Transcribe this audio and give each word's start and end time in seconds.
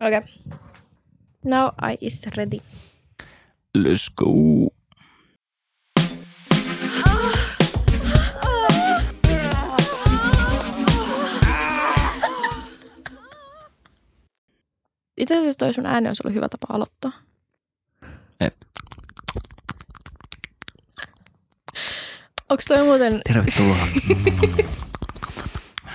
Okay. 0.00 0.22
Now 1.44 1.72
I 1.78 1.98
is 2.00 2.22
ready. 2.36 2.60
Let's 3.74 4.08
go. 4.16 4.70
Itse 15.16 15.38
asiassa 15.38 15.58
toi 15.58 15.74
sun 15.74 15.86
ääni 15.86 16.08
olisi 16.08 16.22
ollut 16.24 16.34
hyvä 16.34 16.48
tapa 16.48 16.66
aloittaa. 16.70 17.12
Ei. 18.40 18.50
Onko 22.50 22.62
toi 22.68 22.84
muuten... 22.84 23.20
Tervetuloa. 23.26 23.86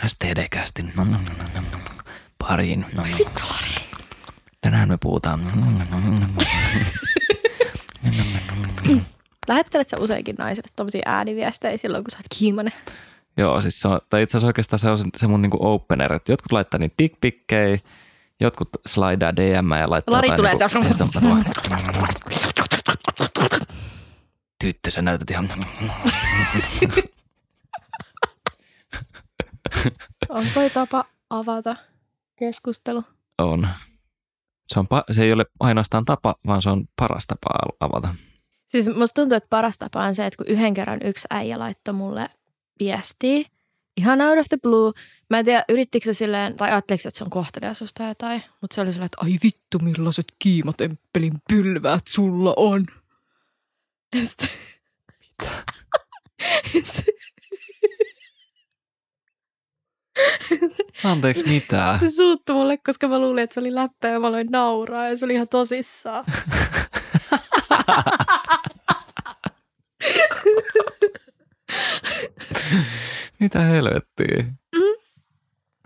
STD-kästi 0.05 0.83
pariin. 2.39 2.85
Vittu, 3.17 3.43
Lari. 3.49 3.74
Tänään 4.85 4.93
me 4.93 4.97
puhutaan. 5.01 5.39
Lähettelet 9.47 9.89
sä 9.89 9.97
useinkin 9.99 10.35
naisille 10.39 10.69
tommosia 10.75 11.01
ääniviestejä 11.05 11.77
silloin, 11.77 12.03
kun 12.03 12.11
sä 12.11 12.17
oot 12.17 12.25
kiimainen? 12.39 12.73
Joo, 13.37 13.61
siis 13.61 13.79
se 13.79 13.87
on, 13.87 13.99
tai 14.09 14.23
itse 14.23 14.37
asiassa 14.37 14.47
oikeastaan 14.47 14.79
se 14.79 14.89
on 14.89 14.97
se, 15.17 15.27
mun 15.27 15.41
niinku 15.41 15.57
opener, 15.61 16.13
että 16.13 16.31
jotkut 16.31 16.51
laittaa 16.51 16.77
niitä 16.77 16.95
dickpikkejä, 16.99 17.77
jotkut 18.39 18.69
slidaa 18.87 19.35
DM 19.35 19.71
ja 19.79 19.89
laittaa 19.89 20.15
Lari 20.15 20.29
tulee 20.35 20.53
niinku, 20.53 20.69
se- 20.69 20.79
Tyttö, 24.59 24.91
sä 24.91 25.01
näytät 25.01 25.31
ihan... 25.31 25.49
On 30.29 30.45
toi 30.53 30.69
tapa 30.69 31.05
avata 31.29 31.75
keskustelu. 32.39 33.03
on. 33.37 33.67
Se, 34.67 34.79
on, 34.79 34.87
se 35.11 35.23
ei 35.23 35.33
ole 35.33 35.45
ainoastaan 35.59 36.05
tapa, 36.05 36.35
vaan 36.47 36.61
se 36.61 36.69
on 36.69 36.85
paras 36.95 37.27
tapa 37.27 37.49
avata. 37.79 38.15
Siis 38.67 38.89
musta 38.95 39.21
tuntuu, 39.21 39.35
että 39.35 39.49
paras 39.49 39.77
tapa 39.77 40.03
on 40.03 40.15
se, 40.15 40.25
että 40.25 40.37
kun 40.37 40.47
yhden 40.47 40.73
kerran 40.73 40.99
yksi 41.03 41.27
äijä 41.29 41.59
laittoi 41.59 41.93
mulle 41.93 42.29
viestiä, 42.79 43.43
ihan 43.97 44.21
out 44.21 44.39
of 44.39 44.45
the 44.49 44.57
blue. 44.57 44.91
Mä 45.29 45.39
en 45.39 45.45
tiedä, 45.45 45.65
yrittikö 45.69 46.05
se 46.05 46.13
silleen, 46.13 46.57
tai 46.57 46.71
ajatteliko 46.71 47.07
että 47.07 47.17
se 47.17 47.23
on 47.23 47.29
kohtelias 47.29 47.77
susta 47.77 47.97
tai 47.97 48.09
jotain, 48.09 48.43
mutta 48.61 48.75
se 48.75 48.81
oli 48.81 48.93
silleen, 48.93 49.05
että 49.05 49.17
ai 49.21 49.37
vittu, 49.43 49.79
millaiset 49.79 50.33
kiimatemppelin 50.39 51.41
pylväät 51.49 52.07
sulla 52.07 52.53
on. 52.57 52.85
Ja 54.15 54.25
sitten... 54.25 54.49
Anteeksi, 61.05 61.49
mitä? 61.49 61.97
se 61.99 62.09
suuttui 62.09 62.55
mulle, 62.55 62.77
koska 62.77 63.07
mä 63.07 63.19
luulin, 63.19 63.43
että 63.43 63.53
se 63.53 63.59
oli 63.59 63.75
läppä 63.75 64.07
ja 64.07 64.19
mä 64.19 64.27
aloin 64.27 64.47
nauraa 64.51 65.09
ja 65.09 65.17
se 65.17 65.25
oli 65.25 65.33
ihan 65.33 65.47
tosissaan. 65.47 66.25
mitä 73.39 73.59
helvettiä? 73.59 74.45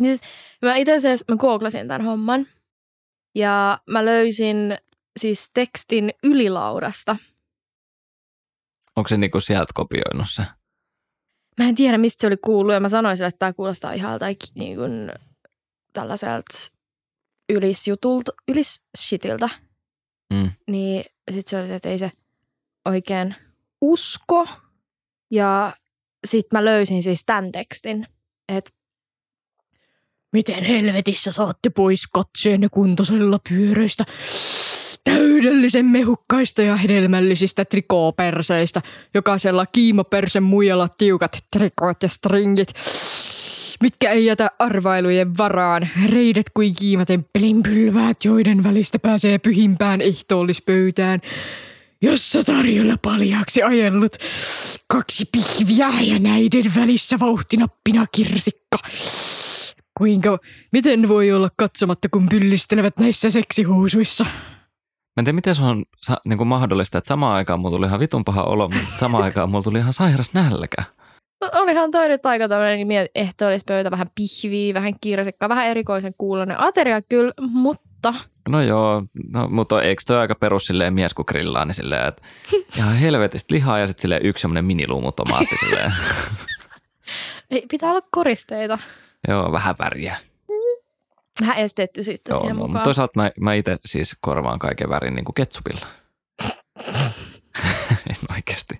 Siis 0.01 0.21
mä 0.61 0.75
itse 0.75 0.95
asiassa 0.95 1.25
mä 1.29 1.35
googlasin 1.37 1.87
tämän 1.87 2.05
homman 2.05 2.47
ja 3.35 3.79
mä 3.89 4.05
löysin 4.05 4.77
siis 5.19 5.49
tekstin 5.53 6.13
ylilaudasta. 6.23 7.15
Onko 8.95 9.07
se 9.07 9.17
niinku 9.17 9.39
sieltä 9.39 9.71
kopioinut 9.73 10.27
se? 10.29 10.43
Mä 11.59 11.69
en 11.69 11.75
tiedä, 11.75 11.97
mistä 11.97 12.21
se 12.21 12.27
oli 12.27 12.37
kuullut 12.37 12.73
ja 12.73 12.79
mä 12.79 12.89
sanoin 12.89 13.17
sille, 13.17 13.27
että 13.27 13.39
tämä 13.39 13.53
kuulostaa 13.53 13.93
ihan 13.93 14.11
joltain 14.11 14.35
niin 14.55 14.77
kuin 14.77 15.11
tällaiselta 15.93 16.57
ylisjutulta, 17.49 18.31
ylishitiltä. 18.47 19.49
Mm. 20.33 20.51
Niin 20.67 21.05
sit 21.31 21.47
se 21.47 21.59
oli, 21.59 21.67
se, 21.67 21.75
että 21.75 21.89
ei 21.89 21.97
se 21.97 22.11
oikein 22.85 23.35
usko. 23.81 24.47
Ja 25.31 25.73
sit 26.27 26.45
mä 26.53 26.65
löysin 26.65 27.03
siis 27.03 27.23
tämän 27.25 27.51
tekstin, 27.51 28.07
että 28.49 28.71
Miten 30.33 30.63
helvetissä 30.63 31.31
saatte 31.31 31.69
pois 31.69 32.07
katseenne 32.07 32.69
kuntoisella 32.69 33.39
pyöröistä? 33.49 34.05
Täydellisen 35.39 35.85
mehukkaista 35.85 36.61
ja 36.61 36.75
hedelmällisistä 36.75 37.65
trikooperseistä. 37.65 38.81
Jokaisella 39.13 39.65
kiimopersen 39.65 40.43
muijalla 40.43 40.89
tiukat 40.89 41.37
trikoot 41.51 42.03
ja 42.03 42.09
stringit, 42.09 42.73
mitkä 43.81 44.11
ei 44.11 44.25
jätä 44.25 44.51
arvailujen 44.59 45.37
varaan. 45.37 45.87
Reidet 46.09 46.45
kuin 46.53 46.75
kiimatemppelin 46.75 47.63
pylväät, 47.63 48.25
joiden 48.25 48.63
välistä 48.63 48.99
pääsee 48.99 49.37
pyhimpään 49.37 50.01
ehtoollispöytään 50.01 51.21
jossa 52.01 52.43
tarjolla 52.43 52.95
paljaaksi 53.01 53.63
ajellut 53.63 54.15
kaksi 54.87 55.25
pihviä 55.31 55.89
ja 56.01 56.19
näiden 56.19 56.71
välissä 56.75 57.19
vauhtinappina 57.19 58.05
kirsikka. 58.11 58.77
Kuinka, 59.97 60.39
miten 60.71 61.07
voi 61.07 61.31
olla 61.31 61.49
katsomatta, 61.57 62.09
kun 62.09 62.29
pyllistelevät 62.29 62.97
näissä 62.97 63.29
seksihuusuissa? 63.29 64.25
Mä 65.19 65.21
en 65.21 65.25
tiedä, 65.25 65.35
miten 65.35 65.55
se 65.55 65.63
on 65.63 65.83
sa- 65.97 66.21
niinku 66.25 66.45
mahdollista, 66.45 66.97
että 66.97 67.07
samaan 67.07 67.35
aikaan 67.35 67.59
mulla 67.59 67.75
tuli 67.75 67.85
ihan 67.85 67.99
vitun 67.99 68.25
paha 68.25 68.43
olo, 68.43 68.69
mutta 68.69 68.99
samaan 68.99 69.23
aikaan 69.23 69.49
mulla 69.49 69.63
tuli 69.63 69.79
ihan 69.79 69.93
sairas 69.93 70.33
nälkä. 70.33 70.83
No, 71.41 71.49
olihan 71.53 71.91
toi 71.91 72.07
nyt 72.07 72.25
aika 72.25 72.47
tämmöinen 72.47 72.87
niin 72.87 73.07
ehtoollista 73.15 73.73
vähän 73.91 74.07
pihviä, 74.15 74.73
vähän 74.73 74.93
kirsikkaa, 75.01 75.49
vähän 75.49 75.67
erikoisen 75.67 76.13
kuulonen 76.17 76.59
ateria 76.59 77.01
kyllä, 77.01 77.33
mutta 77.41 78.13
No 78.49 78.61
joo, 78.61 79.03
no, 79.33 79.47
mutta 79.47 79.81
eikö 79.81 80.01
toi 80.07 80.17
aika 80.17 80.35
perus 80.35 80.65
silleen 80.65 80.93
mies 80.93 81.13
kun 81.13 81.25
grillaa, 81.27 81.65
niin 81.65 81.75
silleen, 81.75 82.07
että 82.07 82.21
ihan 82.77 82.95
helvetistä 82.95 83.55
lihaa 83.55 83.79
ja 83.79 83.87
sitten 83.87 84.01
silleen 84.01 84.25
yksi 84.25 84.41
semmoinen 84.41 84.65
miniluumutomaatti 84.65 85.57
silleen. 85.59 85.93
ei, 87.51 87.65
pitää 87.71 87.91
olla 87.91 88.07
koristeita. 88.11 88.79
joo, 89.27 89.51
vähän 89.51 89.75
väriä. 89.79 90.17
Vähän 91.41 91.57
esteettisyyttä 91.57 92.31
Joo, 92.31 92.41
siihen 92.41 92.57
no, 92.57 92.67
mukaan. 92.67 92.83
toisaalta 92.83 93.13
mä, 93.15 93.31
mä 93.39 93.53
itse 93.53 93.77
siis 93.85 94.15
korvaan 94.21 94.59
kaiken 94.59 94.89
värin 94.89 95.13
niin 95.15 95.25
kuin 95.25 95.33
ketsupilla. 95.33 95.85
en 98.09 98.15
oikeasti. 98.35 98.79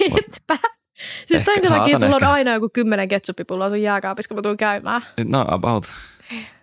Etpä. 0.00 0.56
Siis 1.26 1.40
Ehkä 1.48 1.52
tämän 1.62 1.80
takia 1.80 1.98
sulla 1.98 2.16
on 2.16 2.22
ehkä. 2.22 2.32
aina 2.32 2.52
joku 2.54 2.68
kymmenen 2.68 3.08
ketsuppipulloa 3.08 3.68
sun 3.68 3.82
jääkaapissa, 3.82 4.28
kun 4.28 4.36
mä 4.38 4.42
tuun 4.42 4.56
käymään. 4.56 5.02
No 5.24 5.44
about. 5.48 5.84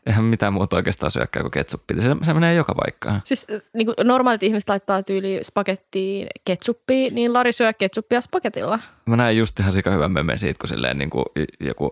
Eihän 0.06 0.24
mitään 0.24 0.54
muuta 0.54 0.76
oikeastaan 0.76 1.12
syökkää 1.12 1.42
kuin 1.42 1.52
ketsuppi. 1.52 1.94
Se, 2.02 2.16
se 2.22 2.34
menee 2.34 2.54
joka 2.54 2.76
paikkaan. 2.76 3.22
Siis 3.24 3.48
niin 3.74 3.86
kuin 3.86 3.96
normaalit 4.04 4.44
ihmiset 4.44 4.70
laittaa 4.70 5.04
tyyli 5.04 5.40
spagettiin 5.44 6.28
ketsuppia, 6.46 7.12
niin 7.12 7.34
Lari 7.34 7.52
syö 7.52 7.74
ketsuppia 7.74 8.22
spagetilla. 8.22 8.80
Mä 9.06 9.16
näin 9.16 9.38
just 9.38 9.60
ihan 9.60 9.74
sika 9.74 9.92
hyvän 9.92 10.12
memen 10.12 10.40
siitä, 10.40 10.60
kun 10.60 10.70
silleen 10.70 10.98
niin 10.98 11.10
kuin 11.10 11.26
joku 11.60 11.90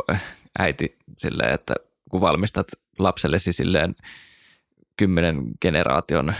äiti 0.59 0.97
silleen, 1.17 1.53
että 1.53 1.75
kun 2.09 2.21
valmistat 2.21 2.67
lapsellesi 2.99 3.53
silleen 3.53 3.95
kymmenen 4.97 5.41
generaation 5.61 6.33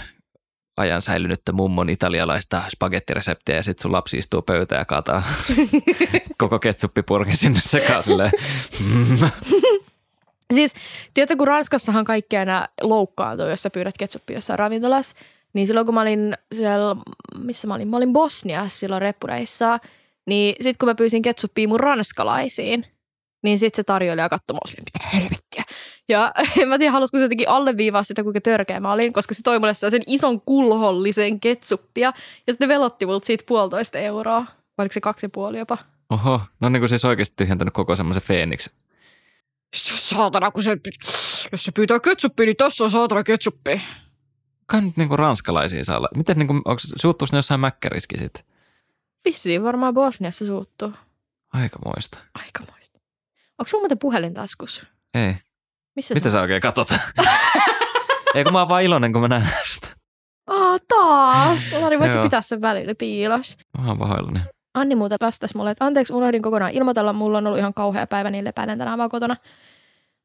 ajan 0.78 1.02
säilynyttä 1.02 1.52
mummon 1.52 1.90
italialaista 1.90 2.64
spagettireseptiä 2.72 3.56
ja 3.56 3.64
sitten 3.64 3.82
sun 3.82 3.92
lapsi 3.92 4.18
istuu 4.18 4.42
pöytään 4.42 4.80
ja 4.80 4.86
kaataa 4.86 5.24
koko 6.38 6.60
ketsuppipurkin 6.60 7.38
sinne 7.38 7.60
sekaan 7.64 8.04
silleen. 8.04 8.32
Siis, 10.54 10.74
tiedätkö, 11.14 11.36
kun 11.38 11.48
Ranskassahan 11.48 12.06
kaikki 12.06 12.38
aina 12.38 12.68
loukkaantuu, 12.82 13.48
jos 13.48 13.64
sä 13.64 13.70
pyydät 13.70 13.98
ketsuppia 13.98 14.38
jossain 14.38 14.60
ravintolassa, 14.60 15.16
niin 15.54 15.68
silloin 15.68 15.86
kun 15.86 15.96
mä 15.96 16.02
olin 16.02 16.38
siellä, 16.56 16.96
missä 17.38 17.68
mä 17.68 17.74
olin, 17.74 17.88
mä 17.88 17.98
olin 17.98 18.14
Bosniassa 18.14 18.80
silloin 18.80 19.02
reppureissa, 19.02 19.80
niin 20.26 20.56
sit 20.62 20.78
kun 20.78 20.90
mä 20.90 20.96
pyysin 20.96 21.22
ketsuppia 21.22 21.68
mun 21.68 21.80
ranskalaisiin, 21.80 22.86
niin 23.44 23.60
sit 23.60 23.76
se 23.76 23.84
tarjoilija 23.84 24.30
katsoi 24.30 24.54
mua 24.54 24.68
silleen, 24.68 24.86
mitä 24.94 25.18
helvettiä. 25.18 25.49
Ja 26.10 26.32
en 26.62 26.68
mä 26.70 26.78
tiedä, 26.78 26.92
halusiko 26.92 27.18
se 27.18 27.24
jotenkin 27.24 27.50
alleviivaa 27.50 28.04
sitä, 28.04 28.24
kuinka 28.24 28.42
törkeä 28.42 28.80
mä 28.80 28.94
olin, 28.94 29.14
koska 29.14 29.34
se 29.34 29.44
toi 29.44 29.60
mulle 29.60 29.74
sen 29.74 30.04
ison 30.08 30.42
kulhollisen 30.42 31.40
ketsuppia, 31.40 32.14
ja 32.48 32.54
sitten 32.54 32.70
velotti 32.70 33.06
multa 33.06 33.26
siitä 33.26 33.44
puolitoista 33.48 33.98
euroa. 33.98 34.40
Vai 34.40 34.84
oliko 34.84 34.94
se 34.94 35.02
kaksi 35.02 35.26
ja 35.26 35.30
puoli 35.30 35.60
jopa? 35.60 35.78
Oho, 36.10 36.42
no 36.60 36.70
niin 36.70 36.82
kuin 36.82 36.90
siis 36.90 37.06
oikeasti 37.06 37.34
tyhjentänyt 37.38 37.74
koko 37.74 37.96
semmoisen 37.96 38.24
Phoenix. 38.28 38.70
Saatana, 39.76 40.52
kun 40.52 40.64
se, 40.64 40.78
jos 41.52 41.64
se 41.64 41.72
pyytää 41.72 42.00
ketsuppia, 42.00 42.46
niin 42.46 42.58
tässä 42.58 42.84
on 42.84 42.92
saatana 42.92 43.24
ketsuppia. 43.24 43.80
Kai 44.66 44.82
nyt 44.82 44.98
niinku 44.98 45.18
ranskalaisiin 45.18 45.86
saa 45.86 45.98
olla. 45.98 46.10
Miten 46.16 46.38
niinku, 46.38 46.54
onko 46.54 46.80
suuttuisi 46.96 47.34
ne 47.34 47.38
jossain 47.38 47.60
mäkkäriski 47.60 48.18
sit? 48.18 48.46
Vissiin 49.26 49.64
varmaan 49.64 49.94
Bosniassa 49.94 50.46
suuttuu. 50.46 50.94
Aika 51.54 51.80
muista. 51.86 52.20
Aikamoista. 52.34 53.00
Onko 53.60 53.68
sulla 53.68 53.82
muuten 53.82 54.00
puhelin 54.00 54.34
taskus? 54.34 54.86
Ei. 55.14 55.36
Missä 56.00 56.14
Mitä 56.14 56.30
sä 56.30 56.42
oikein 56.42 56.62
katot? 56.62 56.88
Ei 58.36 58.44
kun 58.44 58.54
mä 58.54 58.60
oon 58.60 58.70
vaan 58.70 58.84
iloinen, 58.84 59.14
kun 59.14 59.22
mä 59.22 59.28
näen 59.28 59.50
sitä. 59.74 59.88
Ah, 60.48 60.80
taas! 60.88 61.60
Lari, 61.82 62.00
voit 62.00 62.12
sä 62.12 62.18
Joo. 62.18 62.24
pitää 62.24 62.42
sen 62.42 62.62
välillä 62.62 62.96
piilos? 62.96 63.58
Mä 63.78 63.88
oon 63.88 63.98
pahoillani. 63.98 64.40
Anni 64.74 64.96
muuten 64.96 65.18
vastasi 65.22 65.58
mulle, 65.58 65.72
että 65.72 65.86
anteeksi, 65.86 66.14
unohdin 66.14 66.42
kokonaan 66.42 66.72
ilmoitella. 66.72 67.14
Mulla 67.14 67.38
on 67.38 67.48
ollut 67.48 67.60
ihan 67.60 67.74
kauhea 67.74 68.08
päivä 68.08 68.30
niin 68.30 68.46
lepäinen 68.46 68.78
tänään 68.78 68.98
vaan 68.98 69.10
kotona. 69.10 69.36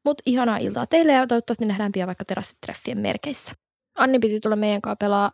Mutta 0.05 0.23
ihanaa 0.25 0.57
iltaa 0.57 0.85
teille 0.87 1.13
ja 1.13 1.27
toivottavasti 1.27 1.65
nähdään 1.65 1.91
pian 1.91 2.07
vaikka 2.07 2.25
terassitreffien 2.25 2.99
merkeissä. 2.99 3.51
Anni 3.97 4.19
piti 4.19 4.39
tulla 4.39 4.55
meidän 4.55 4.81
kanssa 4.81 4.95
pelaa 4.99 5.31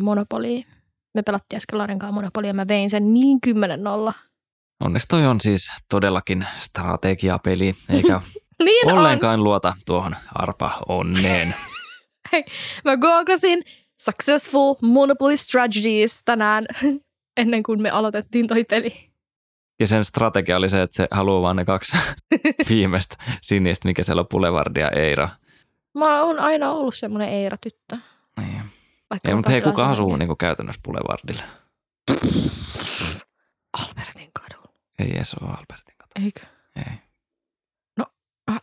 Monopolia. 0.00 0.64
Me 1.14 1.22
pelattiin 1.22 1.56
äsken 1.56 1.78
Laren 1.78 1.98
kanssa 1.98 2.14
Monopolia 2.14 2.48
ja 2.48 2.54
mä 2.54 2.68
vein 2.68 2.90
sen 2.90 3.14
niin 3.14 3.40
kymmenen 3.40 3.82
nolla. 3.84 4.12
Onneksi 4.84 5.08
toi 5.08 5.26
on 5.26 5.40
siis 5.40 5.72
todellakin 5.90 6.46
strategiapeli, 6.60 7.74
eikä 7.88 8.20
Niin 8.64 8.92
on. 8.92 8.98
ollenkaan 8.98 9.44
luota 9.44 9.74
tuohon 9.86 10.16
arpa 10.34 10.82
onneen. 10.88 11.54
Mä 12.84 12.96
googlasin 12.96 13.62
Successful 14.02 14.74
Monopoly 14.82 15.36
Strategies 15.36 16.22
tänään 16.24 16.66
ennen 17.40 17.62
kuin 17.62 17.82
me 17.82 17.90
aloitettiin 17.90 18.46
toi 18.46 18.64
peli. 18.64 19.10
Ja 19.80 19.86
sen 19.86 20.04
strategia 20.04 20.56
oli 20.56 20.70
se, 20.70 20.82
että 20.82 20.96
se 20.96 21.08
haluaa 21.10 21.42
vaan 21.42 21.56
ne 21.56 21.64
kaksi 21.64 21.96
viimeistä 22.68 23.16
sinistä, 23.42 23.88
mikä 23.88 24.02
siellä 24.02 24.20
on 24.20 24.28
Boulevard 24.28 24.76
ja 24.76 24.88
Eira. 24.90 25.28
Mä 25.98 26.22
oon 26.22 26.38
aina 26.38 26.72
ollut 26.72 26.94
semmoinen 26.94 27.28
Eira-tyttö. 27.28 27.96
Niin. 28.40 28.62
Vaikka 29.10 29.28
Ei, 29.28 29.34
mutta 29.34 29.50
hei, 29.50 29.60
kuka 29.60 29.86
asuu 29.86 30.16
niin 30.16 30.36
käytännössä 30.38 30.80
Boulevardilla? 30.84 31.42
Albertin 33.72 34.30
kadulla. 34.32 34.72
Ei 34.98 35.16
edes 35.16 35.34
ole 35.34 35.50
Albertin 35.50 35.96
kato. 35.98 36.12
Eikö? 36.24 36.40
Ei. 36.76 36.98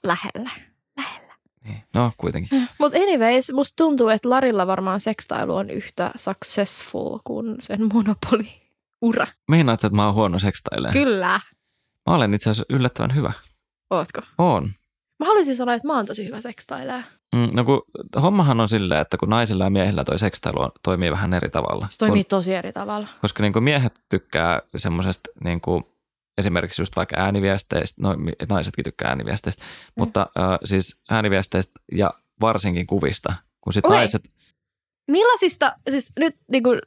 Lähellä. 0.03 0.49
Lähellä. 0.97 1.33
Niin. 1.63 1.83
No 1.93 2.11
kuitenkin. 2.17 2.67
Mutta 2.79 2.97
anyways, 2.97 3.51
musta 3.53 3.75
tuntuu, 3.75 4.09
että 4.09 4.29
Larilla 4.29 4.67
varmaan 4.67 4.99
sekstailu 4.99 5.55
on 5.55 5.69
yhtä 5.69 6.11
successful 6.15 7.19
kuin 7.23 7.55
sen 7.59 7.79
Monopoly-ura. 7.93 9.27
Meinaat, 9.51 9.83
että 9.83 9.95
mä 9.95 10.05
oon 10.05 10.13
huono 10.15 10.39
sekstailemaan? 10.39 10.93
Kyllä. 10.93 11.39
Mä 12.09 12.15
olen 12.15 12.33
itse 12.33 12.49
asiassa 12.49 12.75
yllättävän 12.75 13.15
hyvä. 13.15 13.31
Ootko? 13.89 14.21
On. 14.37 14.71
Mä 15.19 15.25
haluaisin 15.25 15.55
sanoa, 15.55 15.75
että 15.75 15.87
mä 15.87 15.95
oon 15.95 16.05
tosi 16.05 16.25
hyvä 16.27 16.41
sekstaileja. 16.41 17.03
Mm, 17.35 17.49
No 17.53 17.63
kun, 17.63 17.81
hommahan 18.21 18.59
on 18.59 18.69
silleen, 18.69 19.01
että 19.01 19.17
kun 19.17 19.29
naisilla 19.29 19.63
ja 19.63 19.69
miehillä 19.69 20.03
toi 20.03 20.19
sekstailu 20.19 20.61
on, 20.61 20.71
toimii 20.83 21.11
vähän 21.11 21.33
eri 21.33 21.49
tavalla. 21.49 21.87
Se 21.89 21.97
toimii 21.97 22.23
Kun, 22.23 22.29
tosi 22.29 22.53
eri 22.53 22.73
tavalla. 22.73 23.07
koska 23.21 23.43
niin 23.43 23.53
kuin 23.53 23.63
miehet 23.63 23.99
tykkää 24.09 24.61
semmoisesta 24.77 25.29
niin 25.43 25.61
kuin, 25.61 25.83
esimerkiksi 26.39 26.81
just 26.81 26.95
vaikka 26.95 27.15
ääniviesteistä, 27.19 28.01
no 28.01 28.15
naisetkin 28.50 28.83
tykkää 28.83 29.09
ääniviesteistä, 29.09 29.63
mm. 29.63 30.01
mutta 30.01 30.27
äh, 30.39 30.59
siis 30.65 31.01
ääniviesteistä 31.09 31.80
ja 31.91 32.13
varsinkin 32.41 32.88
kuvista, 32.88 33.33
kun 33.62 33.74
sitten 33.74 33.89
Okei. 33.89 33.97
naiset, 33.97 34.31
Millaisista, 35.09 35.75
siis 35.89 36.12
nyt 36.19 36.36
niin 36.51 36.63
kun, 36.63 36.81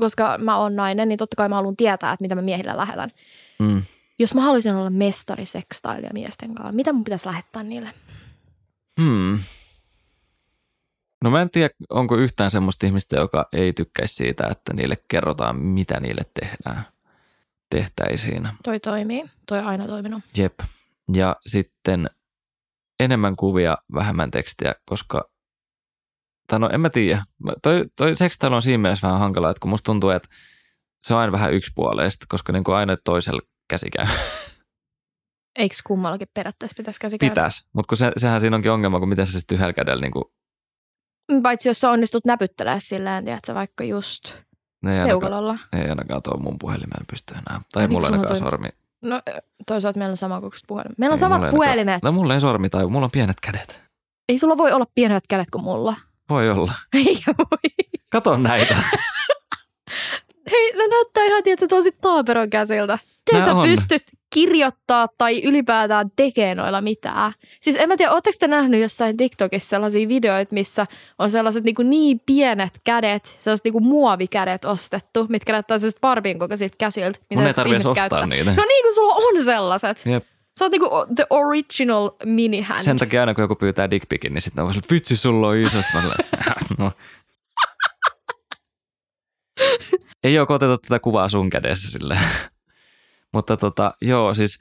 koska 0.00 0.38
mä 0.38 0.58
oon 0.58 0.76
nainen, 0.76 1.08
niin 1.08 1.18
totta 1.18 1.36
kai 1.36 1.48
mä 1.48 1.54
haluan 1.54 1.76
tietää, 1.76 2.12
että 2.12 2.24
mitä 2.24 2.34
mä 2.34 2.42
miehillä 2.42 2.76
lähetän. 2.76 3.10
mm, 3.58 3.82
Jos 4.18 4.34
mä 4.34 4.40
haluaisin 4.40 4.74
olla 4.74 4.90
mestari 4.90 5.46
sekstailija 5.46 6.10
miesten 6.12 6.54
kanssa, 6.54 6.72
mitä 6.72 6.92
mun 6.92 7.04
pitäisi 7.04 7.26
lähettää 7.26 7.62
niille? 7.62 7.90
hmm. 9.00 9.38
No 11.24 11.30
mä 11.30 11.42
en 11.42 11.50
tiedä, 11.50 11.74
onko 11.90 12.16
yhtään 12.16 12.50
semmoista 12.50 12.86
ihmistä, 12.86 13.16
joka 13.16 13.48
ei 13.52 13.72
tykkäisi 13.72 14.14
siitä, 14.14 14.48
että 14.50 14.74
niille 14.74 14.96
kerrotaan, 15.08 15.56
mitä 15.56 16.00
niille 16.00 16.22
tehdään, 16.40 16.86
tehtäisiin. 17.70 18.48
Toi 18.64 18.80
toimii. 18.80 19.24
Toi 19.46 19.58
on 19.58 19.66
aina 19.66 19.86
toiminut. 19.86 20.22
Jep. 20.36 20.60
Ja 21.14 21.36
sitten 21.46 22.10
enemmän 23.00 23.36
kuvia, 23.36 23.78
vähemmän 23.94 24.30
tekstiä, 24.30 24.74
koska, 24.86 25.30
tai 26.46 26.58
no 26.58 26.68
en 26.72 26.80
mä 26.80 26.90
tiedä. 26.90 27.22
Toi, 27.62 27.84
toi 27.96 28.16
sekstailu 28.16 28.54
on 28.54 28.62
siinä 28.62 28.78
mielessä 28.78 29.06
vähän 29.06 29.20
hankalaa, 29.20 29.50
että 29.50 29.60
kun 29.60 29.70
musta 29.70 29.86
tuntuu, 29.86 30.10
että 30.10 30.28
se 31.02 31.14
on 31.14 31.20
aina 31.20 31.32
vähän 31.32 31.54
yksipuoleista, 31.54 32.26
koska 32.28 32.52
niin 32.52 32.64
kuin 32.64 32.76
aina 32.76 32.96
toisella 33.04 33.40
käsi 33.70 33.90
käy. 33.90 34.06
Eikö 35.58 35.74
kummallakin 35.86 36.28
periaatteessa 36.34 36.76
pitäisi 36.76 37.00
käsi 37.00 37.18
käydä? 37.18 37.30
Pitäisi, 37.30 37.68
mutta 37.72 37.96
se, 37.96 38.12
sehän 38.16 38.40
siinä 38.40 38.56
onkin 38.56 38.70
ongelma, 38.70 38.98
kun 38.98 39.08
miten 39.08 39.26
sä 39.26 39.38
sitten 39.38 39.54
yhdellä 39.54 39.72
kädellä, 39.72 40.00
niin 40.00 40.12
kuin, 40.12 40.24
Paitsi 41.42 41.68
jos 41.68 41.80
sä 41.80 41.90
onnistut 41.90 42.26
näpyttelemään 42.26 42.80
silleen, 42.80 43.24
tiedätkö, 43.24 43.54
vaikka 43.54 43.84
just 43.84 44.34
ne 44.82 44.92
ei 44.94 45.00
ainakaan, 45.00 45.20
peukalolla. 45.20 45.58
ei 45.72 45.88
ainakaan 45.88 46.22
tuo 46.22 46.36
mun 46.36 46.56
puhelimeen 46.58 47.04
pysty 47.10 47.34
enää. 47.34 47.60
Tai 47.72 47.82
Ai 47.82 47.86
niin, 47.88 47.92
mulla 47.92 48.06
ainakaan 48.06 48.28
toi- 48.28 48.36
sormi. 48.38 48.68
No 49.02 49.22
toisaalta 49.66 49.98
meillä 49.98 50.12
on 50.12 50.16
samankokoiset 50.16 50.66
puhelimet. 50.66 50.98
Meillä 50.98 51.12
on 51.12 51.16
Ei 51.16 51.20
samat 51.20 51.38
mulla 51.38 51.46
ainakaan- 51.46 51.58
puhelimet. 51.68 52.02
No 52.02 52.12
mulla 52.12 52.34
ei 52.34 52.40
sormi 52.40 52.68
tai 52.70 52.86
mulla 52.86 53.04
on 53.04 53.10
pienet 53.10 53.40
kädet. 53.40 53.80
Ei 54.28 54.38
sulla 54.38 54.56
voi 54.56 54.72
olla 54.72 54.86
pienet 54.94 55.24
kädet 55.28 55.50
kuin 55.50 55.64
mulla. 55.64 55.96
Voi 56.30 56.50
olla. 56.50 56.72
Eikä 57.06 57.32
voi. 57.38 57.86
Kato 58.10 58.36
näitä. 58.36 58.76
Hei, 60.50 60.72
ne 60.72 60.86
näyttää 60.88 61.24
ihan 61.24 61.42
tietysti 61.42 61.68
tosi 61.68 61.92
taaperon 62.00 62.50
käsiltä. 62.50 62.98
Miten 63.32 63.44
sä 63.44 63.54
on. 63.54 63.68
pystyt 63.68 64.02
kirjoittaa 64.34 65.08
tai 65.18 65.42
ylipäätään 65.42 66.10
tekemään 66.16 66.56
noilla 66.56 66.80
mitään? 66.80 67.32
Siis 67.60 67.76
en 67.76 67.88
mä 67.88 67.96
tiedä, 67.96 68.12
ootteko 68.12 68.36
te 68.40 68.48
nähnyt 68.48 68.80
jossain 68.80 69.16
TikTokissa 69.16 69.68
sellaisia 69.68 70.08
videoita, 70.08 70.54
missä 70.54 70.86
on 71.18 71.30
sellaiset 71.30 71.64
niinku 71.64 71.82
niin 71.82 72.20
pienet 72.26 72.80
kädet, 72.84 73.36
sellaiset 73.38 73.64
niinku 73.64 73.80
muovikädet 73.80 74.64
ostettu, 74.64 75.26
mitkä 75.28 75.52
näyttää 75.52 75.78
sellaiset 75.78 76.00
Barbien 76.00 76.38
kokoisilta 76.38 76.74
käsiltä. 76.78 77.18
mitä 77.30 77.40
Mun 77.40 77.46
ei 77.46 77.54
tarvitse 77.54 77.88
ostaa 77.88 78.08
käyttää. 78.08 78.26
niitä. 78.26 78.50
No 78.50 78.64
niin 78.68 78.82
kuin 78.82 78.94
sulla 78.94 79.14
on 79.14 79.44
sellaiset. 79.44 80.06
Jep. 80.06 80.24
Sä 80.58 80.64
oot 80.64 80.72
niinku 80.72 80.90
the 81.14 81.26
original 81.30 82.10
mini 82.24 82.60
hand. 82.60 82.80
Sen 82.80 82.96
takia 82.98 83.20
aina 83.20 83.34
kun 83.34 83.42
joku 83.42 83.54
pyytää 83.54 83.90
dickpikin, 83.90 84.34
niin 84.34 84.42
sitten 84.42 84.64
on 84.64 84.70
vaan, 84.70 84.82
vitsi 84.90 85.16
sulla 85.16 85.48
on 85.48 85.56
isosta. 85.56 86.00
Silleen, 86.00 86.24
no. 86.78 86.92
Ei 90.24 90.38
ole 90.38 90.46
otettu 90.50 90.78
tätä 90.78 90.98
kuvaa 90.98 91.28
sun 91.28 91.50
kädessä 91.50 91.90
silleen. 91.90 92.24
Mutta 93.34 93.56
tota, 93.56 93.92
joo, 94.02 94.34
siis 94.34 94.58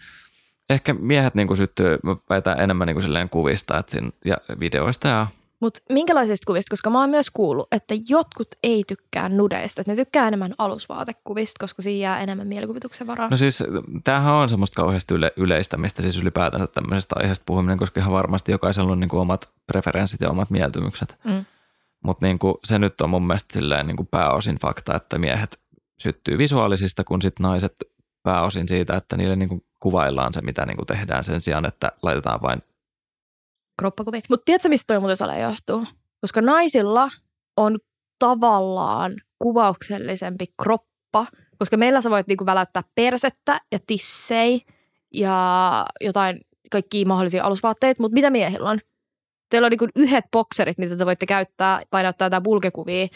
ehkä 0.70 0.94
miehet 0.94 1.36
niinku 1.36 1.56
syttyy, 1.56 1.98
mä 2.04 2.16
väitän 2.30 2.60
enemmän 2.60 2.88
niinku 2.88 3.02
silleen 3.02 3.30
kuvista 3.30 3.78
että 3.78 3.92
siinä, 3.92 4.10
ja 4.26 4.38
videoista 4.60 5.08
ja 5.08 5.28
Mutta 5.60 5.80
minkälaisista 5.90 6.46
kuvista? 6.46 6.70
Koska 6.70 6.90
mä 6.90 7.00
oon 7.00 7.10
myös 7.10 7.30
kuullut, 7.30 7.68
että 7.72 7.96
jotkut 8.10 8.48
ei 8.64 8.84
tykkää 8.88 9.30
nudeista. 9.30 9.82
Että 9.82 9.92
ne 9.92 9.96
tykkää 9.96 10.28
enemmän 10.28 10.56
alusvaatekuvista, 10.58 11.60
koska 11.60 11.82
siinä 11.82 12.04
jää 12.04 12.20
enemmän 12.20 12.48
mielikuvituksen 12.48 13.08
varaa. 13.08 13.30
No 13.30 13.38
siis 13.38 13.64
tämähän 14.04 14.34
on 14.34 14.50
semmoista 14.50 14.82
kauheasti 14.82 15.14
yle, 15.14 15.32
yleistämistä, 15.38 16.02
siis 16.02 16.18
ylipäätänsä 16.18 16.68
tämmöisestä 16.68 17.16
aiheesta 17.20 17.44
puhuminen, 17.46 17.78
koska 17.78 18.00
ihan 18.00 18.14
varmasti 18.14 18.52
jokaisella 18.52 18.92
on 18.92 19.00
niinku 19.00 19.20
omat 19.20 19.50
preferenssit 19.68 20.22
ja 20.22 20.30
omat 20.30 20.50
mieltymykset. 20.50 21.18
Mm. 21.24 21.46
Mutta 22.04 22.26
niinku, 22.26 22.60
se 22.64 22.80
nyt 22.80 23.02
on 23.02 23.10
mun 23.10 23.28
mielestä 23.28 23.54
silleen 23.54 23.88
niinku 23.88 24.04
pääosin 24.04 24.60
fakta, 24.62 24.96
että 24.96 25.18
miehet 25.18 25.60
syttyy 26.00 26.38
visuaalisista, 26.38 27.04
kun 27.04 27.22
sitten 27.22 27.44
naiset 27.44 27.74
pääosin 28.24 28.68
siitä, 28.68 28.96
että 28.96 29.18
niille 29.18 29.36
niinku 29.36 29.66
kuvaillaan 29.80 30.34
se, 30.34 30.42
mitä 30.42 30.66
niinku 30.66 30.86
tehdään 30.86 31.24
sen 31.24 31.42
sijaan, 31.42 31.66
että 31.66 31.92
laitetaan 32.02 32.42
vain 32.42 32.62
kroppakuvia. 33.80 34.22
Mutta 34.30 34.46
tiedätkö, 34.46 34.70
mistä 34.70 34.94
toi 34.94 35.00
muuten 35.00 35.42
johtuu? 35.42 35.86
Koska 36.22 36.42
naisilla 36.42 37.10
on 37.58 37.80
tavallaan 38.20 39.16
kuvauksellisempi 39.40 40.46
kroppa, 40.64 41.28
koska 41.60 41.78
meillä 41.78 42.02
sä 42.02 42.10
voit 42.10 42.28
niinku 42.28 42.46
väläyttää 42.46 42.84
persettä 42.96 43.62
ja 43.72 43.80
tissei 43.88 44.62
ja 45.14 45.86
jotain 46.02 46.42
kaikkia 46.72 47.06
mahdollisia 47.06 47.44
alusvaatteita, 47.44 48.04
mutta 48.04 48.14
mitä 48.14 48.30
miehillä 48.30 48.70
on? 48.70 48.80
Teillä 49.50 49.66
on 49.66 49.72
niinku 49.72 49.88
yhdet 49.96 50.26
bokserit, 50.32 50.78
mitä 50.78 50.96
te 50.96 51.06
voitte 51.06 51.26
käyttää 51.26 51.82
tai 51.90 52.04
näyttää 52.04 52.26
jotain 52.26 52.44
bulkekuvia 52.44 53.08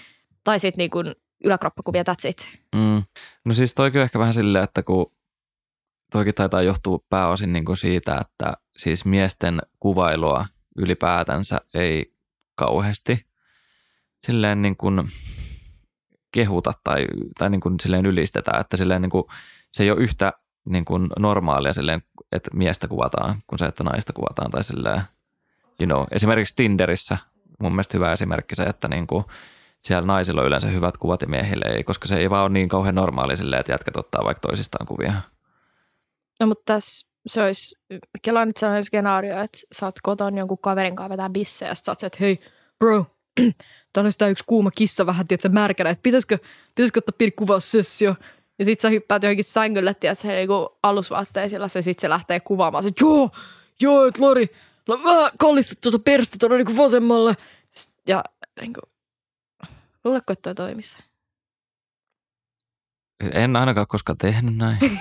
tai 0.43 0.59
sitten 0.59 0.77
niinku 0.77 0.97
yläkroppakuvia, 1.43 2.03
that's 2.03 2.29
it. 2.29 2.59
Mm. 2.75 3.03
No 3.45 3.53
siis 3.53 3.75
on 3.79 4.01
ehkä 4.01 4.19
vähän 4.19 4.33
silleen, 4.33 4.63
että 4.63 4.83
kun 4.83 5.11
toikin 6.11 6.35
taitaa 6.35 6.61
johtua 6.61 6.99
pääosin 7.09 7.53
niin 7.53 7.65
kuin 7.65 7.77
siitä, 7.77 8.17
että 8.21 8.53
siis 8.77 9.05
miesten 9.05 9.61
kuvailua 9.79 10.45
ylipäätänsä 10.77 11.61
ei 11.73 12.13
kauheasti 12.55 13.25
silleen 14.17 14.61
niin 14.61 14.77
kuin 14.77 15.07
kehuta 16.31 16.73
tai, 16.83 17.05
tai 17.37 17.49
niin 17.49 17.61
kuin 17.61 17.75
silleen 17.79 18.05
ylistetä, 18.05 18.51
että 18.59 18.77
silleen 18.77 19.01
niin 19.01 19.09
kuin, 19.09 19.23
se 19.71 19.83
ei 19.83 19.91
ole 19.91 20.01
yhtä 20.01 20.33
niin 20.69 20.85
kuin 20.85 21.07
normaalia 21.19 21.73
silleen, 21.73 22.03
että 22.31 22.49
miestä 22.53 22.87
kuvataan 22.87 23.41
kuin 23.47 23.59
se, 23.59 23.65
että 23.65 23.83
naista 23.83 24.13
kuvataan 24.13 24.51
tai 24.51 24.63
silleen, 24.63 25.01
you 25.81 25.85
know, 25.85 26.03
esimerkiksi 26.11 26.55
Tinderissä 26.55 27.17
mun 27.61 27.71
mielestä 27.71 27.97
hyvä 27.97 28.11
esimerkki 28.11 28.55
se, 28.55 28.63
että 28.63 28.87
niin 28.87 29.07
kuin, 29.07 29.25
siellä 29.79 30.07
naisilla 30.07 30.41
on 30.41 30.47
yleensä 30.47 30.67
hyvät 30.67 30.97
kuvat 30.97 31.21
ja 31.21 31.27
miehillä 31.27 31.65
ei, 31.65 31.83
koska 31.83 32.07
se 32.07 32.17
ei 32.17 32.29
vaan 32.29 32.43
ole 32.43 32.49
niin 32.49 32.69
kauhean 32.69 32.95
normaali 32.95 33.37
silleen, 33.37 33.59
että 33.59 33.71
jätkät 33.71 33.97
ottaa 33.97 34.23
vaikka 34.25 34.47
toisistaan 34.47 34.87
kuvia. 34.87 35.13
No 36.39 36.47
mutta 36.47 36.73
tässä 36.73 37.07
se 37.27 37.43
olisi, 37.43 37.75
kelaa 38.21 38.45
nyt 38.45 38.57
sellainen 38.57 38.83
skenaario, 38.83 39.41
että 39.41 39.57
sä 39.71 39.85
oot 39.85 39.95
koton 40.03 40.37
jonkun 40.37 40.57
kaverin 40.57 40.95
kanssa 40.95 41.09
vetää 41.09 41.29
bissejä 41.29 41.71
ja 41.71 41.75
sä 41.75 41.91
oot 41.91 41.99
se, 41.99 42.07
että 42.07 42.17
hei 42.21 42.39
bro, 42.79 43.05
täällä 43.93 44.07
on 44.07 44.11
sitä 44.11 44.27
yksi 44.27 44.43
kuuma 44.47 44.71
kissa 44.71 45.05
vähän, 45.05 45.27
tiedätkö, 45.27 45.49
märkänä, 45.49 45.89
että 45.89 46.03
pitäisikö, 46.03 46.37
pitäisikö 46.75 46.99
ottaa 46.99 47.15
pieni 47.17 47.31
kuvaussessio. 47.31 48.15
Ja 48.59 48.65
sit 48.65 48.79
sä 48.79 48.89
hyppäät 48.89 49.23
johonkin 49.23 49.43
sängylle, 49.43 49.93
tiedätkö, 49.93 50.27
niinku 50.27 50.77
alusvaatteisilla 50.83 51.67
ja 51.75 51.81
sit 51.81 51.99
se 51.99 52.09
lähtee 52.09 52.39
kuvaamaan. 52.39 52.83
Se, 52.83 52.89
joo, 53.01 53.29
joo, 53.81 54.05
et 54.05 54.19
Lori, 54.19 54.47
la- 54.91 55.03
vähän 55.03 55.31
kallista 55.39 55.75
tuota 55.81 55.99
perstä 55.99 56.37
tuonne 56.39 56.57
niinku 56.57 56.77
vasemmalle. 56.77 57.33
Ja 58.07 58.23
niinku, 58.61 58.81
luuletko, 60.03 60.33
että 60.33 60.53
toi 60.53 60.65
toimisi? 60.65 61.03
En 63.33 63.55
ainakaan 63.55 63.87
koskaan 63.87 64.17
tehnyt 64.17 64.57
näin. 64.57 64.77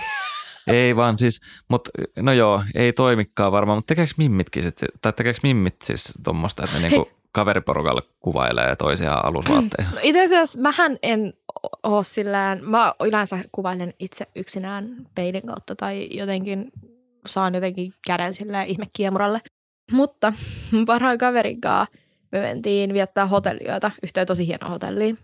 ei 0.66 0.96
vaan 0.96 1.18
siis, 1.18 1.40
mutta 1.68 1.90
no 2.16 2.32
joo, 2.32 2.64
ei 2.74 2.92
toimikaan 2.92 3.52
varmaan, 3.52 3.78
mutta 3.78 3.88
tekeekö 3.88 4.12
mimmitkin 4.16 4.62
sitten, 4.62 4.88
tai 5.02 5.12
tekeekö 5.12 5.40
mimmit 5.42 5.76
siis 5.82 6.14
tuommoista, 6.24 6.64
että 6.64 6.78
ne 6.78 6.88
niinku 6.88 7.10
kaveriporukalle 7.32 8.02
kuvailee 8.20 8.76
toisiaan 8.76 9.24
alusvaatteissa? 9.24 9.92
No 9.94 10.00
itse 10.02 10.24
asiassa 10.24 10.60
mähän 10.60 10.96
en 11.02 11.34
ole 11.82 12.04
sillään, 12.04 12.64
mä 12.64 12.94
yleensä 13.00 13.38
kuvailen 13.52 13.94
itse 13.98 14.26
yksinään 14.36 14.96
peilin 15.14 15.46
kautta 15.46 15.76
tai 15.76 16.08
jotenkin 16.10 16.72
saan 17.26 17.54
jotenkin 17.54 17.94
käden 18.06 18.32
silleen 18.32 18.68
ihme 18.68 18.86
kiemuralle. 18.92 19.40
Mutta 19.92 20.32
mun 20.70 20.84
parhaan 20.84 21.18
kaverin 21.18 21.60
kanssa 21.60 21.96
me 22.32 22.40
mentiin 22.40 22.94
viettää 22.94 23.26
hotelliyötä 23.26 23.90
yhteen 24.02 24.26
tosi 24.26 24.46
hienoa 24.46 24.70
hotelliin. 24.70 25.18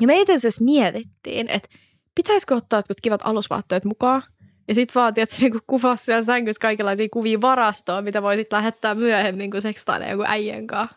Ja 0.00 0.06
me 0.06 0.20
itse 0.20 0.34
asiassa 0.34 0.64
mietittiin, 0.64 1.48
että 1.48 1.68
pitäisikö 2.14 2.54
ottaa 2.54 2.78
jotkut 2.78 3.00
kivat 3.00 3.20
alusvaatteet 3.24 3.84
mukaan. 3.84 4.22
Ja 4.68 4.74
sitten 4.74 4.94
vaan, 4.94 5.14
että 5.16 5.34
se 5.34 5.42
niinku 5.42 5.58
kuvasi 5.66 6.04
siellä 6.04 6.22
sängyssä 6.22 6.60
kaikenlaisia 6.60 7.08
kuvia 7.12 7.40
varastoon, 7.40 8.04
mitä 8.04 8.22
voisit 8.22 8.52
lähettää 8.52 8.94
myöhemmin, 8.94 9.50
kun 9.50 9.62
sekstailee 9.62 10.10
joku 10.10 10.24
äijän 10.26 10.66
kanssa. 10.66 10.96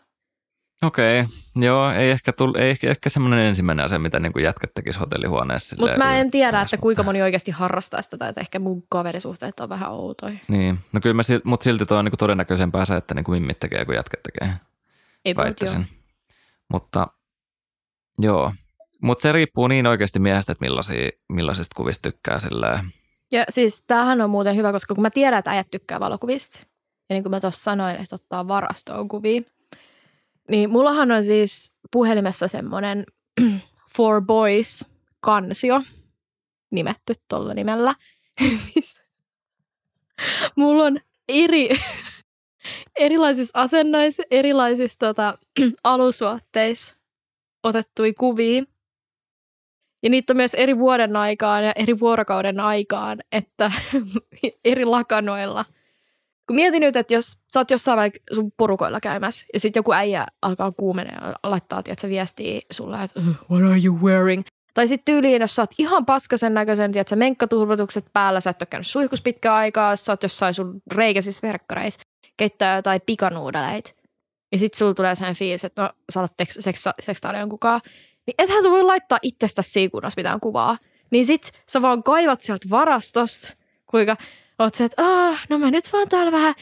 Okei, 0.82 1.20
okay. 1.20 1.32
joo, 1.56 1.90
ei 1.90 2.10
ehkä, 2.10 2.32
tull, 2.32 2.54
ei 2.54 2.70
ehkä, 2.70 2.90
ehkä 2.90 3.10
semmoinen 3.10 3.38
ensimmäinen 3.38 3.84
asia, 3.84 3.98
mitä 3.98 4.20
niin 4.20 4.32
jätkät 4.42 4.70
tekisi 4.74 4.98
hotellihuoneessa. 4.98 5.76
Mutta 5.78 5.98
mä 5.98 6.16
en 6.16 6.30
tiedä, 6.30 6.60
että 6.60 6.76
kuinka 6.76 7.02
moni 7.02 7.22
oikeasti 7.22 7.50
harrastaa 7.50 8.02
sitä, 8.02 8.28
että 8.28 8.40
ehkä 8.40 8.58
mun 8.58 8.84
kaverisuhteet 8.88 9.60
on 9.60 9.68
vähän 9.68 9.90
outoja. 9.90 10.36
Niin, 10.48 10.78
no 10.92 11.00
kyllä 11.00 11.14
mä, 11.14 11.22
mutta 11.44 11.64
silti 11.64 11.86
toi 11.86 11.98
on 11.98 12.04
niin 12.04 12.18
todennäköisempää 12.18 12.84
se, 12.84 12.96
että 12.96 13.14
niin 13.14 13.24
kuin 13.24 13.42
mimmit 13.42 13.60
tekee 13.60 13.84
kuin 13.84 13.96
jätkät 13.96 14.20
tekee. 14.22 14.54
Ei 15.24 15.34
joo. 15.60 15.84
Mutta 16.68 17.06
joo, 18.18 18.52
mutta 19.02 19.22
se 19.22 19.32
riippuu 19.32 19.66
niin 19.66 19.86
oikeasti 19.86 20.18
miehestä, 20.18 20.52
että 20.52 20.64
millaisia, 20.64 21.10
millaisista 21.32 21.74
kuvista 21.76 22.10
tykkää 22.10 22.40
sillä. 22.40 22.84
Ja 23.32 23.44
siis 23.48 23.84
tämähän 23.86 24.20
on 24.20 24.30
muuten 24.30 24.56
hyvä, 24.56 24.72
koska 24.72 24.94
kun 24.94 25.02
mä 25.02 25.10
tiedän, 25.10 25.38
että 25.38 25.50
äijät 25.50 25.70
tykkää 25.70 26.00
valokuvista, 26.00 26.58
ja 27.08 27.14
niin 27.14 27.22
kuin 27.22 27.30
mä 27.30 27.40
tuossa 27.40 27.62
sanoin, 27.62 27.96
että 27.96 28.14
ottaa 28.14 28.48
varastoon 28.48 29.08
kuvia, 29.08 29.42
niin 30.48 30.70
mullahan 30.70 31.12
on 31.12 31.24
siis 31.24 31.74
puhelimessa 31.92 32.48
semmoinen 32.48 33.04
For 33.96 34.22
Boys 34.22 34.84
kansio, 35.20 35.82
nimetty 36.70 37.14
tuolla 37.28 37.54
nimellä. 37.54 37.94
Mulla 40.56 40.84
on 40.84 40.98
eri, 41.28 41.68
erilaisissa 42.98 43.60
asennoissa, 43.60 44.22
erilaisissa 44.30 44.98
tota, 44.98 45.34
alusvaatteissa 45.84 46.96
otettui 47.62 48.12
kuvia. 48.12 48.62
Ja 50.02 50.10
niitä 50.10 50.32
on 50.32 50.36
myös 50.36 50.54
eri 50.54 50.78
vuoden 50.78 51.16
aikaan 51.16 51.64
ja 51.64 51.72
eri 51.76 52.00
vuorokauden 52.00 52.60
aikaan, 52.60 53.18
että 53.32 53.72
eri 54.64 54.84
lakanoilla– 54.84 55.64
kun 56.46 56.56
mietin 56.56 56.80
nyt, 56.80 56.96
että 56.96 57.14
jos 57.14 57.32
sä 57.52 57.60
oot 57.60 57.70
jossain 57.70 57.98
vaikka 57.98 58.20
sun 58.32 58.52
porukoilla 58.56 59.00
käymässä 59.00 59.46
ja 59.52 59.60
sitten 59.60 59.80
joku 59.80 59.92
äijä 59.92 60.26
alkaa 60.42 60.72
kuumenea 60.72 61.28
ja 61.28 61.34
laittaa 61.42 61.82
tiedätkö, 61.82 62.08
viestiä 62.08 62.60
sulle, 62.70 63.02
että 63.02 63.20
what 63.50 63.62
are 63.70 63.80
you 63.84 63.98
wearing? 64.02 64.42
Tai 64.74 64.88
sitten 64.88 65.14
tyyliin, 65.14 65.42
jos 65.42 65.56
sä 65.56 65.62
oot 65.62 65.74
ihan 65.78 66.06
paskasen 66.06 66.54
näköisen, 66.54 66.92
tiedätkö, 66.92 67.16
menkkaturvatukset 67.16 68.04
päällä, 68.12 68.40
sä 68.40 68.50
et 68.50 68.62
ole 68.62 68.66
käynyt 68.66 68.86
suihkus 68.86 69.22
pitkään 69.22 69.56
aikaa, 69.56 69.96
sä 69.96 70.12
oot 70.12 70.22
jossain 70.22 70.54
sun 70.54 70.82
reikäisissä 70.94 71.48
verkkareissa, 71.48 72.00
keittää 72.36 72.76
jotain 72.76 73.00
pikanuudeleit. 73.06 73.96
Ja 74.52 74.58
sitten 74.58 74.78
sulla 74.78 74.94
tulee 74.94 75.14
sen 75.14 75.34
fiilis, 75.34 75.64
että 75.64 75.82
no 75.82 75.90
sä 76.12 76.20
alat 76.20 76.32
sekstailla 77.00 77.48
kukaan. 77.48 77.80
Niin 78.26 78.34
ethän 78.38 78.62
sä 78.62 78.70
voi 78.70 78.82
laittaa 78.82 79.18
itsestä 79.22 79.62
siikunnassa 79.62 80.18
mitään 80.18 80.40
kuvaa. 80.40 80.78
Niin 81.10 81.26
sit 81.26 81.52
sä 81.68 81.82
vaan 81.82 82.02
kaivat 82.02 82.42
sieltä 82.42 82.66
varastosta, 82.70 83.54
kuinka 83.86 84.16
oot 84.62 84.74
se, 84.74 84.84
että 84.84 85.02
no 85.50 85.58
mä 85.58 85.70
nyt 85.70 85.92
vaan 85.92 86.08
täällä 86.08 86.32
vähän 86.32 86.54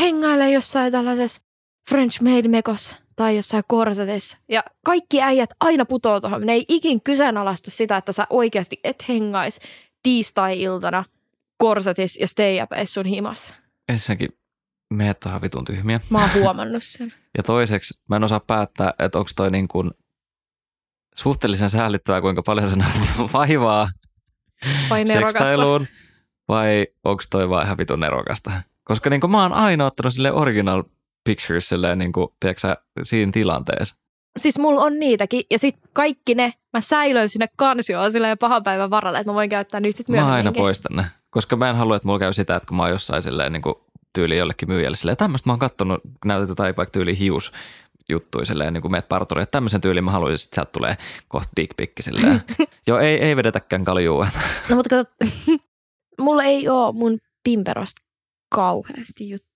hengailen 0.00 0.52
jossain 0.52 0.92
tällaisessa 0.92 1.42
French 1.90 2.22
made 2.22 2.48
mekos 2.48 2.96
tai 3.16 3.36
jossain 3.36 3.64
korsetissa. 3.68 4.38
Ja 4.48 4.64
kaikki 4.84 5.22
äijät 5.22 5.50
aina 5.60 5.84
putoo 5.84 6.20
tuohon. 6.20 6.46
Ne 6.46 6.52
ei 6.52 6.64
ikin 6.68 7.02
kyseenalaista 7.02 7.70
sitä, 7.70 7.96
että 7.96 8.12
sä 8.12 8.26
oikeasti 8.30 8.80
et 8.84 9.08
hengais 9.08 9.60
tiistai-iltana 10.02 11.04
korsetis 11.58 12.18
ja 12.20 12.28
stay 12.28 12.62
up 12.62 12.70
sun 12.84 13.06
himassa. 13.06 13.54
Ensinnäkin 13.88 14.28
meet 14.94 15.20
tuohon 15.20 15.42
vitun 15.42 15.64
tyhmiä. 15.64 16.00
Mä 16.10 16.20
oon 16.20 16.30
huomannut 16.42 16.82
sen. 16.84 17.12
ja 17.36 17.42
toiseksi 17.42 17.94
mä 18.08 18.16
en 18.16 18.24
osaa 18.24 18.40
päättää, 18.40 18.94
että 18.98 19.18
onko 19.18 19.30
toi 19.36 19.50
niin 19.50 19.68
kuin 19.68 19.90
suhteellisen 21.14 21.70
säällittävää, 21.70 22.20
kuinka 22.20 22.42
paljon 22.42 22.70
se 22.70 22.76
näet 22.76 23.00
vaivaa 23.32 23.90
Vai 24.90 25.06
sekstailuun 25.06 25.86
vai 26.48 26.86
onko 27.04 27.22
toi 27.30 27.48
vaan 27.48 27.64
ihan 27.64 27.78
vitun 27.78 28.00
nerokasta? 28.00 28.52
Koska 28.84 29.10
niin 29.10 29.30
mä 29.30 29.42
oon 29.42 29.52
aina 29.52 29.86
ottanut 29.86 30.14
sille 30.14 30.32
original 30.32 30.82
pictures 31.24 31.68
silleen, 31.68 31.98
niin 31.98 32.12
kuin, 32.12 32.28
tiedätkö, 32.40 32.76
siinä 33.02 33.32
tilanteessa. 33.32 33.94
Siis 34.38 34.58
mulla 34.58 34.80
on 34.80 34.98
niitäkin 35.00 35.42
ja 35.50 35.58
sitten 35.58 35.90
kaikki 35.92 36.34
ne 36.34 36.54
mä 36.72 36.80
säilön 36.80 37.28
sinne 37.28 37.46
kansioon 37.56 38.12
silleen 38.12 38.38
pahan 38.38 38.62
päivän 38.62 38.90
varalle, 38.90 39.18
että 39.18 39.30
mä 39.30 39.34
voin 39.34 39.50
käyttää 39.50 39.80
nyt 39.80 39.96
sitten 39.96 40.12
myöhemmin. 40.12 40.30
Mä 40.30 40.36
aina 40.36 40.52
poistan 40.52 40.96
ne, 40.96 41.04
koska 41.30 41.56
mä 41.56 41.70
en 41.70 41.76
halua, 41.76 41.96
että 41.96 42.08
mulla 42.08 42.18
käy 42.18 42.32
sitä, 42.32 42.56
että 42.56 42.66
kun 42.66 42.76
mä 42.76 42.82
oon 42.82 42.92
jossain 42.92 43.22
silleen 43.22 43.52
niin 43.52 43.62
kuin 43.62 43.74
tyyli 44.12 44.38
jollekin 44.38 44.68
myyjälle 44.68 44.96
silleen, 44.96 45.16
tämmöistä 45.16 45.48
mä 45.48 45.52
oon 45.52 45.58
kattonut, 45.58 46.00
näytetään 46.24 46.56
tai 46.56 46.74
vaikka 46.76 46.92
tyyli 46.92 47.18
hius 47.18 47.52
juttuja 48.08 48.44
silleen, 48.44 48.72
niin 48.72 48.82
kuin 48.82 48.92
meet 48.92 49.08
parturiin, 49.08 49.42
että 49.42 49.52
tämmöisen 49.52 49.80
tyylin 49.80 50.04
mä 50.04 50.10
haluaisin, 50.10 50.46
että 50.46 50.54
sieltä 50.54 50.72
tulee 50.72 50.96
kohta 51.28 51.50
dickpikki 51.56 52.02
silleen. 52.02 52.42
Joo, 52.86 52.98
ei, 52.98 53.22
ei 53.22 53.36
vedetäkään 53.36 53.84
kaljuu. 53.84 54.26
no 54.70 54.76
mutta 54.76 54.88
kato, 54.88 55.10
mulla 56.20 56.44
ei 56.44 56.68
ole 56.68 56.92
mun 56.92 57.18
pimperosta 57.44 58.02
kauheasti 58.54 59.30
juttu. 59.30 59.48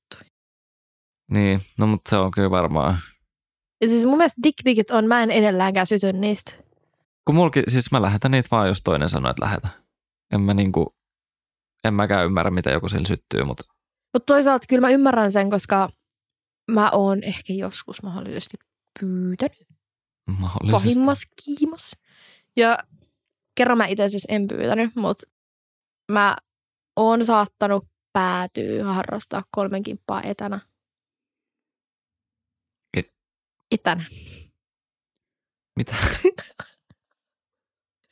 Niin, 1.31 1.61
no 1.78 1.87
mutta 1.87 2.11
se 2.11 2.16
on 2.16 2.31
kyllä 2.31 2.50
varmaan. 2.50 2.99
Ja 3.81 3.88
siis 3.88 4.04
mun 4.04 4.16
mielestä 4.16 4.40
dickpikit 4.42 4.90
on, 4.90 5.07
mä 5.07 5.23
en 5.23 5.31
edelläänkään 5.31 5.87
syty 5.87 6.12
niistä. 6.12 6.52
Kun 7.25 7.35
mulki, 7.35 7.62
siis 7.69 7.92
mä 7.92 8.02
lähetän 8.02 8.31
niitä 8.31 8.49
vaan, 8.50 8.69
jos 8.69 8.83
toinen 8.85 9.09
sanoo, 9.09 9.31
että 9.31 9.45
lähetä. 9.45 9.69
En 10.33 10.40
mä 10.40 10.54
niinku, 10.54 10.97
en 11.85 11.95
mäkään 11.95 12.25
ymmärrä, 12.25 12.50
mitä 12.50 12.71
joku 12.71 12.88
sillä 12.88 13.09
syttyy, 13.09 13.45
mutta... 13.45 13.64
Mutta 14.12 14.26
toisaalta 14.26 14.66
kyllä 14.69 14.81
mä 14.81 14.90
ymmärrän 14.90 15.33
sen, 15.33 15.50
koska 15.50 15.88
mä 16.71 16.90
oon 16.90 17.23
ehkä 17.23 17.52
joskus 17.52 18.02
mahdollisesti 18.02 18.57
pyytänyt. 19.00 19.69
Mahdollisesti. 20.28 20.88
Pahimmas 20.88 21.23
kiimas. 21.45 21.97
Ja 22.57 22.78
kerran 23.54 23.78
mä 23.78 23.87
itse 23.87 24.02
asiassa 24.02 24.33
en 24.33 24.49
pyytänyt, 24.49 24.97
mutta 24.97 25.26
mä 26.12 26.37
oon 26.96 27.25
saattanut 27.25 27.84
päätyä 28.12 28.84
harrastaa 28.84 29.44
kolmen 29.50 29.82
kimppaa 29.82 30.22
etänä. 30.22 30.61
Et... 32.96 33.12
Etänä. 33.70 34.04
Mitä? 35.76 35.96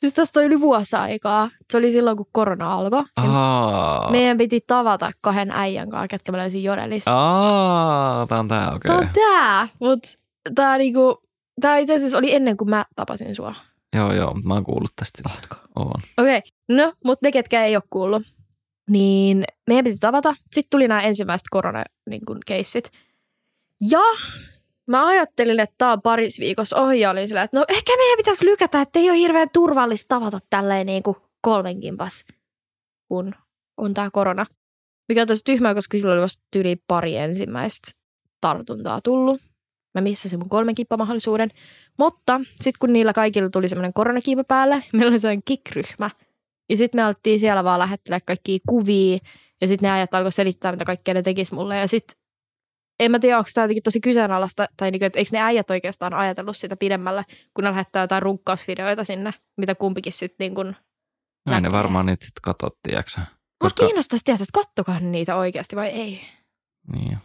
siis 0.01 0.13
tästä 0.13 0.39
on 0.39 0.45
yli 0.45 0.61
vuosi 0.61 0.95
aikaa. 0.95 1.49
Se 1.71 1.77
oli 1.77 1.91
silloin, 1.91 2.17
kun 2.17 2.25
korona 2.31 2.73
alkoi. 2.73 3.03
Aa. 3.15 4.11
Meidän 4.11 4.37
piti 4.37 4.61
tavata 4.67 5.11
kahden 5.21 5.51
äijän 5.51 5.89
kanssa, 5.89 6.07
ketkä 6.07 6.31
mä 6.31 6.37
löysin 6.37 6.63
Jodelista. 6.63 7.11
Aa, 7.13 8.27
tää 8.27 8.39
on 8.39 8.47
tää, 8.47 8.71
okei. 8.71 8.95
Okay. 8.95 9.07
Tää 9.07 9.07
on 9.07 9.09
tää, 9.13 9.67
mut 9.79 9.99
tää 10.55 10.77
niinku, 10.77 11.23
tää 11.61 11.77
itse 11.77 11.95
asiassa 11.95 12.17
oli 12.17 12.35
ennen 12.35 12.57
kuin 12.57 12.69
mä 12.69 12.85
tapasin 12.95 13.35
sua. 13.35 13.55
Joo, 13.95 14.13
joo, 14.13 14.33
mä 14.43 14.53
oon 14.53 14.63
kuullut 14.63 14.91
tästä. 14.95 15.29
Ootko? 15.29 15.55
Oon. 15.75 16.01
Okei, 16.17 16.37
okay. 16.37 16.41
no, 16.69 16.93
mutta 17.05 17.27
ne, 17.27 17.31
ketkä 17.31 17.65
ei 17.65 17.75
ole 17.75 17.83
kuullut, 17.89 18.23
niin 18.89 19.43
meidän 19.67 19.83
piti 19.83 19.97
tavata. 19.97 20.35
Sitten 20.51 20.69
tuli 20.69 20.87
nämä 20.87 21.01
ensimmäiset 21.01 21.47
korona-keissit. 21.49 22.89
Niin 22.91 23.91
ja 23.91 24.01
mä 24.87 25.07
ajattelin, 25.07 25.59
että 25.59 25.75
tämä 25.77 25.91
on 25.91 26.01
paris 26.01 26.39
viikossa 26.39 26.81
ohi 26.81 26.99
ja 26.99 27.09
olin 27.09 27.27
sillä, 27.27 27.43
että 27.43 27.59
no 27.59 27.65
ehkä 27.69 27.97
meidän 27.97 28.17
pitäisi 28.17 28.45
lykätä, 28.45 28.81
että 28.81 28.99
ei 28.99 29.09
ole 29.09 29.17
hirveän 29.17 29.49
turvallista 29.53 30.15
tavata 30.15 30.39
tälleen 30.49 30.85
niin 30.85 31.03
kuin 31.03 31.17
kolmenkin 31.41 31.97
pas, 31.97 32.25
kun 33.07 33.35
on 33.77 33.93
tämä 33.93 34.09
korona. 34.11 34.45
Mikä 35.09 35.21
on 35.21 35.27
tosi 35.27 35.43
tyhmää, 35.45 35.73
koska 35.73 35.97
silloin 35.97 36.13
oli 36.13 36.23
vasta 36.23 36.43
yli 36.55 36.75
pari 36.87 37.17
ensimmäistä 37.17 37.91
tartuntaa 38.41 39.01
tullut. 39.01 39.41
Mä 39.93 40.01
missasin 40.01 40.39
mun 40.39 40.49
kolmen 40.49 40.75
kippamahdollisuuden. 40.75 41.49
Mutta 41.97 42.41
sitten 42.47 42.79
kun 42.79 42.93
niillä 42.93 43.13
kaikilla 43.13 43.49
tuli 43.49 43.67
semmoinen 43.67 43.93
koronakiipa 43.93 44.43
päälle, 44.43 44.83
meillä 44.93 45.09
oli 45.09 45.19
sellainen 45.19 45.43
kikryhmä. 45.45 46.09
Ja 46.71 46.77
sitten 46.77 46.99
me 46.99 47.03
alettiin 47.03 47.39
siellä 47.39 47.63
vaan 47.63 47.79
lähettelee 47.79 48.19
kaikkia 48.19 48.59
kuvia. 48.69 49.17
Ja 49.61 49.67
sitten 49.67 49.87
ne 49.87 49.91
ajat 49.91 50.13
alkoi 50.13 50.31
selittää, 50.31 50.71
mitä 50.71 50.85
kaikkea 50.85 51.13
ne 51.13 51.21
tekisi 51.21 51.55
mulle. 51.55 51.77
Ja 51.77 51.87
sitten 51.87 52.17
en 52.99 53.11
mä 53.11 53.19
tiedä, 53.19 53.37
onko 53.37 53.49
tämä 53.53 53.63
jotenkin 53.63 53.83
tosi 53.83 54.01
kyseenalaista, 54.01 54.67
tai 54.77 54.91
niinku, 54.91 55.05
että 55.05 55.19
eikö 55.19 55.29
ne 55.31 55.41
äijät 55.41 55.69
oikeastaan 55.69 56.13
ajatellut 56.13 56.57
sitä 56.57 56.75
pidemmälle, 56.75 57.23
kun 57.53 57.63
ne 57.63 57.69
lähettää 57.69 58.03
jotain 58.03 58.21
runkkausvideoita 58.21 59.03
sinne, 59.03 59.33
mitä 59.57 59.75
kumpikin 59.75 60.13
sitten 60.13 60.45
niin 60.45 60.55
kuin 60.55 60.75
Näin 61.45 61.63
ne 61.63 61.71
varmaan 61.71 62.05
niitä 62.05 62.25
sitten 62.25 62.41
katsottiin, 62.41 62.97
Koska... 62.97 63.21
Mutta 63.63 63.85
kiinnostaisi 63.85 64.25
tietää, 64.25 64.43
että 64.43 64.59
kattokaa 64.59 64.99
niitä 64.99 65.35
oikeasti 65.35 65.75
vai 65.75 65.87
ei. 65.87 66.21
Niin. 66.93 67.17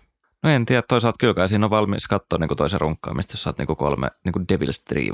No 0.43 0.51
en 0.51 0.67
tiedä, 0.67 0.83
toisaalta 0.89 1.17
kyllä 1.21 1.35
kai 1.35 1.49
siinä 1.49 1.67
on 1.67 1.71
valmis 1.71 2.07
katsoa 2.07 2.39
niin 2.39 2.57
toisen 2.57 2.81
runkkaamista, 2.81 3.33
jos 3.33 3.43
sä 3.43 3.51
oot 3.51 3.59
niin 3.59 3.77
kolme 3.77 4.11
niin 4.25 4.47
Devil's 4.53 4.83
Three 4.89 5.11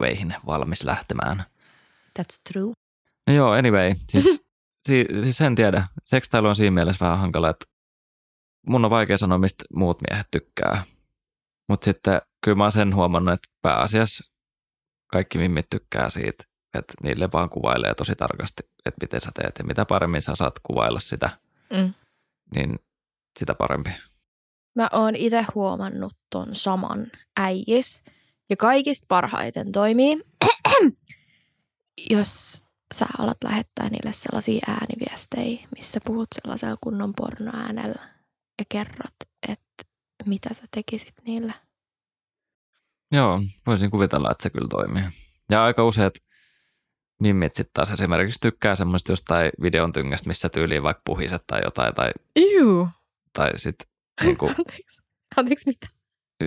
valmis 0.46 0.84
lähtemään. 0.84 1.44
That's 2.18 2.52
true. 2.52 2.72
No 3.26 3.35
joo, 3.35 3.50
anyway, 3.52 3.95
siis 4.09 4.25
si, 4.87 5.07
siis 5.23 5.41
en 5.41 5.55
tiedä. 5.55 5.88
Sekstailu 6.02 6.49
on 6.49 6.57
siinä 6.57 6.71
mielessä 6.71 7.05
vähän 7.05 7.19
hankala, 7.19 7.50
että 7.50 7.64
mun 8.67 8.85
on 8.85 8.91
vaikea 8.91 9.19
sanoa, 9.19 9.38
mistä 9.38 9.64
muut 9.75 9.99
miehet 10.11 10.26
tykkää. 10.31 10.85
Mutta 11.69 11.85
sitten 11.85 12.21
kyllä 12.45 12.57
mä 12.57 12.64
oon 12.64 12.73
sen 12.73 12.95
huomannut, 12.95 13.35
että 13.35 13.49
pääasiassa 13.62 14.25
kaikki 15.07 15.38
mimmit 15.38 15.67
tykkää 15.71 16.11
siitä, 16.11 16.45
että 16.75 16.95
niille 17.02 17.29
vaan 17.33 17.50
kuvailee 17.50 17.95
tosi 17.95 18.17
tarkasti, 18.17 18.62
että 18.87 18.99
miten 19.05 19.21
sä 19.21 19.31
teet 19.35 19.55
ja 19.59 19.64
mitä 19.64 19.85
paremmin 19.85 20.23
sä 20.23 20.33
saat 20.35 20.55
kuvailla 20.62 21.00
sitä, 21.00 21.31
Mm. 21.73 21.95
niin 22.55 22.79
sitä 23.38 23.55
parempi. 23.55 23.91
Mä 24.75 24.88
oon 24.93 25.17
itse 25.17 25.47
huomannut 25.55 26.12
ton 26.31 26.55
saman 26.55 27.07
äijis. 27.37 28.05
Ja 28.50 28.57
kaikista 28.57 29.05
parhaiten 29.09 29.73
toimii, 29.73 30.21
jos 32.11 32.62
sä 32.92 33.06
alat 33.18 33.37
lähettää 33.44 33.88
niille 33.90 34.12
sellaisia 34.12 34.64
ääniviestejä, 34.66 35.68
missä 35.76 36.00
puhut 36.04 36.28
sellaisella 36.34 36.76
kunnon 36.80 37.12
pornoäänellä 37.16 38.08
ja 38.58 38.64
kerrot, 38.68 39.14
että 39.49 39.84
mitä 40.26 40.54
sä 40.54 40.62
tekisit 40.75 41.14
niille. 41.26 41.54
Joo, 43.12 43.40
voisin 43.66 43.90
kuvitella, 43.90 44.30
että 44.30 44.42
se 44.42 44.50
kyllä 44.50 44.68
toimii. 44.68 45.02
Ja 45.50 45.64
aika 45.64 45.84
useat 45.84 46.14
mimmit 47.20 47.54
sitten 47.54 47.72
taas 47.75 47.90
esimerkiksi 47.90 48.40
tykkää 48.40 48.75
semmoista 48.75 49.12
jostain 49.12 49.50
videon 49.62 49.92
tyngästä, 49.92 50.28
missä 50.28 50.49
tyyliin 50.49 50.82
vaikka 50.82 51.02
puhiset 51.04 51.42
tai 51.46 51.61
jotain, 51.64 51.94
tai, 51.94 52.11
Iu. 52.37 52.88
tai 53.32 53.58
sitten 53.58 53.88
niinku, 54.25 54.46
Anteeksi. 54.58 55.02
Anteeksi 55.37 55.70
mitä? 55.70 55.87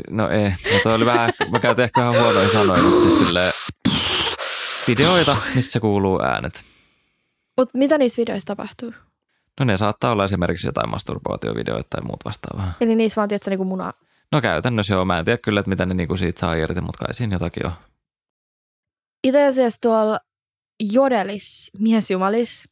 no 0.10 0.30
ei, 0.30 0.50
no 0.50 0.80
toi 0.84 0.96
oli 0.96 1.06
vähän, 1.06 1.32
mä 1.52 1.60
käytin 1.60 1.84
ehkä 1.84 2.02
vähän 2.02 2.24
huonoin 2.24 2.50
sanoin, 2.50 2.84
mutta 2.86 3.02
siis 3.02 3.20
silleen, 3.20 3.54
videoita, 4.88 5.38
missä 5.56 5.80
kuuluu 5.80 6.22
äänet. 6.22 6.64
Mut 7.58 7.70
mitä 7.74 7.98
niissä 7.98 8.20
videoissa 8.22 8.48
tapahtuu? 8.48 8.94
No 9.60 9.66
ne 9.66 9.78
saattaa 9.78 10.12
olla 10.12 10.26
esimerkiksi 10.26 10.68
jotain 10.68 10.90
masturbaatiovideoita 10.90 11.88
tai 11.90 12.02
muut 12.02 12.26
vastaavaa. 12.26 12.74
Eli 12.82 12.96
niissä 12.96 13.16
vaan, 13.16 13.30
tiedätkö, 13.30 13.50
niinku 13.50 13.66
muna. 13.66 13.94
No 14.32 14.42
käytännössä 14.42 14.94
joo, 14.94 15.06
mä 15.06 15.20
en 15.20 15.26
tiedä 15.26 15.38
kyllä, 15.38 15.60
että 15.60 15.70
mitä 15.70 15.86
ne 15.86 15.94
niinku 15.94 16.18
siitä 16.18 16.40
saa 16.40 16.54
irti, 16.54 16.82
mutta 16.82 17.06
kai 17.06 17.14
siinä 17.14 17.36
jotakin 17.36 17.66
on. 17.66 17.72
Itse 19.24 19.48
asiassa 19.48 19.82
tuolla 19.82 20.20
Jodelis, 20.80 21.72
miesjumalis, 21.80 22.64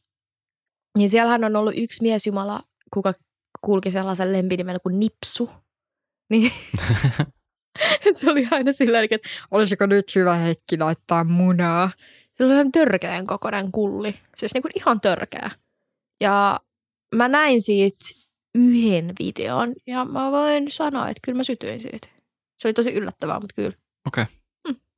niin 0.98 1.10
siellähän 1.10 1.44
on 1.44 1.56
ollut 1.56 1.74
yksi 1.76 2.02
miesjumala, 2.02 2.62
kuka 2.94 3.14
kulki 3.60 3.90
sellaisen 3.90 4.32
lempinimellä 4.32 4.78
kuin 4.78 5.00
Nipsu. 5.00 5.50
Niin 6.30 6.52
se 8.12 8.30
oli 8.30 8.48
aina 8.50 8.72
sillä 8.72 8.92
tavalla, 8.92 9.08
että 9.10 9.28
olisiko 9.50 9.86
nyt 9.86 10.14
hyvä 10.14 10.34
hetki 10.34 10.78
laittaa 10.78 11.24
munaa. 11.24 11.90
Se 12.34 12.44
oli 12.44 12.52
ihan 12.52 12.72
törkeän 12.72 13.26
kokoinen 13.26 13.72
kulli. 13.72 14.14
Siis 14.36 14.54
niin 14.54 14.62
kuin 14.62 14.72
ihan 14.74 15.00
törkeä. 15.00 15.50
Ja 16.20 16.60
mä 17.14 17.28
näin 17.28 17.62
siitä 17.62 18.04
yhden 18.54 19.12
videon 19.18 19.72
ja 19.86 20.04
mä 20.04 20.32
voin 20.32 20.70
sanoa, 20.70 21.08
että 21.08 21.20
kyllä 21.24 21.36
mä 21.36 21.44
sytyin 21.44 21.80
siitä. 21.80 22.08
Se 22.58 22.68
oli 22.68 22.74
tosi 22.74 22.92
yllättävää, 22.92 23.40
mutta 23.40 23.54
kyllä. 23.54 23.72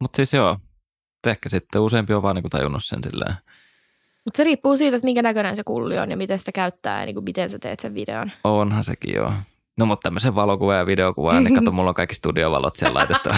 mutta 0.00 0.16
siis 0.16 0.34
joo, 0.34 0.56
ehkä 1.26 1.48
sitten 1.48 1.80
useampi 1.80 2.14
on 2.14 2.22
vaan 2.22 2.34
niinku 2.36 2.48
tajunnut 2.48 2.84
sen 2.84 3.02
silleen. 3.02 3.34
Mutta 4.24 4.36
se 4.36 4.44
riippuu 4.44 4.76
siitä, 4.76 4.96
että 4.96 5.04
minkä 5.04 5.22
näköinen 5.22 5.56
se 5.56 5.64
kulli 5.64 5.98
on 5.98 6.10
ja 6.10 6.16
miten 6.16 6.38
sitä 6.38 6.52
käyttää 6.52 7.00
ja 7.00 7.06
niin 7.06 7.14
kuin 7.14 7.24
miten 7.24 7.50
sä 7.50 7.58
teet 7.58 7.80
sen 7.80 7.94
videon. 7.94 8.30
Onhan 8.44 8.84
sekin 8.84 9.14
joo. 9.14 9.32
No 9.78 9.86
mutta 9.86 10.02
tämmöisen 10.06 10.34
valokuva 10.34 10.74
ja 10.74 10.86
videokuva, 10.86 11.40
niin 11.40 11.54
kato, 11.54 11.72
mulla 11.72 11.88
on 11.88 11.94
kaikki 11.94 12.14
studiovalot 12.14 12.76
siellä 12.76 12.98
laitettu. 12.98 13.28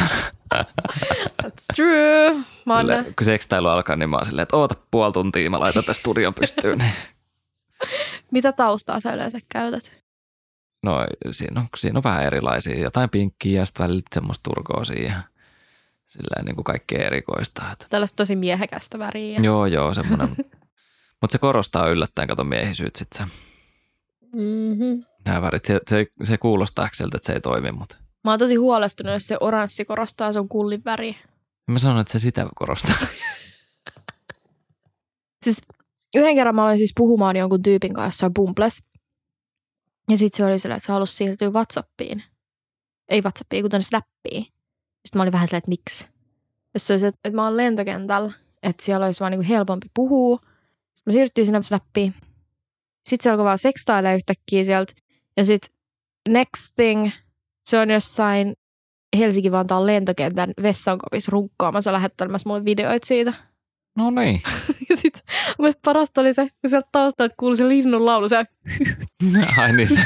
That's 1.42 1.64
true. 1.76 2.36
Mä 2.66 2.74
oon, 2.74 2.80
Silleen, 2.80 3.04
kun 3.04 3.24
sekstailu 3.24 3.68
alkaa, 3.68 3.96
niin 3.96 4.10
mä 4.10 4.16
oon 4.16 4.26
silleen, 4.26 4.42
että 4.42 4.56
oota 4.56 4.74
puoli 4.90 5.12
tuntia, 5.12 5.50
mä 5.50 5.60
laitan 5.60 5.84
tämän 5.84 5.94
studion 5.94 6.34
pystyyn. 6.34 6.78
Niin. 6.78 6.92
mitä 8.30 8.52
taustaa 8.52 9.00
sä 9.00 9.14
yleensä 9.14 9.38
käytät? 9.48 9.92
No 10.82 11.06
siinä 11.30 11.60
on, 11.60 11.68
siinä 11.76 11.98
on 11.98 12.02
vähän 12.02 12.24
erilaisia, 12.24 12.80
jotain 12.80 13.10
pinkkiä 13.10 13.60
ja 13.60 13.66
sitten 13.66 13.84
välillä 13.84 14.02
semmoista 14.14 14.50
turkoosia 14.54 15.08
ja 15.08 15.22
silleen 16.06 16.44
niin 16.44 16.54
kuin 16.54 16.64
kaikkea 16.64 17.06
erikoista. 17.06 17.62
Tällaista 17.90 18.16
tosi 18.16 18.36
miehekästä 18.36 18.98
väriä. 18.98 19.40
Joo, 19.42 19.66
joo, 19.66 19.94
semmoinen. 19.94 20.36
Mutta 21.20 21.32
se 21.32 21.38
korostaa 21.38 21.88
yllättäen, 21.88 22.28
kato 22.28 22.44
miehisyyt 22.44 22.96
sitten 22.96 23.28
se, 23.28 23.34
Mm-hmm. 24.32 25.00
nämä 25.24 25.42
värit. 25.42 25.64
Se, 25.64 25.80
se, 25.90 26.06
se 26.24 26.38
kuulostaa 26.38 26.88
siltä, 26.92 27.16
että 27.16 27.26
se 27.26 27.32
ei 27.32 27.40
toimi, 27.40 27.72
mutta 27.72 27.96
Mä 28.24 28.30
oon 28.32 28.38
tosi 28.38 28.54
huolestunut, 28.54 29.12
jos 29.12 29.26
se 29.26 29.36
oranssi 29.40 29.84
korostaa 29.84 30.32
sun 30.32 30.48
kullin 30.48 30.84
väriä. 30.84 31.14
mä 31.70 31.78
sanon, 31.78 32.00
että 32.00 32.12
se 32.12 32.18
sitä 32.18 32.46
korostaa. 32.54 32.96
Siis 35.44 35.62
yhden 36.14 36.34
kerran 36.34 36.54
mä 36.54 36.66
olin 36.66 36.78
siis 36.78 36.92
puhumaan 36.96 37.36
jonkun 37.36 37.62
tyypin 37.62 37.94
kanssa 37.94 38.30
Bumples. 38.30 38.82
Ja 40.10 40.18
sitten 40.18 40.36
se 40.36 40.44
oli 40.44 40.58
sillä, 40.58 40.74
että 40.74 40.86
se 40.86 40.92
halusi 40.92 41.14
siirtyä 41.14 41.50
Whatsappiin. 41.50 42.22
Ei 43.08 43.20
Whatsappiin, 43.20 43.62
kuten 43.62 43.82
Snappiin. 43.82 44.42
Sitten 44.44 45.14
mä 45.14 45.22
olin 45.22 45.32
vähän 45.32 45.48
silleen, 45.48 45.58
että 45.58 45.68
miksi. 45.68 46.08
Jos 46.74 46.86
se 46.86 46.92
olisi, 46.92 47.06
että, 47.06 47.20
että 47.24 47.36
mä 47.36 47.44
oon 47.44 47.56
lentokentällä, 47.56 48.32
että 48.62 48.84
siellä 48.84 49.06
olisi 49.06 49.20
vaan 49.20 49.32
niinku 49.32 49.48
helpompi 49.48 49.86
puhua. 49.94 50.36
Sitten 50.36 51.02
mä 51.06 51.12
siirtyin 51.12 51.46
sinne 51.46 51.62
Snappiin. 51.62 52.14
Sitten 53.08 53.24
se 53.24 53.30
alkoi 53.30 53.44
vaan 53.44 53.58
sekstailemaan 53.58 54.16
yhtäkkiä 54.16 54.64
sieltä. 54.64 54.92
Ja 55.36 55.44
sitten 55.44 55.70
next 56.28 56.72
thing, 56.76 57.10
se 57.62 57.78
on 57.78 57.90
jossain 57.90 58.54
Helsinki-Vantaan 59.18 59.86
lentokentän 59.86 60.52
vessankopissa 60.62 61.30
runkkaamassa 61.32 61.92
lähettelemässä 61.92 62.48
mulle 62.48 62.64
videoita 62.64 63.06
siitä. 63.06 63.32
No 63.96 64.10
niin. 64.10 64.42
Ja 64.90 64.96
sit 64.96 65.24
mun 65.58 65.72
parasta 65.84 66.20
oli 66.20 66.32
se, 66.32 66.48
kun 66.60 66.70
sieltä 66.70 66.88
taustalta 66.92 67.34
kuului 67.38 67.56
se 67.56 67.68
linnun 67.68 68.06
laulu. 68.06 68.28
Se 68.28 68.36
Ai 69.58 69.72
niin 69.72 69.88
se. 69.88 70.00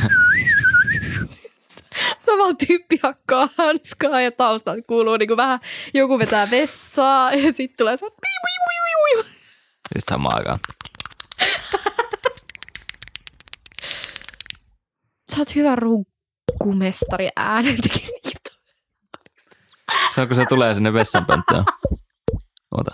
sama 2.19 2.55
tyyppi 2.67 3.01
hakkaa 3.03 3.49
hanskaa 3.59 4.21
ja 4.21 4.33
taustalta 4.33 4.83
kuuluu 4.87 5.17
niin 5.17 5.29
kuin 5.29 5.37
vähän 5.37 5.59
joku 5.95 6.19
vetää 6.19 6.51
vessaa 6.51 7.33
ja 7.33 7.53
sitten 7.53 7.77
tulee 7.77 7.97
se, 7.97 8.07
että 8.07 8.23
wiu. 9.15 9.23
Siis 9.93 10.05
samaan 10.11 10.39
aikaan. 10.39 10.59
Sä 15.33 15.39
oot 15.39 15.55
hyvä 15.55 15.77
runkkumestari 15.77 17.29
äänentekijä. 17.37 18.09
Se 20.15 20.21
on, 20.21 20.29
kun 20.29 20.37
se 20.37 20.45
tulee 20.49 20.75
sinne 20.75 20.93
vessanpönttöön. 20.93 21.65
Oota. 22.71 22.91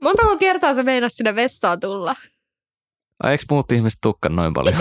Montako 0.00 0.36
kertaa 0.38 0.74
sä 0.74 0.82
meinas 0.82 1.12
sinne 1.12 1.34
vessaan 1.34 1.80
tulla? 1.80 2.16
Ai 3.22 3.32
eikö 3.32 3.44
muut 3.50 3.72
ihmiset 3.72 4.00
tukkan 4.02 4.36
noin 4.36 4.54
paljon? 4.54 4.76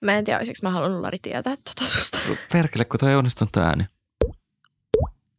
Mä 0.00 0.18
en 0.18 0.24
tiedä, 0.24 0.38
olisiko 0.38 0.58
mä 0.62 0.70
halunnut 0.70 1.00
Lari 1.00 1.18
tietää 1.22 1.56
tota 1.56 1.90
susta. 1.90 2.18
Perkele, 2.52 2.84
kun 2.84 3.00
toi 3.00 3.10
ei 3.10 3.16
onnistunut 3.16 3.56
ääni. 3.56 3.84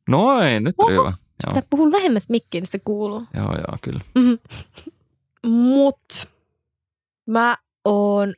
Noin, 0.09 0.63
nyt 0.63 0.75
oli 0.77 0.93
hyvä. 0.93 1.13
Joo, 1.43 1.53
Tää 1.53 1.63
puhuu 1.69 1.91
lähemmäs 1.91 2.29
mikkiin, 2.29 2.61
niin 2.61 2.71
se 2.71 2.79
kuuluu. 2.79 3.23
joo, 3.33 3.55
joo 3.55 3.77
kyllä. 3.83 4.01
Mut 5.47 6.27
mä 7.27 7.57
oon 7.85 8.33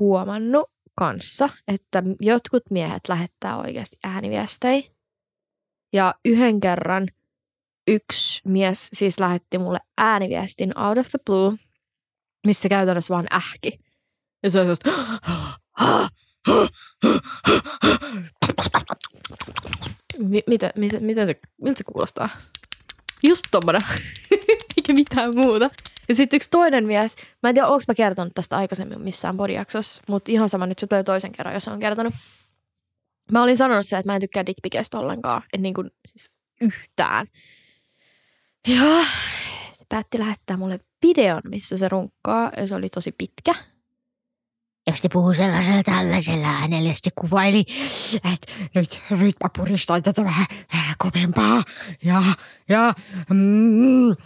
huomannut 0.00 0.70
kanssa, 0.94 1.48
että 1.68 2.02
jotkut 2.20 2.62
miehet 2.70 3.02
lähettää 3.08 3.58
oikeasti 3.58 3.98
ääniviestejä. 4.04 4.82
Ja 5.92 6.14
yhden 6.24 6.60
kerran 6.60 7.08
yksi 7.88 8.42
mies 8.44 8.88
siis 8.92 9.20
lähetti 9.20 9.58
mulle 9.58 9.78
ääniviestin 9.98 10.78
out 10.78 10.98
of 10.98 11.06
the 11.06 11.18
blue, 11.26 11.56
missä 12.46 12.68
käytännössä 12.68 13.14
vaan 13.14 13.26
ähki. 13.32 13.80
Ja 14.42 14.50
se 14.50 14.60
oli 14.60 14.76
sellaista... 14.76 14.90
Mi- 20.18 20.42
mitä, 20.46 20.72
mitä, 21.00 21.26
se, 21.26 21.40
miltä 21.62 21.78
se 21.78 21.84
kuulostaa? 21.84 22.28
Just 23.22 23.44
tommonen. 23.50 23.82
Eikä 24.76 24.92
mitään 24.92 25.34
muuta. 25.34 25.70
Ja 26.08 26.14
sitten 26.14 26.36
yksi 26.36 26.50
toinen 26.50 26.84
mies, 26.84 27.16
mä 27.42 27.48
en 27.48 27.54
tiedä, 27.54 27.68
onko 27.68 27.84
mä 27.88 27.94
kertonut 27.94 28.32
tästä 28.34 28.56
aikaisemmin 28.56 29.00
missään 29.00 29.36
podijaksossa, 29.36 30.02
mutta 30.08 30.32
ihan 30.32 30.48
sama 30.48 30.66
nyt 30.66 30.78
se 30.78 30.86
tulee 30.86 31.02
toisen 31.02 31.32
kerran, 31.32 31.54
jos 31.54 31.68
on 31.68 31.80
kertonut. 31.80 32.14
Mä 33.32 33.42
olin 33.42 33.56
sanonut 33.56 33.86
se, 33.86 33.98
että 33.98 34.10
mä 34.10 34.14
en 34.14 34.20
tykkää 34.20 34.46
dickpikeistä 34.46 34.98
ollenkaan, 34.98 35.42
en 35.52 35.62
niin 35.62 35.74
kuin 35.74 35.90
siis 36.06 36.30
yhtään. 36.60 37.26
Ja 38.68 39.04
se 39.70 39.84
päätti 39.88 40.18
lähettää 40.18 40.56
mulle 40.56 40.80
videon, 41.06 41.42
missä 41.44 41.76
se 41.76 41.88
runkkaa, 41.88 42.52
ja 42.56 42.66
se 42.66 42.74
oli 42.74 42.88
tosi 42.88 43.12
pitkä. 43.18 43.54
Ja 44.88 44.94
sitten 44.94 45.10
puhui 45.12 45.34
sellaisella 45.34 45.82
tällaisella 45.82 46.48
äänellä, 46.48 46.88
ja 46.88 46.94
sitten 46.94 47.12
kuvaili, 47.20 47.64
että 48.34 48.52
nyt, 48.74 49.00
nyt 49.10 49.36
mä 49.44 49.50
puristan 49.56 50.02
tätä 50.02 50.24
vähän, 50.24 50.46
vähän 50.72 50.94
kovempaa. 50.98 51.62
Ja, 52.04 52.22
ja 52.68 52.92
mm, 53.30 54.16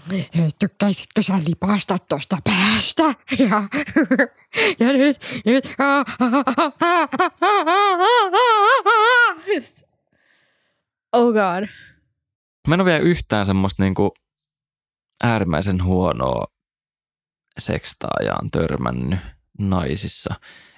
tykkäisitkö 0.59 1.23
sä 1.23 1.35
lipasta 1.47 1.99
tuosta 1.99 2.39
päästä? 2.45 3.03
Ja, 3.39 3.63
ja 4.81 4.93
nyt, 4.93 5.17
nyt. 5.45 5.65
Oh 11.13 11.33
god. 11.33 11.69
Mä 12.69 12.75
en 12.75 12.81
ole 12.81 12.85
vielä 12.85 12.99
yhtään 12.99 13.47
semmoista 13.47 13.83
niinku 13.83 14.15
äärimmäisen 15.25 15.85
huonoa 15.85 16.47
sekstaajaan 17.59 18.51
törmännyt 18.51 19.21
naisissa. 19.59 20.35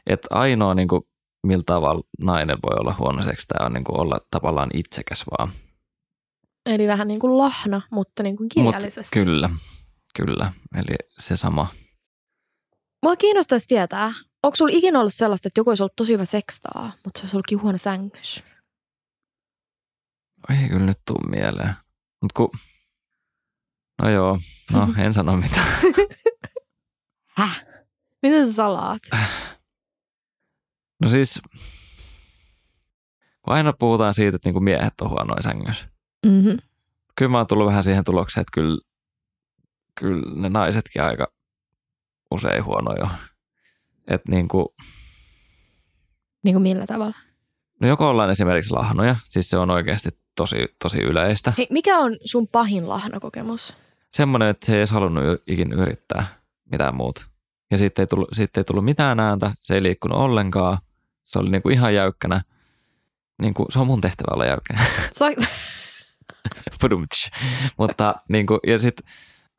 Että 0.07 0.29
ainoa 0.31 0.75
niinku, 0.75 1.09
millä 1.47 1.63
tavalla 1.67 2.03
nainen 2.21 2.59
voi 2.63 2.77
olla 2.81 2.95
huono 2.99 3.23
sekstaaja 3.23 3.67
on 3.67 3.73
niinku 3.73 4.01
olla 4.01 4.21
tavallaan 4.31 4.71
itsekäs 4.75 5.25
vaan. 5.31 5.53
Eli 6.67 6.87
vähän 6.87 7.09
niin 7.09 7.21
kuin 7.21 7.39
lahna, 7.39 7.83
mutta 7.91 8.23
niin 8.23 8.37
kuin 8.37 8.49
kirjallisesti. 8.49 9.19
Mut 9.19 9.27
kyllä, 9.27 9.51
kyllä. 10.15 10.53
Eli 10.75 10.95
se 11.19 11.37
sama. 11.37 11.69
Mua 13.03 13.17
kiinnostaisi 13.17 13.67
tietää, 13.69 14.15
onko 14.43 14.57
sulla 14.57 14.73
ikinä 14.75 15.01
ollut 15.01 15.15
sellaista, 15.15 15.49
että 15.49 15.61
joku 15.61 15.71
olisi 15.71 15.83
ollut 15.83 15.97
tosi 15.97 16.13
hyvä 16.13 16.25
sekstaa, 16.25 16.93
mutta 17.05 17.19
se 17.19 17.25
olisi 17.25 17.37
ollutkin 17.37 17.63
huono 17.63 17.79
sängys? 17.79 18.45
Ei 20.51 20.69
kyllä 20.69 20.87
nyt 20.87 20.99
tuu 21.07 21.21
mieleen. 21.29 21.75
Mut 22.23 22.33
ku... 22.33 22.51
No 24.03 24.11
joo, 24.11 24.39
no 24.73 24.89
en 25.05 25.15
sano 25.15 25.37
mitään. 25.37 25.67
Häh? 27.37 27.67
Mitä 28.25 28.47
sä 28.47 28.53
salaat? 28.53 29.03
No 31.01 31.09
siis, 31.11 31.41
kun 33.43 33.55
aina 33.55 33.73
puhutaan 33.73 34.15
siitä, 34.15 34.37
että 34.37 34.49
niinku 34.49 34.61
miehet 34.61 35.01
on 35.01 35.11
huonoja 35.11 35.43
sängyssä. 35.43 35.87
Mm-hmm. 36.27 36.57
Kyllä 37.17 37.31
mä 37.31 37.39
oon 37.39 37.47
tullut 37.47 37.67
vähän 37.67 37.85
siihen 37.85 38.05
tulokseen, 38.05 38.43
että 38.43 38.51
kyllä, 38.55 38.79
kyllä 39.95 40.41
ne 40.41 40.49
naisetkin 40.49 41.03
aika 41.03 41.27
usein 42.31 42.65
huonoja 42.65 43.05
on. 43.05 43.11
Että 44.09 44.31
niinku, 44.31 44.75
Niin 46.45 46.55
kuin 46.55 46.63
millä 46.63 46.87
tavalla? 46.87 47.17
no 47.81 47.89
joko 47.89 48.11
ollaan 48.11 48.31
esimerkiksi 48.31 48.73
lahnoja, 48.73 49.17
siis 49.29 49.51
se 49.51 49.57
on 49.59 49.71
oikeasti 49.71 50.11
tosi, 50.37 50.57
tosi 50.83 50.99
yleistä. 50.99 51.53
Hei, 51.59 51.67
mikä 51.71 51.99
on 51.99 52.17
sun 52.25 52.49
pahin 52.49 52.89
lahnakokemus? 52.89 53.77
Semmoinen, 54.13 54.49
että 54.49 54.67
se 54.67 54.73
ei 54.73 54.79
edes 54.79 54.91
halunnut 54.91 55.43
ikinä 55.47 55.83
yrittää 55.83 56.27
mitään 56.71 56.95
muuta. 56.95 57.34
Ja 57.71 57.79
sitten 57.79 58.03
ei, 58.03 58.07
tullut, 58.07 58.29
sitten 58.33 58.61
ei 58.61 58.65
tullut 58.65 58.85
mitään 58.85 59.21
ääntä, 59.21 59.51
se 59.61 59.75
ei 59.75 59.83
liikkunut 59.83 60.19
ollenkaan. 60.19 60.79
Se 61.23 61.39
oli 61.39 61.51
niinku 61.51 61.69
ihan 61.69 61.95
jäykkänä. 61.95 62.43
Niinku, 63.43 63.67
se 63.71 63.79
on 63.79 63.87
mun 63.87 64.01
tehtävä 64.01 64.35
olla 64.35 64.47
jäykkä. 64.47 64.75
Mutta 67.79 68.15
niinku, 68.29 68.59
ja 68.67 68.79
sit 68.79 69.01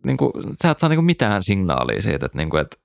niinku, 0.06 0.34
sä 0.63 0.72
et 0.72 0.80
saa 0.80 0.89
niinku 0.89 1.02
mitään 1.02 1.44
signaalia 1.44 2.02
siitä, 2.02 2.26
että 2.26 2.38
niinku, 2.38 2.58
et 2.58 2.80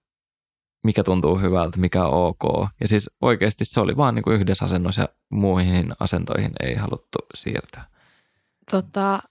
mikä 0.85 1.03
tuntuu 1.03 1.39
hyvältä, 1.39 1.79
mikä 1.79 2.05
on 2.05 2.27
ok. 2.27 2.69
Ja 2.81 2.89
siis 2.89 3.11
oikeasti 3.21 3.65
se 3.65 3.81
oli 3.81 3.97
vaan 3.97 4.15
niinku 4.15 4.31
yhdessä 4.31 4.65
asennossa 4.65 5.03
ja 5.03 5.09
muihin 5.31 5.93
asentoihin 6.01 6.53
ei 6.61 6.75
haluttu 6.75 7.19
siirtyä. 7.35 7.85
tota, 8.71 9.23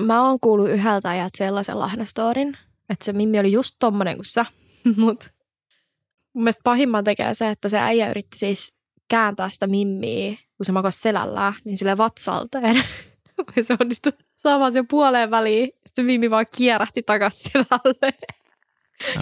mä 0.00 0.22
oon 0.22 0.40
kuullut 0.40 0.68
yhdeltä 0.68 1.08
ajat 1.08 1.34
sellaisen 1.34 1.78
lahnastorin, 1.78 2.56
että 2.88 3.04
se 3.04 3.12
Mimmi 3.12 3.38
oli 3.38 3.52
just 3.52 3.76
tommonen 3.78 4.16
kuin 4.16 4.24
sä, 4.24 4.46
mut 4.96 5.32
mun 6.32 6.44
mielestä 6.44 6.60
pahimman 6.64 7.04
tekee 7.04 7.34
se, 7.34 7.50
että 7.50 7.68
se 7.68 7.78
äijä 7.78 8.10
yritti 8.10 8.38
siis 8.38 8.76
kääntää 9.08 9.50
sitä 9.50 9.66
Mimmiä, 9.66 10.30
kun 10.56 10.66
se 10.66 10.72
makasi 10.72 11.00
selällään, 11.00 11.54
niin 11.64 11.78
sille 11.78 11.96
vatsalteen. 11.98 12.76
Se 13.62 13.76
onnistui 13.80 14.12
saamaan 14.36 14.72
sen 14.72 14.86
puoleen 14.88 15.30
väliin. 15.30 15.70
Sitten 15.86 16.04
Mimmi 16.04 16.30
vaan 16.30 16.46
kierähti 16.56 17.02
takas 17.02 17.42
selälle. 17.42 18.12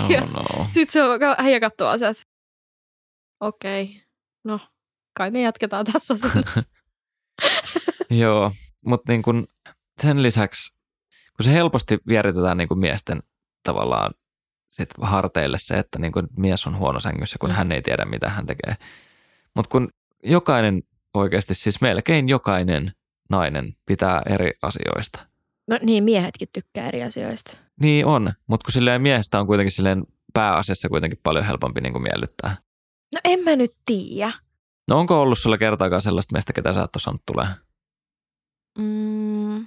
Oh 0.04 0.10
Ja- 0.10 0.20
no. 0.20 0.64
Sitten 0.64 0.92
se 0.92 1.02
on- 1.02 1.20
äijä 1.38 1.60
katsoo 1.60 1.88
asiat. 1.88 2.16
Okei, 3.40 4.02
no 4.44 4.60
kai 5.14 5.30
me 5.30 5.40
jatketaan 5.42 5.86
tässä. 5.92 6.14
Joo, 8.10 8.50
mutta 8.86 9.12
niin 9.12 9.22
kun 9.22 9.46
sen 10.02 10.22
lisäksi, 10.22 10.74
kun 11.36 11.44
se 11.44 11.52
helposti 11.52 11.98
vieritetään 12.06 12.56
niin 12.56 12.68
kun 12.68 12.78
miesten 12.80 13.22
tavallaan 13.62 14.14
sit 14.70 14.88
harteille 15.00 15.58
se, 15.60 15.74
että 15.74 15.98
niin 15.98 16.12
kun 16.12 16.28
mies 16.36 16.66
on 16.66 16.78
huono 16.78 17.00
sängyssä, 17.00 17.36
kun 17.40 17.50
Mm. 17.50 17.56
hän 17.56 17.72
ei 17.72 17.82
tiedä, 17.82 18.04
mitä 18.04 18.28
hän 18.30 18.46
tekee. 18.46 18.76
Mutta 19.54 19.68
kun 19.68 19.88
jokainen 20.24 20.82
oikeasti, 21.14 21.54
siis 21.54 21.80
melkein 21.80 22.28
jokainen 22.28 22.92
nainen 23.30 23.74
pitää 23.86 24.22
eri 24.26 24.50
asioista. 24.62 25.26
No 25.66 25.78
niin, 25.82 26.04
miehetkin 26.04 26.48
tykkää 26.54 26.88
eri 26.88 27.02
asioista. 27.02 27.58
Niin 27.82 28.06
on, 28.06 28.32
mutta 28.46 28.64
kun 28.64 28.72
silleen 28.72 29.02
miehestä 29.02 29.40
on 29.40 29.46
kuitenkin 29.46 29.72
silleen 29.72 30.04
pääasiassa 30.34 30.88
kuitenkin 30.88 31.20
paljon 31.22 31.44
helpompi 31.44 31.80
niin 31.80 31.92
kuin 31.92 32.02
miellyttää. 32.02 32.56
No 33.14 33.20
en 33.24 33.40
mä 33.40 33.56
nyt 33.56 33.74
tiedä. 33.86 34.32
No 34.88 34.98
onko 34.98 35.22
ollut 35.22 35.38
sulla 35.38 35.58
kertaakaan 35.58 36.02
sellaista 36.02 36.32
miestä, 36.32 36.52
ketä 36.52 36.74
sä 36.74 36.82
et 36.82 36.96
ole 36.96 37.02
saanut 37.02 37.22
tulee? 37.26 37.46
Mm. 38.78 39.66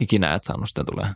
Ikinä 0.00 0.34
et 0.34 0.44
saanut 0.44 0.68
sitä 0.68 0.84
tulee. 0.84 1.08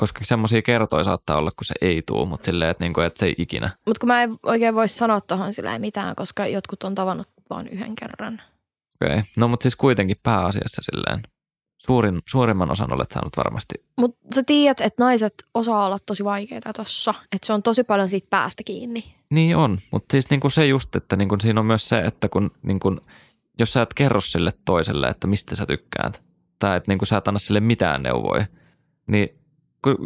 Koska 0.00 0.20
semmoisia 0.24 0.62
kertoja 0.62 1.04
saattaa 1.04 1.36
olla, 1.36 1.50
kun 1.50 1.64
se 1.64 1.74
ei 1.80 2.02
tuu, 2.06 2.26
mutta 2.26 2.44
silleen, 2.44 2.70
että, 2.70 2.84
niinku, 2.84 3.00
että 3.00 3.18
se 3.18 3.26
ei 3.26 3.34
ikinä. 3.38 3.70
Mutta 3.86 4.00
kun 4.00 4.06
mä 4.06 4.22
en 4.22 4.38
oikein 4.42 4.74
voi 4.74 4.88
sanoa 4.88 5.20
tuohon 5.20 5.52
silleen 5.52 5.80
mitään, 5.80 6.16
koska 6.16 6.46
jotkut 6.46 6.84
on 6.84 6.94
tavannut 6.94 7.28
vain 7.50 7.68
yhden 7.68 7.96
kerran. 7.96 8.42
Okei. 9.02 9.18
Okay. 9.18 9.22
No 9.36 9.48
mutta 9.48 9.62
siis 9.62 9.76
kuitenkin 9.76 10.16
pääasiassa 10.22 10.82
silleen. 10.82 11.22
Suurin, 11.78 12.20
suurimman 12.28 12.70
osan 12.70 12.92
olet 12.92 13.12
saanut 13.12 13.36
varmasti. 13.36 13.74
Mutta 14.00 14.34
sä 14.34 14.42
tiedät, 14.42 14.80
että 14.80 15.04
naiset 15.04 15.34
osaa 15.54 15.86
olla 15.86 15.98
tosi 16.06 16.24
vaikeita 16.24 16.72
tossa. 16.72 17.14
Että 17.32 17.46
se 17.46 17.52
on 17.52 17.62
tosi 17.62 17.84
paljon 17.84 18.08
siitä 18.08 18.26
päästä 18.30 18.62
kiinni. 18.62 19.14
Niin 19.30 19.56
on, 19.56 19.78
mutta 19.92 20.12
siis 20.12 20.30
niinku 20.30 20.50
se 20.50 20.66
just, 20.66 20.96
että 20.96 21.16
niinku 21.16 21.36
siinä 21.40 21.60
on 21.60 21.66
myös 21.66 21.88
se, 21.88 22.00
että 22.00 22.28
kun 22.28 22.50
niinku, 22.62 22.96
jos 23.58 23.72
sä 23.72 23.82
et 23.82 23.94
kerro 23.94 24.20
sille 24.20 24.52
toiselle, 24.64 25.08
että 25.08 25.26
mistä 25.26 25.56
sä 25.56 25.66
tykkäät, 25.66 26.22
tai 26.58 26.76
että 26.76 26.90
niinku 26.90 27.04
sä 27.04 27.16
et 27.16 27.28
anna 27.28 27.38
sille 27.38 27.60
mitään 27.60 28.02
neuvoja, 28.02 28.46
niin 29.06 29.39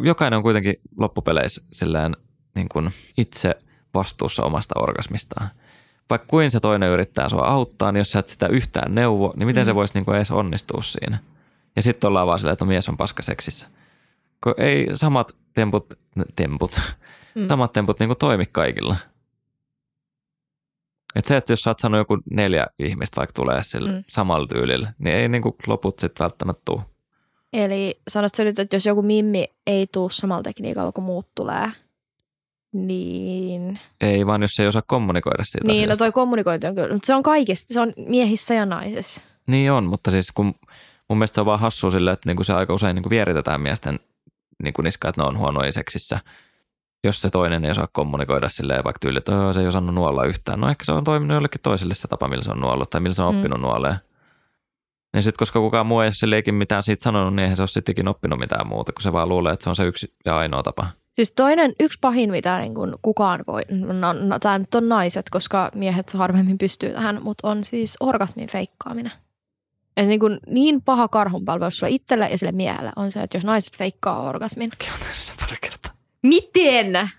jokainen 0.03 0.37
on 0.37 0.43
kuitenkin 0.43 0.75
loppupeleissä 0.97 1.65
silleen 1.71 2.17
niin 2.55 2.69
kuin 2.69 2.89
itse 3.17 3.55
vastuussa 3.93 4.43
omasta 4.43 4.79
orgasmistaan. 4.79 5.49
Vaikka 6.09 6.27
kuin 6.27 6.51
se 6.51 6.59
toinen 6.59 6.89
yrittää 6.89 7.29
sua 7.29 7.47
auttaa, 7.47 7.91
niin 7.91 7.99
jos 7.99 8.11
sä 8.11 8.19
et 8.19 8.29
sitä 8.29 8.47
yhtään 8.47 8.95
neuvo, 8.95 9.33
niin 9.35 9.47
miten 9.47 9.63
mm. 9.63 9.65
se 9.65 9.75
voisi 9.75 9.93
niin 9.93 10.05
kuin 10.05 10.15
edes 10.15 10.31
onnistua 10.31 10.81
siinä? 10.81 11.17
Ja 11.75 11.81
sitten 11.81 12.07
ollaan 12.07 12.27
vaan 12.27 12.39
silleen, 12.39 12.53
että 12.53 12.65
mies 12.65 12.89
on 12.89 12.97
paska 12.97 13.21
seksissä. 13.21 13.67
Kun 14.43 14.53
ei 14.57 14.87
samat 14.93 15.35
temput, 15.53 15.93
temput, 16.35 16.81
Mm. 17.35 17.47
samat 17.47 17.73
temput 17.73 17.99
niin 17.99 18.07
kuin 18.07 18.17
toimi 18.17 18.45
kaikilla. 18.45 18.95
Et 21.15 21.25
se, 21.25 21.37
että 21.37 21.53
jos 21.53 21.63
sä 21.63 21.69
oot 21.69 21.79
saanut 21.79 21.97
joku 21.97 22.17
neljä 22.31 22.67
ihmistä 22.79 23.15
vaikka 23.17 23.33
tulee 23.33 23.63
sillä 23.63 23.91
Mm. 23.91 24.03
samalla 24.07 24.47
tyylillä, 24.47 24.93
niin 24.99 25.15
ei 25.15 25.29
niin 25.29 25.41
kuin 25.41 25.55
loput 25.67 25.99
sitten 25.99 26.23
välttämättä 26.23 26.61
tuu. 26.65 26.81
Eli 27.55 27.99
sanot 28.07 28.35
sä 28.35 28.43
nyt, 28.43 28.59
että 28.59 28.75
jos 28.75 28.85
joku 28.85 29.01
mimmi 29.01 29.47
ei 29.67 29.87
tuu 29.91 30.09
samalla 30.09 30.43
tekniikalla 30.43 30.91
kuin 30.91 31.05
muut 31.05 31.27
tulee, 31.35 31.71
niin... 32.73 33.79
Ei 34.01 34.25
vaan, 34.25 34.41
jos 34.41 34.59
ei 34.59 34.67
osaa 34.67 34.81
kommunikoida 34.87 35.43
siitä 35.43 35.67
Niin, 35.67 35.77
no 35.77 35.83
asiasta. 35.83 35.97
toi 36.05 36.11
kommunikointi 36.11 36.67
on 36.67 36.75
kyllä, 36.75 36.93
mutta 36.93 37.05
se 37.07 37.15
on 37.15 37.23
kaikista, 37.23 37.73
se 37.73 37.79
on 37.79 37.93
miehissä 38.07 38.53
ja 38.53 38.65
naisissa. 38.65 39.21
Niin 39.47 39.71
on, 39.71 39.83
mutta 39.85 40.11
siis 40.11 40.31
kun 40.31 40.45
mun 41.09 41.17
mielestä 41.17 41.35
se 41.35 41.41
on 41.41 41.45
vaan 41.45 41.59
hassua 41.59 41.91
sille, 41.91 42.11
että 42.11 42.29
niinku 42.29 42.43
se 42.43 42.53
aika 42.53 42.73
usein 42.73 42.95
niinku 42.95 43.09
vieritetään 43.09 43.61
miesten 43.61 43.99
niinku 44.63 44.81
niskaa, 44.81 45.09
että 45.09 45.21
ne 45.21 45.27
on 45.27 45.37
huonoja 45.37 45.71
seksissä. 45.71 46.19
Jos 47.03 47.21
se 47.21 47.29
toinen 47.29 47.65
ei 47.65 47.71
osaa 47.71 47.87
kommunikoida 47.91 48.49
silleen 48.49 48.83
vaikka 48.83 48.99
tyyli, 48.99 49.17
että 49.17 49.31
"Öö, 49.45 49.53
se 49.53 49.61
ei 49.61 49.67
osannut 49.67 49.95
nuolla 49.95 50.25
yhtään. 50.25 50.59
No 50.59 50.69
ehkä 50.69 50.85
se 50.85 50.91
on 50.91 51.03
toiminut 51.03 51.35
jollekin 51.35 51.61
toiselle 51.61 51.93
se 51.93 52.07
tapa, 52.07 52.27
millä 52.27 52.43
se 52.43 52.51
on 52.51 52.59
nuollut 52.59 52.89
tai 52.89 53.01
millä 53.01 53.13
se 53.15 53.21
on 53.21 53.33
Mm. 53.33 53.39
oppinut 53.39 53.61
nuoleen. 53.61 53.95
Niin 55.15 55.23
sitten 55.23 55.39
koska 55.39 55.59
kukaan 55.59 55.85
muu 55.85 55.99
ei 55.99 56.07
ole 56.07 56.13
silleenkin 56.13 56.55
mitään 56.55 56.83
siitä 56.83 57.03
sanonut, 57.03 57.35
niin 57.35 57.43
eihän 57.43 57.55
se 57.55 57.61
ole 57.61 57.67
sitten 57.67 57.91
ikinä 57.91 58.09
oppinut 58.09 58.39
mitään 58.39 58.67
muuta, 58.67 58.93
kun 58.93 59.01
se 59.01 59.13
vaan 59.13 59.29
luulee, 59.29 59.53
että 59.53 59.63
se 59.63 59.69
on 59.69 59.75
se 59.75 59.83
yksi 59.83 60.13
ja 60.25 60.37
ainoa 60.37 60.63
tapa. 60.63 60.87
Siis 61.13 61.31
toinen, 61.31 61.73
yksi 61.79 61.99
pahin, 62.01 62.31
mitä 62.31 62.59
niin 62.59 62.73
kuin 62.73 62.95
kukaan 63.01 63.43
voi, 63.47 63.61
no, 63.69 64.13
no, 64.13 64.39
tämä 64.39 64.59
nyt 64.59 64.75
on 64.75 64.89
naiset, 64.89 65.29
koska 65.29 65.71
miehet 65.75 66.13
harvemmin 66.13 66.57
pystyy 66.57 66.93
tähän, 66.93 67.19
mutta 67.23 67.47
on 67.47 67.63
siis 67.63 67.97
orgasmin 67.99 68.49
feikkaaminen. 68.49 69.11
Et 69.97 70.07
niin, 70.07 70.19
kuin 70.19 70.39
niin 70.47 70.81
paha 70.81 71.07
karhunpalvelus 71.07 71.77
sulle 71.77 71.93
itselle 71.93 72.29
ja 72.29 72.37
sille 72.37 72.51
miehelle 72.51 72.91
on 72.95 73.11
se, 73.11 73.21
että 73.21 73.37
jos 73.37 73.45
naiset 73.45 73.77
feikkaa 73.77 74.29
orgasmin. 74.29 74.71
Se 75.11 75.33
pari 75.39 75.57
kertaa. 75.61 75.91
Miten? 76.23 77.09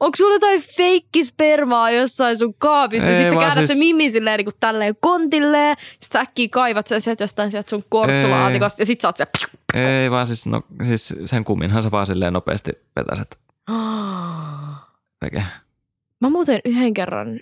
Onko 0.00 0.16
sulla 0.16 0.34
jotain 0.34 0.62
feikkispermaa 0.76 1.90
jossain 1.90 2.38
sun 2.38 2.54
kaapissa? 2.58 3.08
Ei, 3.10 3.14
Sitten 3.16 3.30
sä 3.32 3.36
käännät 3.38 3.58
siis- 3.58 3.68
se 3.70 3.74
mimmi 3.78 4.10
silleen 4.10 4.36
niin 4.38 4.44
kuin 4.44 4.54
tälleen 4.60 4.96
kontilleen. 5.00 5.76
Sitten 5.80 6.08
sä 6.12 6.20
äkkiä 6.20 6.48
kaivat 6.50 6.86
sen 6.86 7.00
sieltä 7.00 7.24
jostain 7.24 7.50
sieltä 7.50 7.70
sun 7.70 7.82
kortsulaatikosta 7.88 8.82
ja 8.82 8.86
sit 8.86 9.00
sä 9.00 9.08
oot 9.08 9.16
se... 9.16 9.26
Ei 9.74 10.10
vaan 10.10 10.26
siis, 10.26 10.46
no, 10.46 10.62
siis 10.86 11.14
sen 11.24 11.44
kumminhan 11.44 11.82
sä 11.82 11.90
vaan 11.90 12.06
silleen 12.06 12.32
nopeasti 12.32 12.72
vetäset 12.96 13.40
veke. 15.24 15.42
Mä 16.20 16.30
muuten 16.30 16.60
yhden 16.64 16.94
kerran, 16.94 17.28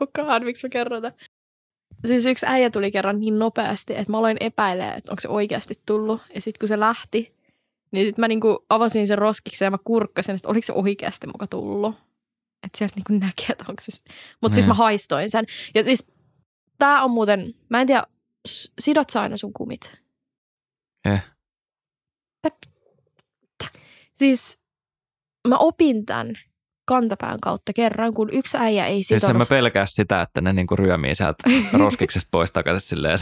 oh 0.00 0.08
god, 0.14 0.42
miksi 0.44 0.66
mä 0.66 0.70
kerron 0.70 1.02
tämän? 1.02 1.18
Siis 2.06 2.26
yksi 2.26 2.46
äijä 2.48 2.70
tuli 2.70 2.90
kerran 2.90 3.20
niin 3.20 3.38
nopeasti, 3.38 3.96
että 3.96 4.12
mä 4.12 4.18
aloin 4.18 4.36
epäilemään, 4.40 4.98
että 4.98 5.12
onko 5.12 5.20
se 5.20 5.28
oikeasti 5.28 5.78
tullut. 5.86 6.20
Ja 6.34 6.40
sitten 6.40 6.58
kun 6.58 6.68
se 6.68 6.80
lähti, 6.80 7.34
niin 7.92 8.06
sitten 8.06 8.22
mä 8.22 8.28
niinku 8.28 8.66
avasin 8.68 9.06
sen 9.06 9.18
roskiksen 9.18 9.66
ja 9.66 9.70
mä 9.70 9.78
kurkkasin, 9.84 10.34
että 10.36 10.48
oliko 10.48 10.66
se 10.66 10.72
oikeasti 10.72 11.26
muka 11.26 11.46
tullut. 11.46 11.94
Että 12.62 12.78
sieltä 12.78 12.94
niinku 12.96 13.12
näkee, 13.12 13.46
että 13.48 13.64
onko 13.68 13.82
se... 13.82 14.04
Mutta 14.42 14.54
siis 14.54 14.66
Niin. 14.66 14.68
mä 14.70 14.74
haistoin 14.74 15.30
sen. 15.30 15.44
Ja 15.74 15.84
siis 15.84 16.12
tää 16.78 17.04
on 17.04 17.10
muuten, 17.10 17.54
mä 17.68 17.80
en 17.80 17.86
tiedä, 17.86 18.04
sidot 18.80 19.10
sä 19.10 19.20
aina 19.20 19.36
sun 19.36 19.52
kumit? 19.52 20.00
Eh. 21.04 21.24
Siis 24.14 24.58
mä 25.48 25.56
opin 25.58 26.06
tämän 26.06 26.34
kantapään 26.90 27.38
kautta 27.42 27.72
kerran, 27.72 28.14
kun 28.14 28.28
yksi 28.32 28.56
äijä 28.56 28.86
ei 28.86 29.02
Siis 29.02 29.12
en 29.12 29.20
sitonut. 29.20 29.38
mä 29.38 29.54
pelkää 29.54 29.86
sitä, 29.88 30.22
että 30.22 30.40
ne 30.40 30.52
niinku 30.52 30.76
ryömii 30.76 31.14
sieltä 31.14 31.50
roskiksesta 31.78 32.28
pois 32.32 32.52
takaisin 32.52 32.88
silleen 32.88 33.18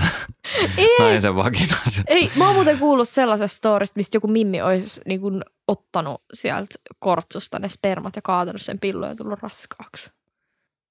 ei, 0.76 0.88
näin 0.98 1.22
sen 1.22 1.36
vakinas. 1.36 2.02
ei, 2.06 2.30
mä 2.36 2.46
oon 2.46 2.54
muuten 2.54 2.78
kuullut 2.78 3.08
sellaisesta 3.08 3.56
storista, 3.56 3.96
mistä 3.96 4.16
joku 4.16 4.28
mimmi 4.28 4.62
olisi 4.62 5.00
niin 5.06 5.20
kuin, 5.20 5.44
ottanut 5.68 6.22
sieltä 6.32 6.74
kortsusta 6.98 7.58
ne 7.58 7.68
spermat 7.68 8.16
ja 8.16 8.22
kaatanut 8.22 8.62
sen 8.62 8.78
pillun 8.78 9.08
ja 9.08 9.14
tullut 9.14 9.42
raskaaksi. 9.42 10.10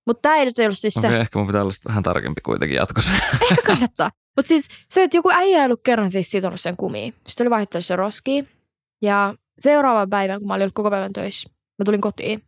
Mutta 0.07 0.21
tämä 0.21 0.35
ei 0.35 0.45
nyt 0.45 0.59
ollut 0.59 0.77
siis 0.77 0.93
se. 0.93 1.07
Okei, 1.07 1.19
ehkä 1.19 1.39
mun 1.39 1.47
pitää 1.47 1.61
olla 1.61 1.73
vähän 1.87 2.03
tarkempi 2.03 2.41
kuitenkin 2.41 2.75
jatkossa. 2.75 3.11
Ehkä 3.51 3.61
kannattaa. 3.65 4.11
Mutta 4.35 4.47
siis 4.47 4.67
se, 4.89 5.03
että 5.03 5.17
joku 5.17 5.29
äijä 5.31 5.59
ei 5.59 5.65
ollut 5.65 5.81
kerran 5.83 6.11
siis 6.11 6.31
sitonut 6.31 6.61
sen 6.61 6.77
kumiin. 6.77 7.13
Sitten 7.27 7.45
oli 7.45 7.49
vaihtanut 7.49 7.85
se 7.85 7.95
roskiin. 7.95 8.47
Ja 9.01 9.33
seuraavan 9.61 10.09
päivän, 10.09 10.39
kun 10.39 10.47
mä 10.47 10.53
olin 10.53 10.63
ollut 10.63 10.73
koko 10.73 10.89
päivän 10.89 11.13
töissä, 11.13 11.49
mä 11.79 11.85
tulin 11.85 12.01
kotiin. 12.01 12.43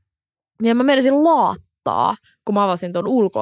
Ja 0.63 0.75
mä 0.75 0.83
menisin 0.83 1.23
laattaa, 1.23 2.15
kun 2.45 2.55
mä 2.55 2.63
avasin 2.63 2.93
tuon 2.93 3.07
ulko 3.07 3.39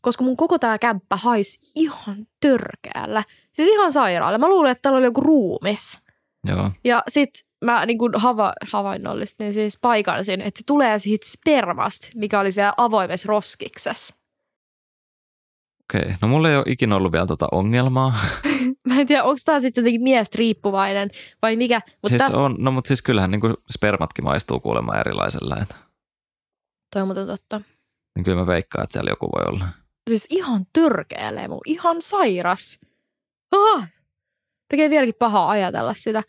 koska 0.00 0.24
mun 0.24 0.36
koko 0.36 0.58
tää 0.58 0.78
kämppä 0.78 1.16
haisi 1.16 1.58
ihan 1.76 2.26
törkeällä. 2.40 3.24
Siis 3.52 3.68
ihan 3.68 3.92
sairaalla. 3.92 4.38
Mä 4.38 4.48
luulin, 4.48 4.70
että 4.70 4.82
täällä 4.82 4.98
oli 4.98 5.06
joku 5.06 5.20
ruumis. 5.20 5.98
Joo. 6.46 6.70
Ja 6.84 7.02
sit 7.08 7.30
mä 7.64 7.86
niin 7.86 7.98
kuin 7.98 8.12
hava, 8.16 8.52
havainnollistin 8.70 9.52
siis 9.52 9.78
paikallisin, 9.80 10.40
että 10.40 10.58
se 10.58 10.64
tulee 10.66 10.98
siitä 10.98 11.26
spermasta, 11.28 12.08
mikä 12.14 12.40
oli 12.40 12.52
siellä 12.52 12.74
avoimessa 12.76 13.28
roskiksessa. 13.28 14.14
Okei, 15.84 16.14
no 16.22 16.28
mulla 16.28 16.50
ei 16.50 16.56
ole 16.56 16.64
ikinä 16.68 16.96
ollut 16.96 17.12
vielä 17.12 17.26
tota 17.26 17.48
ongelmaa. 17.52 18.18
Mä 18.88 19.00
en 19.00 19.06
tiedä, 19.06 19.24
onko 19.24 19.40
tämä 19.44 19.60
sitten 19.60 19.82
jotenkin 19.82 20.02
miestä 20.02 20.38
riippuvainen 20.38 21.10
vai 21.42 21.56
mikä. 21.56 21.80
Mutta 21.86 22.08
siis 22.08 22.22
tästä... 22.22 22.40
on, 22.40 22.56
no 22.58 22.70
mutta 22.70 22.88
siis 22.88 23.02
kyllähän 23.02 23.30
niinku 23.30 23.54
spermatkin 23.70 24.24
maistuu 24.24 24.60
kuulemma 24.60 24.96
erilaisella. 24.96 25.56
Että, 25.62 25.74
Toi 26.94 27.02
on 27.02 27.08
muuten 27.08 27.26
totta. 27.26 27.60
niin 28.14 28.24
kyllä 28.24 28.40
mä 28.40 28.46
veikkaan, 28.46 28.84
että 28.84 28.92
siellä 28.92 29.10
joku 29.10 29.26
voi 29.26 29.54
olla. 29.54 29.68
Siis 30.10 30.26
ihan 30.30 30.66
törkeä 30.72 31.34
lemu, 31.34 31.60
ihan 31.66 32.02
sairas. 32.02 32.80
Ah! 33.52 33.88
Tekee 34.68 34.90
vieläkin 34.90 35.14
pahaa 35.18 35.50
ajatella 35.50 35.94
sitä. 35.94 36.22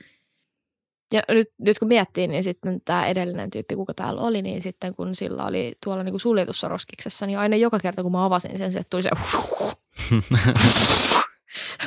Ja 1.13 1.21
nyt, 1.29 1.47
nyt 1.59 1.79
kun 1.79 1.87
miettii, 1.87 2.27
niin 2.27 2.43
sitten 2.43 2.81
tämä 2.81 3.07
edellinen 3.07 3.49
tyyppi, 3.49 3.75
kuka 3.75 3.93
täällä 3.93 4.21
oli, 4.21 4.41
niin 4.41 4.61
sitten 4.61 4.95
kun 4.95 5.15
sillä 5.15 5.45
oli 5.45 5.75
tuolla 5.83 6.03
niinku 6.03 6.19
suljetussa 6.19 6.67
roskiksessa, 6.67 7.25
niin 7.25 7.39
aina 7.39 7.55
joka 7.55 7.79
kerta 7.79 8.03
kun 8.03 8.11
mä 8.11 8.25
avasin 8.25 8.57
sen, 8.57 8.71
se 8.71 8.83
tuli 8.83 9.03
se 9.03 9.09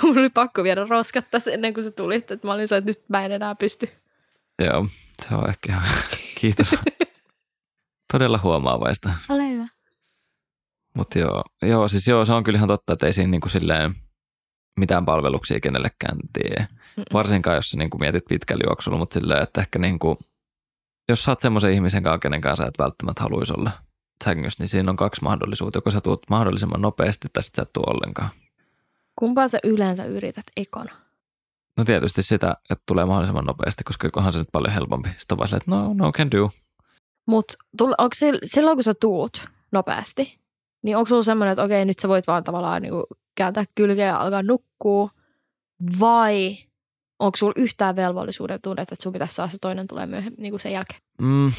Mun 0.02 0.18
oli 0.18 0.30
pakko 0.30 0.62
viedä 0.62 0.86
roskat 0.88 1.30
tässä 1.30 1.50
ennen 1.50 1.74
kuin 1.74 1.84
se 1.84 1.90
tuli, 1.90 2.14
että 2.14 2.38
mä 2.42 2.52
olin 2.52 2.68
se, 2.68 2.76
että 2.76 2.90
nyt 2.90 3.08
mä 3.08 3.24
en 3.24 3.32
enää 3.32 3.54
pysty. 3.54 3.88
Joo, 4.64 4.86
se 5.22 5.34
on 5.34 5.48
ehkä 5.48 5.82
kiitos. 6.40 6.74
Todella 8.12 8.40
huomaavaista. 8.42 9.10
Ole 9.28 9.48
hyvä. 9.48 9.68
Mutta 10.94 11.18
joo, 11.18 11.44
joo, 11.62 11.88
siis 11.88 12.08
joo, 12.08 12.24
se 12.24 12.32
on 12.32 12.44
kyllä 12.44 12.56
ihan 12.56 12.68
totta, 12.68 12.92
että 12.92 13.06
ei 13.06 13.12
siinä 13.12 13.30
niinku 13.30 13.48
silleen 13.48 13.94
mitään 14.78 15.04
palveluksia 15.04 15.60
kenellekään 15.60 16.18
tee. 16.32 16.60
Mm-mm. 16.60 17.04
Varsinkaan, 17.12 17.56
jos 17.56 17.70
sä 17.70 17.78
niinku 17.78 17.98
mietit 17.98 18.24
pitkällä 18.28 18.64
juoksulla, 18.66 18.98
mutta 18.98 19.14
silleen, 19.14 19.42
että 19.42 19.60
ehkä 19.60 19.78
niinku, 19.78 20.18
jos 21.08 21.24
sä 21.24 21.30
oot 21.30 21.40
semmoisen 21.40 21.72
ihmisen 21.72 22.02
kanssa, 22.02 22.18
kenen 22.18 22.40
kanssa 22.40 22.66
et 22.66 22.78
välttämättä 22.78 23.22
haluaisi 23.22 23.52
olla 23.52 23.70
sängyssä, 24.24 24.62
niin 24.62 24.68
siinä 24.68 24.90
on 24.90 24.96
kaksi 24.96 25.22
mahdollisuutta. 25.22 25.76
Joko 25.76 25.90
sä 25.90 26.00
tuut 26.00 26.22
mahdollisimman 26.30 26.80
nopeasti 26.80 27.28
tai 27.32 27.42
sit 27.42 27.54
sä 27.54 27.62
et 27.62 27.72
tuu 27.72 27.84
ollenkaan. 27.86 28.30
Kumpaa 29.16 29.48
sä 29.48 29.58
yleensä 29.64 30.04
yrität 30.04 30.46
ekana? 30.56 30.92
No 31.76 31.84
tietysti 31.84 32.22
sitä, 32.22 32.56
että 32.70 32.82
tulee 32.86 33.04
mahdollisimman 33.04 33.44
nopeasti, 33.44 33.84
koska 33.84 34.08
onhan 34.16 34.32
se 34.32 34.38
nyt 34.38 34.48
paljon 34.52 34.74
helpompi. 34.74 35.08
Sitten 35.08 35.34
on 35.34 35.38
vaan 35.38 35.48
silleen, 35.48 35.62
että 35.62 35.70
no, 35.70 35.94
no 35.94 36.12
can 36.12 36.30
do. 36.30 36.50
Mutta 37.28 37.54
onko 37.80 38.14
sil- 38.20 38.44
silloin, 38.44 38.76
kun 38.76 38.84
sä 38.84 38.94
tuut 39.00 39.44
nopeasti, 39.72 40.38
niin 40.82 40.96
onko 40.96 41.08
sulla 41.08 41.22
semmoinen, 41.22 41.52
että 41.52 41.62
okei, 41.62 41.84
nyt 41.84 41.98
sä 41.98 42.08
voit 42.08 42.26
vaan 42.26 42.44
tavallaan 42.44 42.82
niinku 42.82 43.06
kääntää 43.34 43.64
kylkeä 43.74 44.06
ja 44.06 44.18
alkaa 44.18 44.42
nukkua, 44.42 45.10
vai 46.00 46.56
onko 47.18 47.36
sulla 47.36 47.52
yhtään 47.56 47.96
velvollisuuden 47.96 48.60
tunnet, 48.62 48.92
että 48.92 49.02
sun 49.02 49.12
pitäisi 49.12 49.34
saada 49.34 49.50
se 49.50 49.58
toinen 49.60 49.86
tulee 49.86 50.06
myöhemmin 50.06 50.42
niinku 50.42 50.58
sen 50.58 50.72
jälkeen? 50.72 51.00
Mm, 51.22 51.50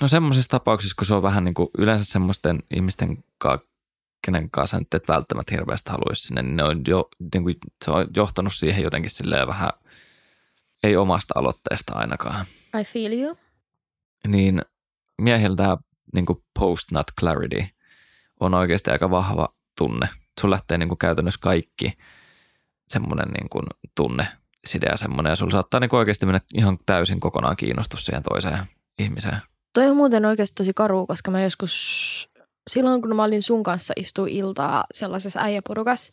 no 0.00 0.08
semmoisissa 0.08 0.50
tapauksissa, 0.50 0.94
kun 0.98 1.06
se 1.06 1.14
on 1.14 1.22
vähän 1.22 1.44
niin 1.44 1.54
kuin 1.54 1.68
yleensä 1.78 2.04
semmoisten 2.04 2.62
ihmisten 2.74 3.24
kanssa, 3.38 3.66
kenen 4.26 4.50
kanssa 4.50 4.78
nyt 4.78 4.94
et 4.94 5.08
välttämättä 5.08 5.54
hirveästi 5.54 5.90
haluaisi 5.90 6.22
sinne, 6.22 6.42
niin 6.42 6.56
ne 6.56 6.64
on 6.64 6.82
jo, 6.88 7.08
niin 7.34 7.42
kuin, 7.42 7.56
se 7.84 7.90
on 7.90 8.06
johtanut 8.16 8.52
siihen 8.54 8.82
jotenkin 8.82 9.10
silleen 9.10 9.48
vähän, 9.48 9.70
ei 10.82 10.96
omasta 10.96 11.34
aloitteesta 11.36 11.92
ainakaan. 11.92 12.46
I 12.80 12.84
feel 12.84 13.12
you. 13.12 13.36
Niin 14.26 14.62
miehillä 15.22 15.56
tämä 15.56 15.76
niin 16.14 16.26
kuin 16.26 16.42
post-nut 16.58 17.06
clarity 17.20 17.64
on 18.40 18.54
oikeasti 18.54 18.90
aika 18.90 19.10
vahva 19.10 19.48
tunne. 19.78 20.08
Sun 20.40 20.50
lähtee 20.50 20.78
niin 20.78 20.88
kuin 20.88 20.98
käytännössä 20.98 21.40
kaikki 21.42 21.92
semmoinen 22.88 23.28
niin 23.28 23.48
kuin 23.48 23.64
tunne, 23.94 24.28
side 24.66 24.86
ja 24.86 24.96
semmoinen, 24.96 25.30
ja 25.30 25.36
sulla 25.36 25.50
saattaa 25.50 25.80
niin 25.80 25.94
oikeasti 25.94 26.26
mennä 26.26 26.40
ihan 26.54 26.78
täysin 26.86 27.20
kokonaan 27.20 27.56
kiinnostus 27.56 28.06
siihen 28.06 28.22
toiseen 28.22 28.58
ihmiseen. 28.98 29.38
Toi 29.72 29.86
on 29.86 29.96
muuten 29.96 30.24
oikeasti 30.24 30.54
tosi 30.54 30.72
karu, 30.74 31.06
koska 31.06 31.30
mä 31.30 31.42
joskus, 31.42 32.28
silloin 32.70 33.02
kun 33.02 33.16
mä 33.16 33.24
olin 33.24 33.42
sun 33.42 33.62
kanssa 33.62 33.94
istuin 33.96 34.32
iltaa 34.32 34.84
sellaisessa 34.92 35.40
äijäporukassa, 35.40 36.12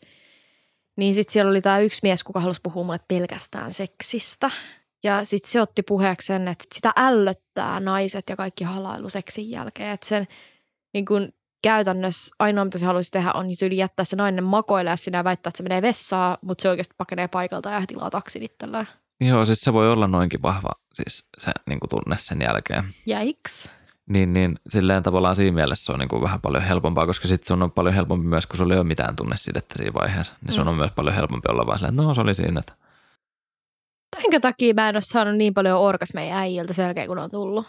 niin 0.95 1.13
sitten 1.13 1.33
siellä 1.33 1.49
oli 1.49 1.61
tämä 1.61 1.79
yksi 1.79 1.99
mies, 2.03 2.23
kuka 2.23 2.39
halusi 2.39 2.59
puhua 2.63 2.83
mulle 2.83 2.99
pelkästään 3.07 3.71
seksistä. 3.71 4.51
Ja 5.03 5.23
sitten 5.23 5.51
se 5.51 5.61
otti 5.61 5.83
puheeksi 5.83 6.25
sen, 6.25 6.47
että 6.47 6.65
sitä 6.75 6.93
ällöttää 6.95 7.79
naiset 7.79 8.29
ja 8.29 8.35
kaikki 8.35 8.63
halailu 8.63 9.09
seksin 9.09 9.49
jälkeen. 9.49 9.91
Että 9.91 10.07
sen 10.07 10.27
niin 10.93 11.05
kun 11.05 11.33
käytännössä 11.63 12.35
ainoa, 12.39 12.65
mitä 12.65 12.77
se 12.77 12.85
haluaisi 12.85 13.11
tehdä, 13.11 13.31
on 13.33 13.45
tyyli 13.59 13.77
jättää 13.77 14.05
se 14.05 14.15
nainen 14.15 14.43
makoille 14.43 14.97
sinä 14.97 15.17
ja 15.17 15.23
väittää, 15.23 15.49
että 15.49 15.57
se 15.57 15.63
menee 15.63 15.81
vessaan, 15.81 16.37
mutta 16.41 16.61
se 16.61 16.69
oikeasti 16.69 16.95
pakenee 16.97 17.27
paikalta 17.27 17.69
ja 17.69 17.81
tilaa 17.87 18.09
taksin 18.09 18.43
itselleen. 18.43 18.87
Joo, 19.21 19.45
siis 19.45 19.61
se 19.61 19.73
voi 19.73 19.91
olla 19.91 20.07
noinkin 20.07 20.41
vahva 20.41 20.69
siis 20.93 21.27
se 21.37 21.51
niin 21.69 21.79
kuin 21.79 21.89
tunne 21.89 22.17
sen 22.19 22.41
jälkeen. 22.41 22.83
Jäiks? 23.05 23.69
Niin, 24.09 24.33
niin 24.33 24.59
silleen 24.69 25.03
tavallaan 25.03 25.35
siinä 25.35 25.55
mielessä 25.55 25.85
se 25.85 25.91
on 25.91 25.99
niin 25.99 26.09
kuin 26.09 26.21
vähän 26.21 26.41
paljon 26.41 26.63
helpompaa, 26.63 27.05
koska 27.05 27.27
sitten 27.27 27.47
sun 27.47 27.63
on 27.63 27.71
paljon 27.71 27.95
helpompi 27.95 28.27
myös, 28.27 28.47
kun 28.47 28.57
sulla 28.57 28.73
ei 28.73 28.79
ole 28.79 28.87
mitään 28.87 29.15
tunnesidettä 29.15 29.75
siinä 29.77 29.93
vaiheessa. 29.93 30.33
Niin 30.41 30.53
sun 30.53 30.63
Mm. 30.63 30.67
on 30.67 30.75
myös 30.75 30.91
paljon 30.91 31.15
helpompi 31.15 31.47
olla 31.51 31.65
vaan 31.65 31.77
silleen, 31.77 31.93
että 31.93 32.03
no 32.03 32.13
se 32.13 32.21
oli 32.21 32.35
siinä. 32.35 32.59
Että... 32.59 32.73
Minkä 34.17 34.39
takia 34.39 34.73
mä 34.73 34.89
en 34.89 34.95
ole 34.95 35.01
saanut 35.01 35.35
niin 35.35 35.53
paljon 35.53 35.79
orgasmeja 35.79 36.37
äijiltä 36.37 36.73
sen 36.73 36.83
jälkeen, 36.83 37.07
kun 37.07 37.19
on 37.19 37.31
tullut? 37.31 37.65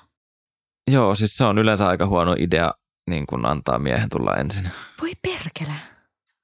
Joo, 0.90 1.14
siis 1.14 1.36
se 1.36 1.44
on 1.44 1.58
yleensä 1.58 1.88
aika 1.88 2.06
huono 2.06 2.34
idea 2.38 2.72
niin 3.10 3.26
kuin 3.26 3.46
antaa 3.46 3.78
miehen 3.78 4.08
tulla 4.08 4.36
ensin. 4.36 4.70
Voi 5.00 5.12
perkele. 5.22 5.74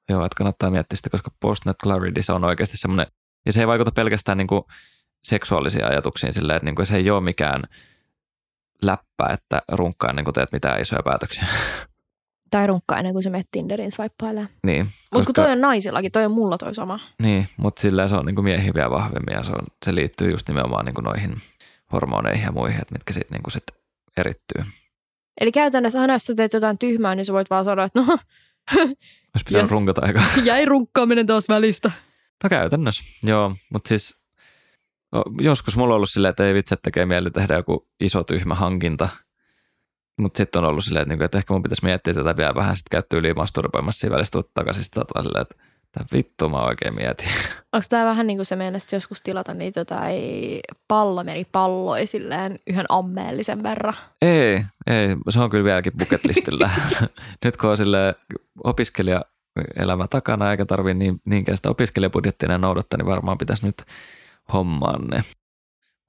Joo, 0.08 0.24
että 0.24 0.36
kannattaa 0.36 0.70
miettiä 0.70 0.96
sitä, 0.96 1.10
koska 1.10 1.30
postnet 1.40 1.76
clarity 1.82 2.22
se 2.22 2.32
on 2.32 2.44
oikeasti 2.44 2.76
semmoinen, 2.76 3.06
ja 3.46 3.52
se 3.52 3.60
ei 3.60 3.66
vaikuta 3.66 3.92
pelkästään 3.92 4.38
niin 4.38 4.48
kuin 4.48 4.62
seksuaalisiin 5.24 5.84
ajatuksiin 5.84 6.32
silleen, 6.32 6.56
että 6.56 6.64
niin 6.64 6.74
kuin 6.74 6.86
se 6.86 6.96
ei 6.96 7.10
ole 7.10 7.20
mikään 7.20 7.62
läppä, 8.82 9.26
että 9.32 9.62
runkkaa 9.72 10.10
ennen 10.10 10.24
kuin 10.24 10.34
teet 10.34 10.52
mitään 10.52 10.80
isoja 10.80 11.02
päätöksiä. 11.02 11.44
Tai 12.50 12.66
runkkaa 12.66 12.98
ennen 12.98 13.12
kuin 13.12 13.22
se 13.22 13.30
menee 13.30 13.44
Tinderin 13.50 13.92
swipeilee. 13.92 14.48
niin, 14.66 14.86
Mutta 15.12 15.26
kun 15.26 15.34
toi 15.34 15.52
on 15.52 15.60
naisillakin, 15.60 16.12
toi 16.12 16.24
on 16.24 16.32
mulla 16.32 16.58
toi 16.58 16.74
sama. 16.74 17.00
Niin, 17.22 17.46
mutta 17.56 17.82
sillä 17.82 18.08
se 18.08 18.14
on 18.14 18.26
niin 18.26 18.34
kuin 18.34 18.44
miehiä 18.44 18.74
vielä 18.74 18.90
vahvemmin 18.90 19.34
ja 19.34 19.42
se, 19.42 19.52
on, 19.52 19.66
se 19.84 19.94
liittyy 19.94 20.30
just 20.30 20.48
nimenomaan 20.48 20.84
niin 20.84 20.94
kuin 20.94 21.04
noihin 21.04 21.36
hormoneihin 21.92 22.44
ja 22.44 22.52
muihin, 22.52 22.80
että 22.80 22.94
mitkä 22.94 23.12
sitten 23.12 23.40
niin 23.40 23.52
sit 23.52 23.64
erittyy. 24.16 24.64
Eli 25.40 25.52
käytännössä 25.52 26.00
aina 26.00 26.12
jos 26.12 26.24
sä 26.24 26.34
teet 26.34 26.52
jotain 26.52 26.78
tyhmää, 26.78 27.14
niin 27.14 27.24
sä 27.24 27.32
voit 27.32 27.50
vaan 27.50 27.64
sanoa, 27.64 27.84
että 27.84 28.00
no, 28.00 28.18
Olisi 29.34 29.44
pitänyt 29.46 29.70
Joo. 29.70 29.70
runkata 29.70 30.06
aika. 30.06 30.22
jäi 30.44 30.64
runkkaaminen 30.64 31.26
taas 31.26 31.48
välistä. 31.48 31.92
No 32.44 32.50
käytännössä, 32.50 33.02
joo, 33.22 33.54
mutta 33.72 33.88
siis 33.88 34.20
joskus 35.40 35.76
mulla 35.76 35.94
on 35.94 35.96
ollut 35.96 36.10
silleen, 36.10 36.30
että 36.30 36.46
ei 36.46 36.54
vitsi, 36.54 36.74
tekee 36.82 37.06
mieli 37.06 37.30
tehdä 37.30 37.54
joku 37.54 37.88
iso 38.00 38.24
tyhmä 38.24 38.54
hankinta. 38.54 39.08
Mutta 40.20 40.36
sitten 40.36 40.64
on 40.64 40.68
ollut 40.68 40.84
silleen, 40.84 41.02
että, 41.02 41.08
niinku, 41.12 41.24
että 41.24 41.38
ehkä 41.38 41.52
mun 41.54 41.62
pitäisi 41.62 41.84
miettiä 41.84 42.14
tätä 42.14 42.36
vielä 42.36 42.54
vähän, 42.54 42.76
sitten 42.76 42.90
käyttyy 42.90 43.18
yli 43.18 43.34
masturboimassa 43.34 44.00
siinä 44.00 44.14
välissä 44.14 44.32
tuut 44.32 44.54
takaisin, 44.54 44.84
sitten 44.84 45.02
silleen, 45.22 45.42
että 45.42 45.54
"Tää 45.92 46.04
vittu 46.12 46.48
mä 46.48 46.56
oikein 46.56 46.94
mietin. 46.94 47.28
Onko 47.72 47.86
tää 47.88 48.04
vähän 48.04 48.26
niin 48.26 48.38
kuin 48.38 48.46
se 48.46 48.56
meinasit 48.56 48.92
joskus 48.92 49.22
tilata 49.22 49.54
niitä 49.54 49.80
jotain 49.80 50.60
pallomeripalloja 50.88 52.06
silleen 52.06 52.58
yhden 52.66 52.86
ammeellisen 52.88 53.62
verran? 53.62 53.94
Ei, 54.22 54.64
ei, 54.86 55.16
se 55.28 55.40
on 55.40 55.50
kyllä 55.50 55.64
vieläkin 55.64 55.92
bucket 55.98 56.24
listillä. 56.24 56.70
Nyt 57.44 57.56
kun 57.56 57.70
on 57.70 57.76
sille 57.76 58.14
opiskelijaelämä 58.64 60.08
takana 60.10 60.50
eikä 60.50 60.64
tarvii 60.64 60.94
niin, 60.94 61.20
niinkään 61.24 61.56
sitä 61.56 61.70
opiskelijabudjettia 61.70 62.58
noudattaa, 62.58 62.96
niin 62.96 63.06
varmaan 63.06 63.38
pitäisi 63.38 63.66
nyt 63.66 63.82
hommaa 64.52 64.98
ne. 64.98 65.20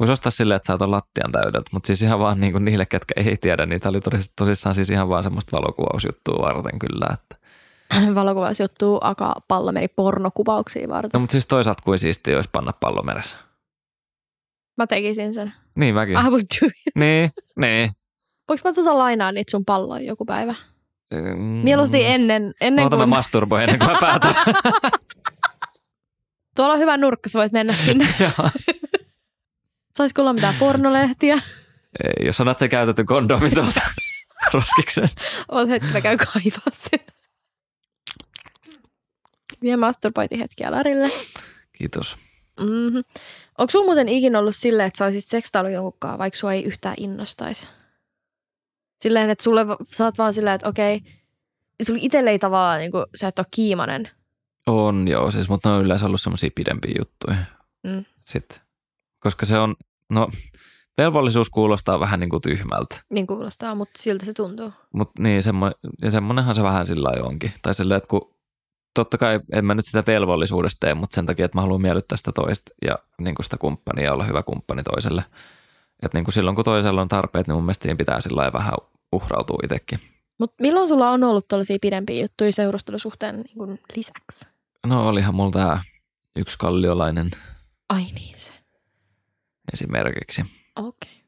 Voisi 0.01 0.13
ostaa 0.13 0.31
silleen, 0.31 0.55
että 0.55 0.67
saat 0.67 0.81
lattian 0.81 1.31
täydeltä, 1.31 1.69
mutta 1.73 1.87
siis 1.87 2.01
ihan 2.01 2.19
vaan 2.19 2.39
niin 2.39 2.51
kuin 2.51 2.65
niille, 2.65 2.85
ketkä 2.85 3.13
ei 3.17 3.37
tiedä, 3.37 3.65
niin 3.65 3.81
tämä 3.81 3.89
oli 3.89 3.99
tosis- 3.99 4.33
tosissaan 4.35 4.75
siis 4.75 4.89
ihan 4.89 5.09
vaan 5.09 5.23
semmoista 5.23 5.57
valokuvausjuttua 5.57 6.41
varten 6.41 6.79
kyllä. 6.79 7.07
Että. 7.13 7.35
Valokuvausjuttu 8.15 8.97
aka 9.01 9.35
pallomeri 9.47 9.87
pornokuvauksia 9.87 10.87
varten. 10.87 11.09
No 11.13 11.19
mutta 11.19 11.31
siis 11.31 11.47
toisaalta 11.47 11.83
kuin 11.83 11.99
siistiä 11.99 12.35
olisi 12.35 12.49
panna 12.51 12.73
pallomeressä. 12.79 13.37
Mä 14.77 14.87
tekisin 14.87 15.33
sen. 15.33 15.53
Niin 15.75 15.95
mäkin. 15.95 16.15
I 16.15 16.29
would 16.29 16.45
do 16.61 16.67
it. 16.67 16.95
Niin, 16.95 17.29
niin. 17.61 17.91
Voinko 18.47 18.69
mä 18.69 18.73
tuota 18.73 18.97
lainaa 18.97 19.31
niitä 19.31 19.51
sun 19.51 19.65
palloja 19.65 20.05
joku 20.05 20.25
päivä? 20.25 20.55
Mm. 21.13 21.39
Mieluusti 21.39 22.05
ennen, 22.05 22.53
ennen 22.61 22.83
Oota 22.83 22.97
mä 22.97 23.03
kuin... 23.03 23.09
masturboin 23.09 23.63
ennen 23.63 23.79
kuin 23.79 23.91
mä 23.91 23.97
päätän. 24.01 24.35
Tuolla 26.55 26.73
on 26.73 26.79
hyvä 26.79 26.97
nurkka, 26.97 27.29
sä 27.29 27.39
voit 27.39 27.51
mennä 27.51 27.73
sinne. 27.73 28.07
Saisiko 30.01 30.21
olla 30.21 30.33
mitään 30.33 30.55
pornolehtiä? 30.59 31.33
Ei, 32.03 32.25
jos 32.25 32.37
sanat 32.37 32.59
se 32.59 32.67
käytetty 32.67 33.03
kondomi 33.03 33.49
tuolta 33.49 33.81
roskiksesta. 34.53 35.21
Oot 35.49 35.69
hetki, 35.69 35.87
mä 35.93 36.01
käyn 36.01 36.17
kaivaa 36.17 36.71
sen. 36.71 36.99
Vie 39.61 39.77
masturbointi 39.77 40.39
hetkiä 40.39 40.71
Larille. 40.71 41.07
Kiitos. 41.73 42.17
Mm-hmm. 42.59 43.03
Onko 43.57 43.71
sulla 43.71 43.85
muuten 43.85 44.09
ikinä 44.09 44.39
ollut 44.39 44.55
silleen, 44.55 44.87
että 44.87 44.97
sä 44.97 45.05
olisit 45.05 45.29
sekstaillut 45.29 45.73
jonkunkaan, 45.73 46.19
vaikka 46.19 46.39
sua 46.39 46.53
ei 46.53 46.63
yhtään 46.63 46.95
innostaisi? 46.97 47.67
Silleen, 49.01 49.29
että 49.29 49.43
sulle 49.43 49.65
sä 49.91 50.05
oot 50.05 50.17
vaan 50.17 50.33
silleen, 50.33 50.55
että 50.55 50.69
okei, 50.69 51.01
sulla 51.83 51.99
itselle 52.03 52.29
ei 52.29 52.39
tavallaan, 52.39 52.79
niin 52.79 52.91
kuin, 52.91 53.05
sä 53.15 53.27
et 53.27 53.39
ole 53.39 53.47
kiimainen. 53.51 54.09
On 54.67 55.07
joo, 55.07 55.31
siis, 55.31 55.49
mutta 55.49 55.69
ne 55.69 55.75
on 55.75 55.85
yleensä 55.85 56.05
ollut 56.05 56.21
semmoisia 56.21 56.49
pidempiä 56.55 56.95
juttuja. 56.99 57.37
Mm. 57.83 58.05
Sitten. 58.25 58.59
Koska 59.19 59.45
se 59.45 59.57
on, 59.57 59.75
no 60.11 60.27
velvollisuus 60.97 61.49
kuulostaa 61.49 61.99
vähän 61.99 62.19
niin 62.19 62.29
kuin 62.29 62.41
tyhmältä. 62.41 63.01
Niin 63.09 63.27
kuulostaa, 63.27 63.75
mutta 63.75 64.01
siltä 64.01 64.25
se 64.25 64.33
tuntuu. 64.33 64.73
Mutta 64.93 65.23
niin, 65.23 65.43
semmo, 65.43 65.71
ja 66.01 66.11
semmoinenhan 66.11 66.55
se 66.55 66.63
vähän 66.63 66.87
sillä 66.87 67.07
lailla 67.07 67.27
onkin. 67.27 67.53
Tai 67.61 67.73
silleen, 67.73 67.97
että 67.97 68.07
kun 68.07 68.35
totta 68.93 69.17
kai 69.17 69.39
en 69.53 69.65
mä 69.65 69.73
nyt 69.73 69.85
sitä 69.85 70.03
velvollisuudesta 70.07 70.77
tee, 70.79 70.93
mutta 70.93 71.15
sen 71.15 71.25
takia, 71.25 71.45
että 71.45 71.57
mä 71.57 71.61
haluan 71.61 71.81
miellyttää 71.81 72.17
sitä 72.17 72.31
toista 72.31 72.71
ja 72.81 72.95
niin 73.21 73.35
kuin 73.35 73.43
sitä 73.43 73.57
kumppania 73.57 74.05
ja 74.05 74.13
olla 74.13 74.23
hyvä 74.23 74.43
kumppani 74.43 74.83
toiselle. 74.83 75.25
Että 76.03 76.17
niin 76.17 76.25
kuin 76.25 76.33
silloin, 76.33 76.55
kun 76.55 76.65
toisella 76.65 77.01
on 77.01 77.07
tarpeet, 77.07 77.47
niin 77.47 77.55
mun 77.55 77.63
mielestä 77.63 77.83
siinä 77.83 77.97
pitää 77.97 78.21
sillä 78.21 78.53
vähän 78.53 78.73
uhrautua 79.11 79.59
itsekin. 79.63 79.99
Mutta 80.39 80.55
milloin 80.61 80.87
sulla 80.87 81.11
on 81.11 81.23
ollut 81.23 81.47
tällaisia 81.47 81.77
pidempiä 81.81 82.21
juttuja 82.21 82.51
seurustelusuhteen 82.51 83.35
niin 83.41 83.79
lisäksi? 83.95 84.45
No 84.85 85.07
olihan 85.07 85.35
mulla 85.35 85.51
tämä 85.51 85.81
yksi 86.35 86.57
kalliolainen 86.57 87.29
Ai 87.89 88.03
niin 88.03 88.39
se. 88.39 88.60
Esimerkiksi. 89.73 90.41
Okei. 90.75 91.11
Okay. 91.11 91.21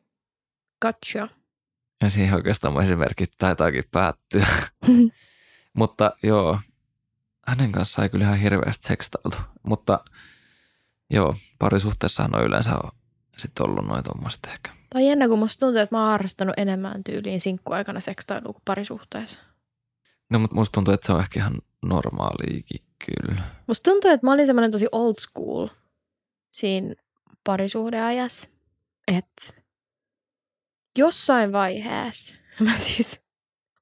Gotcha. 0.81 1.27
Ja 2.01 2.09
siihen 2.09 2.35
oikeastaan 2.35 2.73
mun 2.73 2.83
esimerkit 2.83 3.31
taitaakin 3.37 3.83
päättyä. 3.91 4.47
Mutta 5.73 6.11
joo, 6.23 6.59
hänen 7.47 7.71
kanssaan 7.71 8.03
ei 8.03 8.09
kyllä 8.09 8.25
ihan 8.25 8.39
hirveästi 8.39 8.87
sekstailtu. 8.87 9.37
Mutta 9.63 9.99
joo, 11.09 11.35
parisuhteessahan 11.59 12.35
on 12.35 12.43
yleensä 12.43 12.71
sitten 13.37 13.65
ollut 13.65 13.87
noin 13.87 14.03
tuommoista 14.03 14.51
ehkä. 14.51 14.71
Tai 14.89 15.07
jännä, 15.07 15.27
kun 15.27 15.39
musta 15.39 15.65
tuntuu, 15.65 15.81
että 15.81 15.95
mä 15.95 16.01
oon 16.01 16.11
harrastanut 16.11 16.53
enemmän 16.57 17.03
tyyliin 17.03 17.41
sinkkuaikana 17.41 17.99
sekstailua 17.99 18.53
kuin 18.53 18.61
parisuhteessa. 18.65 19.41
No 20.29 20.39
mutta 20.39 20.55
musta 20.55 20.75
tuntuu, 20.75 20.93
että 20.93 21.07
se 21.07 21.13
on 21.13 21.19
ehkä 21.19 21.39
ihan 21.39 21.53
normaaliikin 21.85 22.85
kyllä. 23.05 23.41
Musta 23.67 23.91
tuntuu, 23.91 24.11
että 24.11 24.27
mä 24.27 24.33
olin 24.33 24.45
semmoinen 24.45 24.71
tosi 24.71 24.87
old 24.91 25.15
school 25.19 25.67
siinä 26.49 26.95
parisuhdeajassa. 27.43 28.51
Että 29.07 29.53
jossain 30.97 31.51
vaiheessa 31.51 32.35
mä 32.65 32.77
siis, 32.77 33.21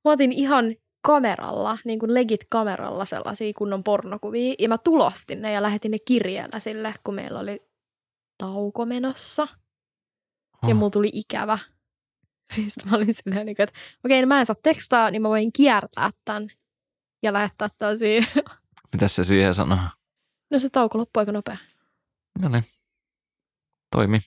mä 0.06 0.12
otin 0.12 0.32
ihan 0.32 0.76
kameralla, 1.08 1.78
niin 1.86 2.00
kuin 2.00 2.13
legit 2.13 2.41
kameralla 2.50 3.06
sellaisia 3.06 3.54
kunnon 3.58 3.84
pornokuvia. 3.84 4.56
Ja 4.60 4.69
mä 4.69 4.78
tulostin 4.78 5.41
ne 5.41 5.52
ja 5.52 5.62
lähetin 5.62 5.91
ne 5.91 5.97
kirjeellä 6.08 6.60
sille, 6.60 6.93
kun 7.04 7.15
meillä 7.15 7.39
oli 7.39 7.60
tauko 8.38 8.86
menossa. 8.86 9.47
Ja 10.63 10.67
Oh. 10.67 10.74
mulla 10.74 10.89
tuli 10.89 11.10
ikävä. 11.13 11.58
Sitten 12.67 12.89
mä 12.89 12.97
olin 12.97 13.13
silleen, 13.13 13.45
niin 13.45 13.56
kuin, 13.56 13.63
että 13.63 13.80
okei, 14.06 14.21
no 14.21 14.28
mä 14.28 14.39
en 14.39 14.45
saa 14.45 14.56
tekstaa, 14.63 15.12
niin 15.12 15.21
mä 15.21 15.30
voin 15.30 15.54
kiertää 15.54 16.12
tämän 16.26 16.47
ja 17.24 17.34
lähettää 17.34 17.67
tällaisia. 17.78 18.21
Mitäs 18.93 19.15
se 19.15 19.24
siihen 19.24 19.54
sanoo? 19.54 19.78
No 20.52 20.60
se 20.60 20.69
tauko 20.69 20.97
loppui 20.97 21.21
aika 21.21 21.32
nopea. 21.32 21.58
No 22.39 22.50
niin, 22.50 22.63
toimi. 23.91 24.19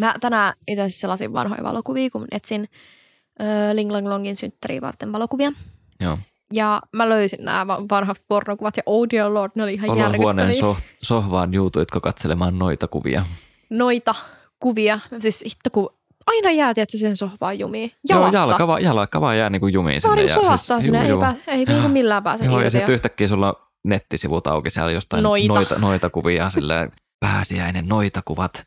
Mä 0.00 0.14
tänään 0.20 0.54
itse 0.68 0.82
asiassa 0.82 1.00
selasin 1.00 1.32
vanhoja 1.32 1.62
valokuvia, 1.62 2.10
kun 2.10 2.26
etsin 2.30 2.68
ö, 3.40 3.44
Ling 3.76 3.90
Lang 3.90 4.08
Longin 4.08 4.36
synttäriä 4.36 4.80
varten 4.80 5.12
valokuvia. 5.12 5.52
Joo. 6.00 6.18
Ja 6.52 6.82
mä 6.92 7.08
löysin 7.08 7.44
nämä 7.44 7.66
va- 7.66 7.82
vanhat 7.90 8.22
pornokuvat 8.28 8.76
ja 8.76 8.82
oh 8.86 9.06
dear 9.10 9.34
lord, 9.34 9.52
ne 9.54 9.62
oli 9.62 9.74
ihan 9.74 9.90
Olohuoneen 9.90 10.48
järkyttäviä. 10.48 10.74
so- 10.74 10.82
sohvaan 11.02 11.54
juutuitko 11.54 12.00
katselemaan 12.00 12.58
noita 12.58 12.88
kuvia? 12.88 13.24
Noita 13.70 14.14
kuvia. 14.60 14.98
Siis 15.18 15.42
hitto, 15.44 15.70
kun 15.72 15.90
aina 16.26 16.50
jää, 16.50 16.70
että 16.70 16.98
sen 16.98 17.16
sohvaan 17.16 17.58
jumiin. 17.58 17.92
Joo, 18.08 18.28
jalka, 18.32 18.66
vaan, 18.66 18.82
jalka 18.82 19.20
vaan 19.20 19.38
jää 19.38 19.50
niinku 19.50 19.66
jumiin 19.66 20.00
Saa 20.00 20.10
sinne. 20.10 20.22
niin 20.22 20.34
solahtaa 20.34 20.80
sinne, 20.82 20.98
juu, 20.98 21.04
ei, 21.04 21.10
juu. 21.10 21.20
pää, 21.20 21.34
ei 21.46 21.64
niinku 21.64 21.88
millään 21.88 22.22
pääse 22.22 22.44
Joo, 22.44 22.60
ja 22.60 22.70
sitten 22.70 22.94
yhtäkkiä 22.94 23.28
sulla 23.28 23.68
nettisivut 23.84 24.46
auki 24.46 24.70
siellä 24.70 24.90
jostain 24.92 25.22
Noita. 25.22 25.54
noita, 25.54 25.78
noita 25.78 26.10
kuvia 26.10 26.50
silleen, 26.50 26.92
pääsiäinen 27.22 27.88
noita 27.88 28.22
kuvat. 28.24 28.66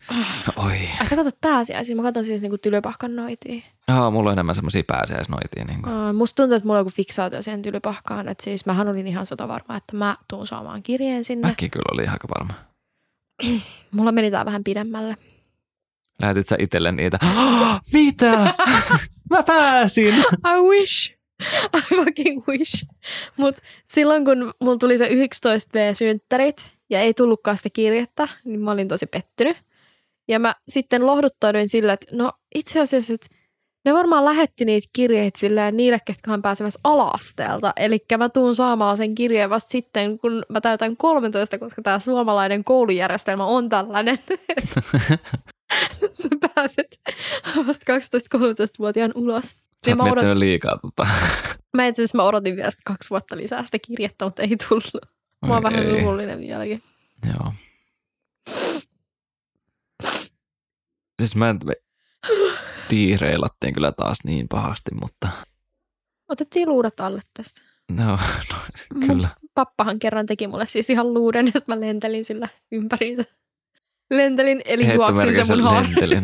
Oi. 0.55 0.79
Ai 0.99 1.07
sä 1.07 1.15
katsot 1.15 1.41
pääsiäisiä, 1.41 1.95
mä 1.95 2.01
katson 2.01 2.25
siis 2.25 2.41
niinku 2.41 2.57
tylypahkan 2.57 3.15
noitia. 3.15 3.61
Joo, 3.87 4.11
mulla 4.11 4.29
on 4.29 4.33
enemmän 4.33 4.55
semmoisia 4.55 4.83
pääsiäisnoitia. 4.87 5.65
Niin 5.65 5.87
Aa, 5.87 6.13
Musta 6.13 6.35
tuntuu, 6.43 6.55
että 6.55 6.67
mulla 6.67 6.79
on 6.79 6.85
joku 6.85 6.95
fiksaatio 6.95 7.41
siihen 7.41 7.61
tylypahkaan. 7.61 8.27
Että 8.27 8.43
siis 8.43 8.65
mähän 8.65 8.87
olin 8.87 9.07
ihan 9.07 9.25
sata 9.25 9.47
varma, 9.47 9.77
että 9.77 9.97
mä 9.97 10.17
tuun 10.29 10.47
saamaan 10.47 10.83
kirjeen 10.83 11.23
sinne. 11.23 11.47
Mäkin 11.47 11.71
kyllä 11.71 11.89
oli 11.93 12.07
aika 12.07 12.27
varma. 12.37 12.53
Mulla 13.95 14.11
meni 14.11 14.31
tää 14.31 14.45
vähän 14.45 14.63
pidemmälle. 14.63 15.17
Lähetit 16.21 16.47
sä 16.47 16.55
itselle 16.59 16.91
niitä? 16.91 17.17
Mitä? 17.93 18.31
Mä 19.29 19.43
pääsin! 19.43 20.13
I 20.15 20.61
wish. 20.69 21.11
I 21.77 21.95
fucking 21.95 22.47
wish. 22.47 22.85
Mut 23.37 23.55
silloin 23.85 24.25
kun 24.25 24.53
mulla 24.61 24.77
tuli 24.77 24.97
se 24.97 25.07
11V-synttärit 25.07 26.74
ja 26.89 27.01
ei 27.01 27.13
tullutkaan 27.13 27.57
sitä 27.57 27.69
kirjettä, 27.69 28.27
niin 28.45 28.59
mä 28.59 28.71
olin 28.71 28.87
tosi 28.87 29.05
pettynyt. 29.05 29.57
Ja 30.27 30.39
mä 30.39 30.55
sitten 30.67 31.05
lohduttauduin 31.05 31.69
sillä, 31.69 31.93
että 31.93 32.07
no 32.11 32.31
itse 32.55 32.79
asiassa, 32.79 33.13
että 33.13 33.27
ne 33.85 33.93
varmaan 33.93 34.25
lähetti 34.25 34.65
niitä 34.65 34.87
kirjeitä 34.93 35.39
silleen 35.39 35.77
niille, 35.77 35.99
ketkä 36.05 36.33
on 36.33 36.41
pääsemässä 36.41 36.79
ala-asteelta. 36.83 37.73
Eli 37.75 38.05
mä 38.17 38.29
tuun 38.29 38.55
saamaan 38.55 38.97
sen 38.97 39.15
kirjeen 39.15 39.49
vasta 39.49 39.69
sitten, 39.69 40.19
kun 40.19 40.45
mä 40.49 40.61
täytän 40.61 40.97
13, 40.97 41.57
koska 41.57 41.81
tämä 41.81 41.99
suomalainen 41.99 42.63
koulujärjestelmä 42.63 43.45
on 43.45 43.69
tällainen. 43.69 44.19
Sä 46.21 46.29
pääset 46.55 46.99
vasta 47.67 47.93
12-13-vuotiaan 48.37 49.11
ulos. 49.15 49.43
Sä 49.45 49.57
Niin 49.85 49.97
mä, 49.97 50.03
odot... 50.03 50.15
miettinyt 50.15 50.37
liikaa 50.37 50.79
tota. 50.81 51.07
mä 51.77 51.87
itse 51.87 52.01
asiassa 52.01 52.17
mä 52.17 52.23
odotin 52.23 52.55
vielä 52.55 52.69
kaksi 52.85 53.09
vuotta 53.09 53.37
lisää 53.37 53.65
sitä 53.65 53.77
kirjettä, 53.87 54.25
mutta 54.25 54.41
ei 54.41 54.57
tullut. 54.69 55.14
Mä 55.47 55.53
oon 55.53 55.63
vähän 55.63 55.83
ei. 55.83 55.89
surullinen 55.89 56.39
vieläkin. 56.39 56.83
Joo. 57.25 57.53
Siis 61.21 61.35
mä 61.35 61.49
en... 61.49 61.59
me 61.65 61.73
diireilattiin 62.89 63.73
kyllä 63.73 63.91
taas 63.91 64.17
niin 64.23 64.47
pahasti, 64.47 64.91
mutta 65.01 65.27
Otettiin 66.27 66.69
luudat 66.69 66.99
alle 66.99 67.21
tästä. 67.33 67.61
no, 67.91 68.11
no 68.51 68.99
kyllä. 69.07 69.29
Mun 69.41 69.49
pappahan 69.53 69.99
kerran 69.99 70.25
teki 70.25 70.47
mulle 70.47 70.65
siis 70.65 70.89
ihan 70.89 71.13
luuden, 71.13 71.45
ja 71.53 71.61
mä 71.67 71.79
lentelin 71.79 72.25
sillä 72.25 72.49
ympäriinsä. 72.71 73.23
Lentelin, 74.11 74.61
eli 74.65 74.93
juoksin 74.93 75.17
se 75.17 75.23
Heittomerkisen 75.23 75.57
mun 75.57 75.69
harri. 75.69 76.21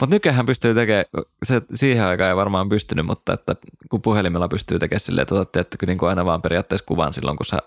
Mutta 0.00 0.16
nykyään 0.16 0.46
pystyy 0.46 0.74
tekemään, 0.74 1.04
se 1.42 1.62
siihen 1.74 2.04
aikaan 2.04 2.30
ei 2.30 2.36
varmaan 2.36 2.68
pystynyt, 2.68 3.06
mutta 3.06 3.32
että 3.32 3.56
kun 3.90 4.02
puhelimella 4.02 4.48
pystyy 4.48 4.78
tekemään 4.78 5.00
silleen, 5.00 5.22
että 5.22 5.34
otat 5.34 5.52
tiettäkö, 5.52 5.86
niin 5.86 5.98
kuin 5.98 6.08
aina 6.08 6.24
vaan 6.24 6.42
periaatteessa 6.42 6.86
kuvan 6.86 7.12
silloin, 7.12 7.36
kun 7.36 7.46
sä, 7.46 7.58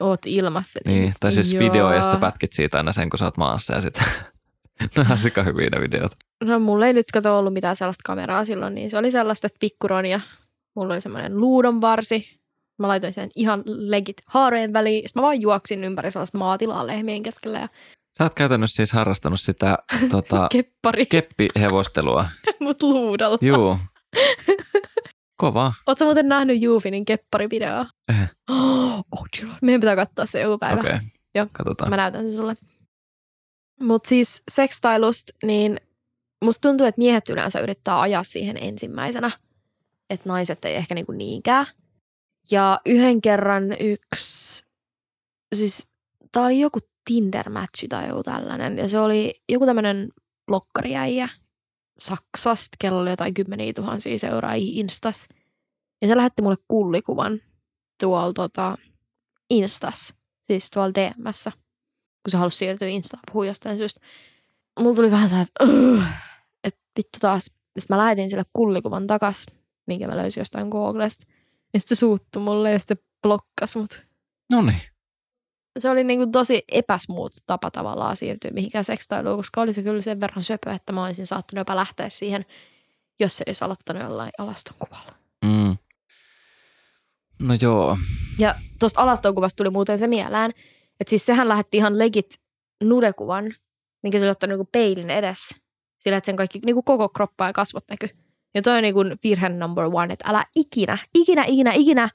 Oot 0.00 0.20
ilmassa. 0.26 0.80
niin, 0.86 1.14
tai 1.20 1.32
siis 1.32 1.52
Joo. 1.52 1.64
video 1.64 1.92
ja 1.92 2.02
sitten 2.02 2.20
pätkit 2.20 2.52
siitä 2.52 2.78
aina 2.78 2.92
sen, 2.92 3.10
kun 3.10 3.18
sä 3.18 3.24
oot 3.24 3.36
maassa 3.36 3.74
ja 3.74 3.80
sitten, 3.80 4.04
ne 4.96 5.06
on 5.10 5.18
sika 5.18 5.42
hyviä 5.42 5.68
ne 5.70 5.80
videot. 5.80 6.12
No 6.44 6.58
mulla 6.58 6.86
ei 6.86 6.92
nyt 6.92 7.06
kato 7.12 7.38
ollut 7.38 7.52
mitään 7.52 7.76
sellaista 7.76 8.02
kameraa 8.06 8.44
silloin, 8.44 8.74
niin 8.74 8.90
se 8.90 8.98
oli 8.98 9.10
sellaista, 9.10 9.46
että 9.46 9.56
pikkuron 9.60 10.06
ja 10.06 10.20
mulla 10.76 10.94
oli 10.94 11.00
semmoinen 11.00 11.40
luudon 11.40 11.80
varsi. 11.80 12.28
Mä 12.78 12.88
laitoin 12.88 13.12
sen 13.12 13.30
ihan 13.34 13.62
legit 13.66 14.16
haareen 14.26 14.72
väliin. 14.72 15.08
Sitten 15.08 15.20
mä 15.20 15.24
vaan 15.24 15.40
juoksin 15.40 15.84
ympäri 15.84 16.10
sellaista 16.10 16.38
maatilaa 16.38 16.86
lehmien 16.86 17.22
keskellä 17.22 17.58
ja 17.58 17.68
Sä 18.18 18.24
oot 18.24 18.34
käytännössä 18.34 18.76
siis 18.76 18.92
harrastanut 18.92 19.40
sitä 19.40 19.78
tota, 20.10 20.48
keppari 20.52 21.06
keppihevostelua. 21.06 22.28
mut 22.60 22.82
luudalla. 22.82 23.38
Juu. 23.40 23.78
Kova. 25.36 25.72
Ootko 25.86 26.04
muuten 26.04 26.28
nähnyt 26.28 26.62
Juufinin 26.62 27.04
kepparivideoa? 27.04 27.86
Eh. 28.08 28.30
Oh. 29.10 29.26
Meidän 29.62 29.80
pitää 29.80 29.96
katsoa 29.96 30.26
se 30.26 30.40
joku 30.40 30.58
päivä. 30.58 30.80
Okei, 30.80 30.94
okay. 30.94 31.06
Joo. 31.34 31.46
katsotaan. 31.52 31.90
Mä 31.90 31.96
näytän 31.96 32.22
sen 32.22 32.32
sulle. 32.32 32.56
Mutta 33.80 34.08
siis 34.08 34.42
sekstailusta, 34.50 35.32
niin 35.44 35.80
musta 36.44 36.68
tuntuu, 36.68 36.86
että 36.86 36.98
miehet 36.98 37.28
yleensä 37.28 37.60
yrittää 37.60 38.00
ajaa 38.00 38.24
siihen 38.24 38.56
ensimmäisenä. 38.56 39.30
Että 40.10 40.28
naiset 40.28 40.64
ei 40.64 40.74
ehkä 40.74 40.94
niinku 40.94 41.12
niinkään. 41.12 41.66
Ja 42.50 42.80
yhden 42.86 43.20
kerran 43.20 43.64
yksi, 43.80 44.64
siis 45.54 45.88
tää 46.32 46.42
oli 46.42 46.60
joku 46.60 46.78
Tinder-matchi 47.10 47.88
tai 47.88 48.08
joku 48.08 48.22
tällainen. 48.22 48.78
Ja 48.78 48.88
se 48.88 48.98
oli 48.98 49.42
joku 49.48 49.66
tämmöinen 49.66 50.08
blokkariäijä 50.46 51.28
Saksasta, 51.98 52.76
kello 52.78 53.00
oli 53.00 53.10
jotain 53.10 53.34
kymmeniä 53.34 53.72
tuhansia 53.72 54.18
seuraajia 54.18 54.80
Instas. 54.80 55.28
Ja 56.02 56.08
se 56.08 56.16
lähetti 56.16 56.42
mulle 56.42 56.56
kullikuvan 56.68 57.40
tuolla 58.00 58.32
tota, 58.32 58.78
Instas, 59.50 60.14
siis 60.42 60.70
tuolla 60.70 60.94
DMssä, 60.94 61.52
kun 62.24 62.30
se 62.30 62.36
halusi 62.36 62.56
siirtyä 62.56 62.88
Instaan 62.88 63.22
puhua 63.32 63.46
jostain 63.46 63.76
syystä. 63.76 64.00
Mulla 64.80 64.96
tuli 64.96 65.10
vähän 65.10 65.28
sellainen, 65.28 65.98
että, 65.98 66.12
että 66.64 66.80
vittu 66.96 67.18
taas. 67.20 67.44
Sitten 67.44 67.96
mä 67.96 67.98
lähetin 67.98 68.30
sille 68.30 68.44
kullikuvan 68.52 69.06
takas, 69.06 69.46
minkä 69.86 70.06
mä 70.06 70.16
löysin 70.16 70.40
jostain 70.40 70.68
Googlesta. 70.68 71.26
Ja 71.74 71.80
sitten 71.80 71.96
se 71.96 72.00
suuttui 72.00 72.42
mulle 72.42 72.72
ja 72.72 72.78
sitten 72.78 72.98
blokkas 73.22 73.76
mut. 73.76 74.02
No 74.50 74.62
niin. 74.62 74.80
Se 75.78 75.90
oli 75.90 76.04
niinku 76.04 76.26
tosi 76.26 76.64
epäsmuut 76.68 77.32
tapa 77.46 77.70
tavallaan 77.70 78.16
siirtyä 78.16 78.50
mihinkään 78.50 78.84
sekstailuun, 78.84 79.36
koska 79.36 79.60
oli 79.60 79.72
se 79.72 79.82
kyllä 79.82 80.02
sen 80.02 80.20
verran 80.20 80.42
söpö, 80.42 80.70
että 80.72 80.92
mä 80.92 81.04
olisin 81.04 81.26
saattanut 81.26 81.60
jopa 81.60 81.76
lähteä 81.76 82.08
siihen, 82.08 82.44
jos 83.20 83.36
se 83.36 83.44
olisi 83.46 83.64
aloittanut 83.64 84.02
jollain 84.02 84.32
alaston 84.38 84.76
kuvalla. 84.78 85.12
Mm. 85.44 85.76
No 87.38 87.54
joo. 87.60 87.98
Ja 88.38 88.54
tuosta 88.78 89.00
alaston 89.00 89.34
kuvasta 89.34 89.56
tuli 89.56 89.70
muuten 89.70 89.98
se 89.98 90.06
mieleen, 90.06 90.50
että 91.00 91.10
siis 91.10 91.26
sehän 91.26 91.48
lähetti 91.48 91.76
ihan 91.76 91.98
legit 91.98 92.40
nudekuvan, 92.84 93.54
minkä 94.02 94.18
se 94.18 94.24
oli 94.24 94.30
ottanut 94.30 94.58
niinku 94.58 94.68
peilin 94.72 95.10
edessä. 95.10 95.56
Sillä, 95.98 96.16
että 96.16 96.26
sen 96.26 96.36
kaikki 96.36 96.58
niinku 96.58 96.82
koko 96.82 97.08
kroppa 97.08 97.46
ja 97.46 97.52
kasvot 97.52 97.84
näkyy. 97.90 98.08
Ja 98.54 98.62
toi 98.62 98.76
on 98.76 98.82
niinku 98.82 99.00
virhe 99.24 99.48
number 99.48 99.84
one, 99.84 100.12
että 100.12 100.28
älä 100.28 100.44
ikinä, 100.56 100.98
ikinä, 101.14 101.44
ikinä, 101.46 101.72
ikinä 101.72 102.08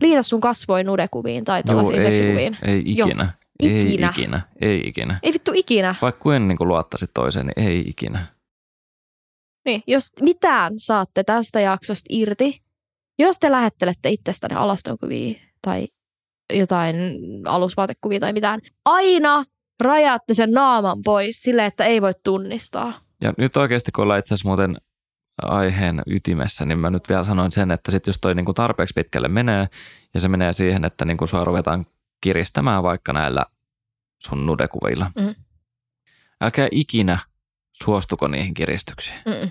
liitä 0.00 0.22
sun 0.22 0.40
kasvoin 0.40 0.86
nudekuviin 0.86 1.44
tai 1.44 1.58
Juu, 1.58 1.64
tällaisiin 1.66 1.98
ei, 1.98 2.02
seksikuviin. 2.02 2.56
ei 2.66 2.82
ikinä. 2.86 3.32
Ikinä. 3.62 3.82
Ei 3.82 4.04
ikinä. 4.04 4.42
Ei 4.60 4.80
ikinä. 4.86 5.18
Ei 5.22 5.32
vittu 5.32 5.52
ikinä. 5.54 5.94
Vaikka 6.02 6.22
kuin 6.22 6.48
niin 6.48 6.58
luottaisit 6.60 7.10
toiseen, 7.14 7.46
niin 7.46 7.68
ei 7.68 7.80
ikinä. 7.86 8.26
Niin, 9.64 9.82
jos 9.86 10.12
mitään 10.20 10.74
saatte 10.78 11.24
tästä 11.24 11.60
jaksosta 11.60 12.06
irti, 12.08 12.62
jos 13.18 13.38
te 13.38 13.50
lähettelette 13.50 14.10
itsestänne 14.10 14.56
alastonkuvia 14.56 15.40
tai 15.62 15.88
jotain 16.52 16.96
alusvaatekuvia 17.44 18.20
tai 18.20 18.32
mitään, 18.32 18.60
aina 18.84 19.44
rajaatte 19.80 20.34
sen 20.34 20.50
naaman 20.50 20.98
pois 21.04 21.42
sille, 21.42 21.66
että 21.66 21.84
ei 21.84 22.02
voi 22.02 22.12
tunnistaa. 22.24 23.00
Ja 23.22 23.32
nyt 23.38 23.56
oikeasti, 23.56 23.92
kun 23.92 24.02
ollaan 24.02 24.18
itse 24.18 24.34
asiassa 24.34 24.48
muuten 24.48 24.76
aiheen 25.42 26.02
ytimessä, 26.06 26.64
niin 26.64 26.78
mä 26.78 26.90
nyt 26.90 27.08
vielä 27.08 27.24
sanoin 27.24 27.52
sen, 27.52 27.70
että 27.70 27.90
sit 27.90 28.06
jos 28.06 28.18
toi 28.20 28.34
niin 28.34 28.44
kuin 28.44 28.54
tarpeeksi 28.54 28.92
pitkälle 28.94 29.28
menee 29.28 29.66
ja 30.14 30.20
se 30.20 30.28
menee 30.28 30.52
siihen, 30.52 30.84
että 30.84 31.04
niin 31.04 31.16
kuin 31.16 31.28
sua 31.28 31.44
ruvetaan 31.44 31.86
kiristämään 32.20 32.82
vaikka 32.82 33.12
näillä 33.12 33.46
sun 34.18 34.46
nudekuvilla. 34.46 35.10
Mhm. 35.16 35.30
Älkää 36.40 36.68
ikinä 36.70 37.18
suostuko 37.72 38.28
niihin 38.28 38.54
kiristyksiin. 38.54 39.18
Mm-mm. 39.26 39.50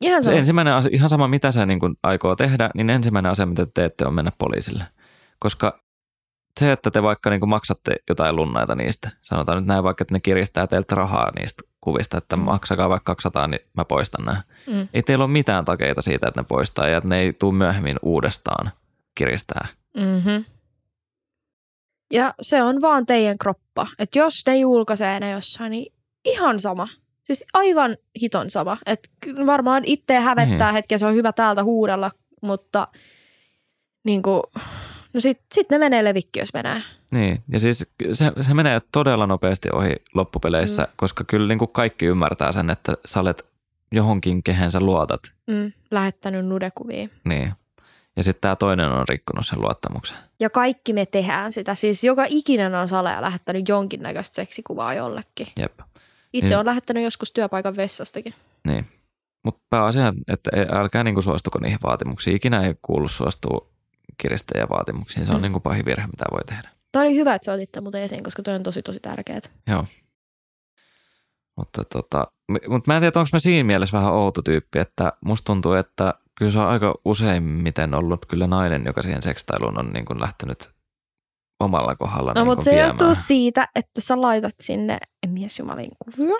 Ihan 0.00 0.24
Se 0.24 0.38
ensimmäinen 0.38 0.74
asia, 0.74 0.90
ihan 0.92 1.08
sama 1.08 1.28
mitä 1.28 1.52
sä 1.52 1.66
niin 1.66 1.80
kuin 1.80 1.96
aikoo 2.02 2.36
tehdä, 2.36 2.70
niin 2.74 2.90
ensimmäinen 2.90 3.32
asia, 3.32 3.46
mitä 3.46 3.66
te 3.66 3.72
teette, 3.74 4.06
on 4.06 4.14
mennä 4.14 4.32
poliisille. 4.38 4.84
Koska 5.38 5.82
se, 6.60 6.72
että 6.72 6.90
te 6.90 7.02
vaikka 7.02 7.30
niin 7.30 7.48
maksatte 7.48 7.96
jotain 8.08 8.36
lunnaita 8.36 8.74
niistä, 8.74 9.10
sanotaan 9.20 9.58
nyt 9.58 9.66
näin 9.66 9.84
vaikka, 9.84 10.02
että 10.02 10.14
ne 10.14 10.20
kiristää 10.20 10.66
teiltä 10.66 10.94
rahaa 10.94 11.30
niistä 11.38 11.62
kuvista, 11.80 12.18
että 12.18 12.36
Mm. 12.36 12.42
maksakaa 12.42 12.88
vaikka 12.88 13.14
200, 13.14 13.46
niin 13.46 13.60
mä 13.76 13.84
poistan 13.84 14.24
nämä. 14.24 14.42
Mm. 14.66 14.88
Ei 14.94 15.02
teillä 15.02 15.24
ole 15.24 15.32
mitään 15.32 15.64
takeita 15.64 16.02
siitä, 16.02 16.28
että 16.28 16.40
ne 16.40 16.44
poistaa 16.48 16.88
ja 16.88 16.96
että 16.96 17.08
ne 17.08 17.18
ei 17.20 17.32
tule 17.32 17.54
myöhemmin 17.54 17.96
uudestaan 18.02 18.70
kiristää. 19.14 19.68
Mm-hmm. 19.96 20.44
Ja 22.12 22.34
se 22.40 22.62
on 22.62 22.80
vaan 22.80 23.06
teidän 23.06 23.38
kroppa. 23.38 23.86
Että 23.98 24.18
jos 24.18 24.42
ne 24.46 24.56
julkaisee 24.56 25.20
ne 25.20 25.30
jossain, 25.30 25.70
niin 25.70 25.92
ihan 26.24 26.60
sama. 26.60 26.88
Siis 27.22 27.44
aivan 27.54 27.96
hiton 28.22 28.50
sama. 28.50 28.78
Että 28.86 29.08
varmaan 29.46 29.82
itse 29.86 30.14
hävettää 30.20 30.68
Niin. 30.68 30.74
hetken, 30.74 30.98
se 30.98 31.06
on 31.06 31.14
hyvä 31.14 31.32
täältä 31.32 31.64
huudella, 31.64 32.10
mutta 32.42 32.88
niin 34.04 34.22
kuin, 34.22 34.42
no 35.14 35.20
sit, 35.20 35.40
sit 35.54 35.70
ne 35.70 35.78
menee 35.78 36.04
levikki, 36.04 36.38
jos 36.38 36.54
menee. 36.54 36.82
Niin, 37.10 37.42
ja 37.52 37.60
siis 37.60 37.86
se, 38.12 38.32
se 38.40 38.54
menee 38.54 38.80
todella 38.92 39.26
nopeasti 39.26 39.68
ohi 39.72 39.92
loppupeleissä, 40.14 40.82
Mm. 40.82 40.88
koska 40.96 41.24
kyllä 41.24 41.48
niin 41.48 41.58
kuin 41.58 41.70
kaikki 41.72 42.06
ymmärtää 42.06 42.52
sen, 42.52 42.70
että 42.70 42.92
sä 43.04 43.20
olet 43.20 43.46
johonkin, 43.92 44.42
kehen 44.42 44.70
sä 44.70 44.80
luotat. 44.80 45.20
Mm, 45.46 45.72
lähettänyt 45.90 46.46
nudekuvia. 46.46 47.08
Niin. 47.24 47.52
Ja 48.16 48.22
sitten 48.22 48.40
tämä 48.40 48.56
toinen 48.56 48.90
on 48.92 49.08
rikkonut 49.08 49.46
sen 49.46 49.60
luottamuksen. 49.60 50.16
Ja 50.40 50.50
kaikki 50.50 50.92
me 50.92 51.06
tehdään 51.06 51.52
sitä. 51.52 51.74
Siis 51.74 52.04
joka 52.04 52.24
ikinen 52.28 52.74
on 52.74 52.88
salea 52.88 53.22
lähettänyt 53.22 53.68
jonkinnäköistä 53.68 54.34
seksikuvaa 54.34 54.94
jollekin. 54.94 55.46
Jep. 55.58 55.78
Itse 56.32 56.48
Niin. 56.48 56.58
on 56.58 56.66
lähettänyt 56.66 57.02
joskus 57.04 57.32
työpaikan 57.32 57.76
vessastakin. 57.76 58.34
Niin. 58.66 58.86
Mutta 59.44 59.60
pääasia, 59.70 60.12
että 60.28 60.50
älkää 60.72 61.04
niinku 61.04 61.22
suostuko 61.22 61.58
niihin 61.58 61.78
vaatimuksiin. 61.82 62.36
Ikinä 62.36 62.62
ei 62.62 62.74
kuulu 62.82 63.08
suostua 63.08 63.66
kiristäjän 64.20 64.68
vaatimuksiin. 64.68 65.26
Se 65.26 65.32
on 65.32 65.36
Mm. 65.36 65.40
mm. 65.40 65.42
niinku 65.42 65.60
pahin 65.60 65.84
virhe, 65.84 66.06
mitä 66.06 66.24
voi 66.32 66.44
tehdä. 66.46 66.68
Tämä 66.92 67.02
oli 67.04 67.14
hyvä, 67.14 67.34
että 67.34 67.46
sä 67.46 67.52
otit 67.52 67.72
tämän 67.72 67.84
muuten 67.84 68.02
esiin, 68.02 68.24
koska 68.24 68.42
toi 68.42 68.54
on 68.54 68.62
tosi 68.62 68.82
tosi 68.82 69.00
tärkeää. 69.00 69.40
Joo. 69.66 69.84
Mutta 71.56 71.84
tota, 71.84 72.26
mut 72.68 72.86
mä 72.86 72.96
en 72.96 73.00
tiedä, 73.02 73.20
onko 73.20 73.28
mä 73.32 73.38
siinä 73.38 73.64
mielessä 73.66 73.98
vähän 73.98 74.12
outo 74.12 74.42
tyyppi, 74.42 74.78
että 74.78 75.12
musta 75.24 75.46
tuntuu, 75.46 75.72
että 75.72 76.14
kyllä 76.38 76.50
se 76.52 76.58
on 76.58 76.68
aika 76.68 76.94
useimmiten 77.04 77.94
ollut 77.94 78.26
kyllä 78.26 78.46
nainen, 78.46 78.82
joka 78.86 79.02
siihen 79.02 79.22
sekstailuun 79.22 79.78
on 79.78 79.90
niin 79.92 80.04
kuin 80.04 80.20
lähtenyt 80.20 80.70
omalla 81.60 81.96
kohdalla 81.96 82.32
No, 82.32 82.40
niin 82.40 82.46
mutta 82.46 82.56
kuin 82.56 82.64
se 82.64 82.70
viemään. 82.70 82.88
johtuu 82.88 83.14
siitä, 83.14 83.68
että 83.74 84.00
sä 84.00 84.20
laitat 84.20 84.54
sinne 84.60 84.98
miesjumalin 85.26 85.90
kuvia. 85.98 86.36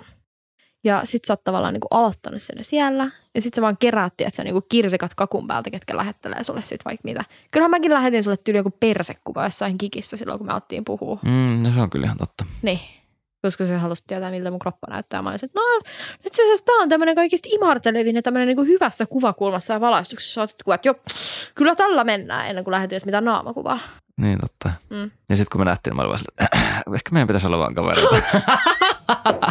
Ja 0.85 1.01
sit 1.05 1.25
sä 1.25 1.33
oot 1.33 1.45
tavallaan 1.45 1.75
niinku 1.75 1.89
aloittanut 1.91 2.43
sen 2.43 2.65
siellä. 2.65 3.11
Ja 3.35 3.41
sit 3.41 3.55
sä 3.55 3.63
vaan 3.63 3.77
keräät, 3.77 4.13
että 4.21 4.37
sä 4.37 4.45
niinku 4.45 4.61
kirsikat 4.69 5.15
kakun 5.15 5.47
päältä, 5.47 5.71
ketkä 5.71 5.97
lähettelee 5.97 6.45
sulle 6.45 6.63
sit 6.63 6.85
vaikka 6.85 7.01
mitä. 7.05 7.25
Kyllähän 7.53 7.71
mäkin 7.71 7.95
lähetin 7.95 8.25
sulle 8.25 8.37
tyyli 8.37 8.59
joku 8.59 8.71
persekuva 8.71 9.45
jossain 9.45 9.79
kikissä 9.79 10.17
silloin, 10.17 10.39
kun 10.39 10.47
me 10.47 10.55
ottiin 10.55 10.85
puhua. 10.85 11.19
Mm, 11.23 11.63
no 11.63 11.73
se 11.75 11.81
on 11.81 11.91
kyllä 11.91 12.05
ihan 12.05 12.19
totta. 12.19 12.45
Niin. 12.63 12.81
Koska 13.43 13.67
se 13.67 13.77
halusi 13.77 14.05
tietää, 14.07 14.31
miltä 14.31 14.51
mun 14.51 14.59
kroppa 14.59 14.87
näyttää. 14.91 15.23
Mä 15.23 15.31
olisin, 15.31 15.47
että 15.47 15.61
no 15.61 15.67
nyt 16.25 16.33
se 16.33 16.43
tää 16.65 16.75
on 16.75 16.89
tämmönen 16.89 17.15
kaikista 17.15 17.49
imartelevin 17.53 18.17
ja 18.17 18.23
tämmönen 18.23 18.49
niinku 18.49 18.65
hyvässä 18.65 19.07
kuvakulmassa 19.07 19.73
ja 19.73 19.81
valaistuksessa. 19.81 20.47
Sä 20.47 20.55
kuvat, 20.65 20.75
että 20.75 20.89
jo, 20.89 20.95
kyllä 21.55 21.75
tällä 21.75 22.05
mennään 22.05 22.49
ennen 22.49 22.65
kuin 22.65 22.73
lähetin 22.73 22.95
edes 22.95 23.07
mitään 23.07 23.25
naamakuvaa. 23.25 23.79
Niin 24.17 24.39
totta. 24.41 24.73
Mm. 24.91 25.11
Ja 25.29 25.37
sitten 25.37 25.53
kun 25.53 25.61
me 25.61 25.65
nähtiin, 25.65 25.97
mä 25.97 26.03
olin 26.03 26.09
vaan 26.09 26.19
sille, 26.19 26.33
että 26.45 26.57
ehkä 26.97 27.11
meidän 27.13 27.27
pitäisi 27.27 27.47
olla 27.47 27.59
vaan 27.59 27.75
kavereita. 27.75 28.17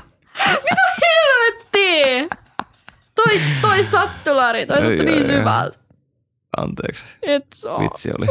Tee! 1.71 2.27
Toi, 3.29 3.39
toi 3.61 3.83
sattulari, 3.83 4.65
toi 4.65 4.77
sattui 4.77 5.05
niin 5.05 5.25
syvältä. 5.25 5.79
Anteeksi. 6.57 7.05
Et 7.21 7.45
saa. 7.55 7.79
Vitsi 7.79 8.09
oli. 8.19 8.27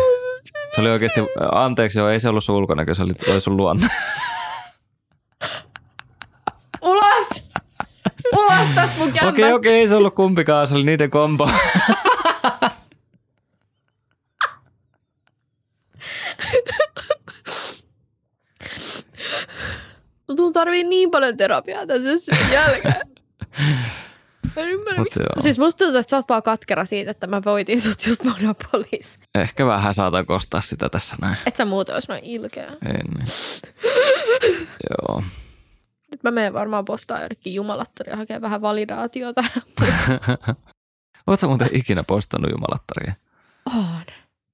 Se 0.74 0.80
oli 0.80 0.90
oikeasti, 0.90 1.20
anteeksi 1.52 1.98
joo, 1.98 2.08
ei 2.08 2.20
se 2.20 2.28
ollut 2.28 2.44
sun 2.44 2.56
ulkonäkö, 2.56 2.94
se 2.94 3.02
oli 3.02 3.14
toi 3.14 3.40
sun 3.40 3.56
luonne. 3.56 3.88
Ulos! 6.82 7.28
Ulos 8.32 8.68
tästä 8.74 8.98
mun 8.98 9.12
kämpästä. 9.12 9.28
Okei, 9.28 9.52
okei, 9.52 9.74
ei 9.74 9.88
se 9.88 9.94
ollut 9.94 10.14
kumpikaan, 10.14 10.66
se 10.66 10.74
oli 10.74 10.84
niiden 10.84 11.10
kombo. 11.10 11.50
Mun 20.38 20.52
tarvii 20.52 20.84
niin 20.84 21.10
paljon 21.10 21.36
terapiaa 21.36 21.86
tässä 21.86 22.18
sen 22.18 22.52
jälkeen. 22.52 23.08
Mä 24.58 24.64
en 24.64 24.70
ymmärrä, 24.70 24.98
Mut 24.98 25.04
miksi. 25.04 25.20
joo. 25.20 25.42
Siis 25.42 25.58
musta 25.58 25.84
tuntuu, 25.84 26.00
että 26.00 26.10
sä 26.10 26.16
oot 26.16 26.28
vaan 26.28 26.42
katkera 26.42 26.84
siitä, 26.84 27.10
että 27.10 27.26
mä 27.26 27.42
voitin 27.44 27.80
sut 27.80 28.06
just 28.06 28.24
Monopolis. 28.24 29.18
Ehkä 29.34 29.66
vähän 29.66 29.94
saatan 29.94 30.26
kostaa 30.26 30.60
sitä 30.60 30.88
tässä 30.88 31.16
näin. 31.20 31.36
Et 31.46 31.56
sä 31.56 31.64
muuten 31.64 31.94
ois 31.94 32.08
noin 32.08 32.24
ilkeä. 32.24 32.66
Ei 32.86 32.92
niin. 32.92 33.26
Joo. 34.90 35.22
Nyt 36.10 36.22
mä 36.22 36.30
menen 36.30 36.52
varmaan 36.52 36.84
postaa 36.84 37.20
jonnekin 37.20 37.54
jumalattaria 37.54 38.16
hakemaan 38.16 38.42
vähän 38.42 38.62
validaatiota. 38.62 39.44
Oletko 41.26 41.48
muuten 41.48 41.68
ikinä 41.72 42.02
postannut 42.02 42.50
jumalattaria? 42.50 43.14
On. 43.66 44.04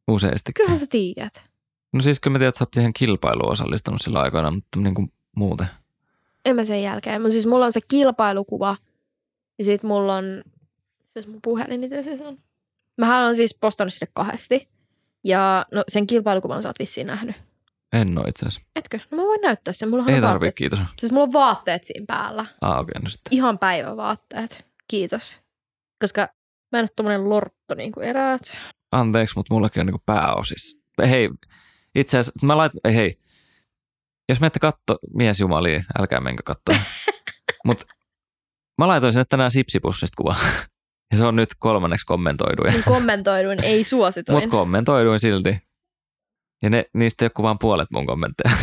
Useasti. 0.09 0.53
Kyllähän 0.53 0.79
sä 0.79 0.87
tiedät. 0.91 1.51
No 1.93 2.01
siis 2.03 2.21
kyllä 2.21 2.33
mä 2.35 2.39
tiedän, 2.39 2.49
että 2.49 2.59
sä 2.59 2.63
oot 2.63 2.75
siihen 2.75 2.93
kilpailuun 2.93 3.53
osallistunut 3.53 4.01
sillä 4.03 4.21
aikoina, 4.21 4.51
mutta 4.51 4.79
niin 4.81 4.95
kuin 4.95 5.13
muuten. 5.37 5.67
En 6.45 6.57
mä 6.57 6.65
sen 6.65 6.83
jälkeen. 6.83 7.23
Mun 7.23 7.31
siis 7.31 7.47
mulla 7.47 7.65
on 7.67 7.73
se 7.73 7.81
kilpailukuva. 7.89 8.77
Ja 9.59 9.65
sit 9.65 9.83
mulla 9.83 10.17
on... 10.17 10.43
Se 11.05 11.29
mun 11.29 11.41
puhelin, 11.43 11.81
mitä 11.81 12.03
se 12.03 12.27
on? 12.27 12.39
Mähän 12.99 13.25
on 13.25 13.37
siis 13.37 13.59
postannut 13.61 13.95
sinne 13.95 14.11
kahdesti. 14.15 14.69
Ja 15.25 15.67
no, 15.73 15.85
sen 15.89 16.07
kilpailukuvan 16.07 16.63
sä 16.63 16.69
oot 16.69 16.79
vissiin 16.79 17.07
nähnyt. 17.07 17.37
En 17.93 18.19
ole 18.19 18.29
itse 18.29 18.47
asiassa. 18.47 18.69
Etkö? 18.77 18.99
No 19.11 19.17
mä 19.17 19.23
voin 19.23 19.41
näyttää 19.41 19.73
sen. 19.75 19.91
Mulla 19.91 20.05
Ei 20.09 20.15
on 20.15 20.21
tarvii, 20.21 20.31
vaatteet. 20.47 20.55
kiitos. 20.55 20.79
Siis 20.99 21.13
mulla 21.13 21.25
on 21.27 21.33
vaatteet 21.33 21.85
siinä 21.85 22.05
päällä. 22.07 22.47
Ah, 22.61 22.79
okei, 22.79 23.03
no 23.03 23.09
sitten. 23.09 23.35
Ihan 23.35 23.59
päivävaatteet. 23.59 24.67
Kiitos. 24.89 25.41
Koska 26.01 26.29
mä 26.73 26.79
en 26.79 26.83
ole 26.83 26.91
tommonen 26.97 27.29
lortto 27.29 27.75
niin 27.75 27.93
kuin 27.93 28.07
eräät. 28.07 28.59
Anteeksi, 28.93 29.37
mutta 29.37 29.55
mullakin 29.55 29.81
on 29.81 29.87
niinku 29.87 30.03
pääosis. 30.07 30.81
Hei, 31.09 31.31
itse 31.95 32.19
asiassa, 32.19 32.47
mä 32.47 32.57
lait, 32.57 32.73
ei 32.85 32.95
hei, 32.95 33.19
jos 34.29 34.41
menette 34.41 34.59
katto 34.59 34.99
miesjumalia, 35.15 35.81
älkää 35.99 36.21
menkö 36.21 36.43
katsoa. 36.47 36.77
Mut 37.65 37.85
mä 38.79 38.89
laitoin 38.89 39.13
sinne 39.13 39.25
tänään 39.29 39.51
sipsipussista 39.51 40.23
kuva. 40.23 40.37
Ja 41.13 41.19
se 41.19 41.25
on 41.25 41.37
nyt 41.37 41.49
kolmanneksi 41.59 42.07
kommentoiduin. 42.07 42.73
Niin 42.73 42.85
kommentoiduin, 42.85 43.65
ei 43.65 43.85
suosituin. 43.85 44.37
Mutta 44.37 44.51
kommentoiduin 44.51 45.21
silti. 45.21 45.59
Ja 46.63 46.71
ne, 46.71 46.85
niistä 46.95 47.25
ei 47.25 47.31
ole 47.39 47.43
vaan 47.43 47.59
puolet 47.59 47.91
mun 47.93 48.07
kommentteja. 48.07 48.55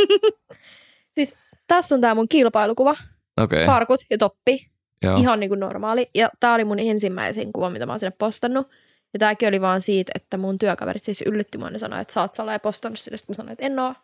siis 1.14 1.38
tässä 1.66 1.94
on 1.94 2.00
tää 2.00 2.14
mun 2.14 2.28
kilpailukuva. 2.28 2.96
Okay. 3.40 3.66
Farkut 3.66 4.00
ja 4.10 4.18
toppi. 4.18 4.70
joo. 5.04 5.16
Ihan 5.16 5.40
niin 5.40 5.50
kuin 5.50 5.60
normaali. 5.60 6.10
Ja 6.14 6.30
tää 6.40 6.54
oli 6.54 6.64
mun 6.64 6.78
ensimmäisin 6.78 7.52
kuva, 7.52 7.70
mitä 7.70 7.86
mä 7.86 7.92
oon 7.92 8.00
sinne 8.00 8.16
postannut. 8.18 8.68
Ja 9.12 9.18
tääkin 9.18 9.48
oli 9.48 9.60
vaan 9.60 9.80
siitä, 9.80 10.12
että 10.14 10.36
mun 10.36 10.58
työkaverit 10.58 11.04
siis 11.04 11.22
yllytti 11.26 11.58
mua. 11.58 11.70
Ne 11.70 11.78
sanoi, 11.78 12.00
että 12.00 12.14
sä 12.14 12.20
oot 12.20 12.34
salaa 12.34 12.58
postannut 12.58 12.98
sinne. 12.98 13.16
Sitten 13.16 13.32
mä 13.32 13.36
sanoin, 13.36 13.52
että 13.52 13.66
en 13.66 13.78
oo. 13.78 13.94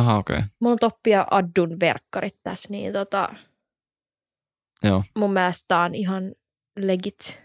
Aha, 0.00 0.16
okei. 0.16 0.36
Okay. 0.36 0.48
Mulla 0.60 0.72
on 0.72 0.78
toppi 0.78 1.10
ja 1.10 1.26
addun 1.30 1.80
verkkarit 1.80 2.36
tässä. 2.42 2.68
Niin 2.70 2.92
tota, 2.92 3.28
Joo. 4.84 5.02
mun 5.18 5.32
mielestä 5.32 5.64
tää 5.68 5.82
on 5.82 5.94
ihan 5.94 6.34
legit 6.76 7.42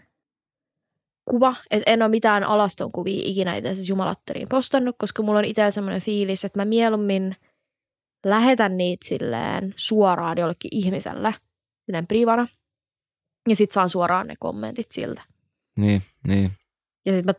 kuva. 1.30 1.56
Että 1.70 1.90
en 1.90 2.02
ole 2.02 2.10
mitään 2.10 2.44
alaston 2.44 2.92
kuvia 2.92 3.22
ikinä 3.24 3.56
itse 3.56 3.68
asiassa 3.70 3.92
jumalatteriin 3.92 4.48
postannut, 4.48 4.96
koska 4.98 5.22
mulla 5.22 5.38
on 5.38 5.44
itse 5.44 5.70
semmoinen 5.70 6.02
fiilis, 6.02 6.44
että 6.44 6.60
mä 6.60 6.64
mieluummin 6.64 7.36
lähetän 8.26 8.76
niitä 8.76 9.06
silleen 9.08 9.74
suoraan 9.76 10.38
jollekin 10.38 10.68
ihmiselle, 10.72 11.34
silleen 11.86 12.06
privana, 12.06 12.48
ja 13.48 13.56
sit 13.56 13.70
saan 13.70 13.88
suoraan 13.88 14.26
ne 14.26 14.34
kommentit 14.38 14.92
siltä. 14.92 15.22
Niin, 15.76 16.02
niin. 16.26 16.52
Ja 17.06 17.12
sit 17.12 17.24
mä 17.24 17.34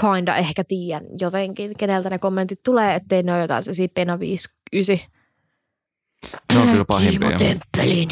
kinda 0.00 0.36
ehkä 0.36 0.64
tiedän 0.64 1.06
jotenkin, 1.20 1.76
keneltä 1.78 2.10
ne 2.10 2.18
kommentit 2.18 2.62
tulee, 2.62 2.94
ettei 2.94 3.22
ne 3.22 3.32
ole 3.32 3.40
jotain 3.40 3.62
se 3.62 3.88
Pena 3.94 4.20
59. 4.20 4.98
Ne 6.52 6.58
on 6.58 6.68
kyllä 6.68 6.84
pahimpia. 6.84 7.28
Kiimo 7.28 7.38
temppelin 7.38 8.08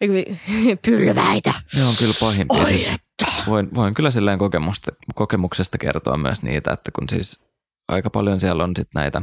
pylväitä. 0.86 1.52
Ne 1.76 1.84
on 1.84 1.94
kyllä 1.98 2.14
pahimpia. 2.20 2.62
Oi 2.62 2.98
Siis 3.24 3.46
voin, 3.46 3.74
voin 3.74 3.94
kyllä 3.94 4.10
silleen 4.10 4.38
kokemusta, 4.38 4.92
kokemuksesta 5.14 5.78
kertoa 5.78 6.16
myös 6.16 6.42
niitä, 6.42 6.72
että 6.72 6.90
kun 6.90 7.08
siis 7.08 7.44
aika 7.88 8.10
paljon 8.10 8.40
siellä 8.40 8.64
on 8.64 8.72
sit 8.76 8.88
näitä 8.94 9.22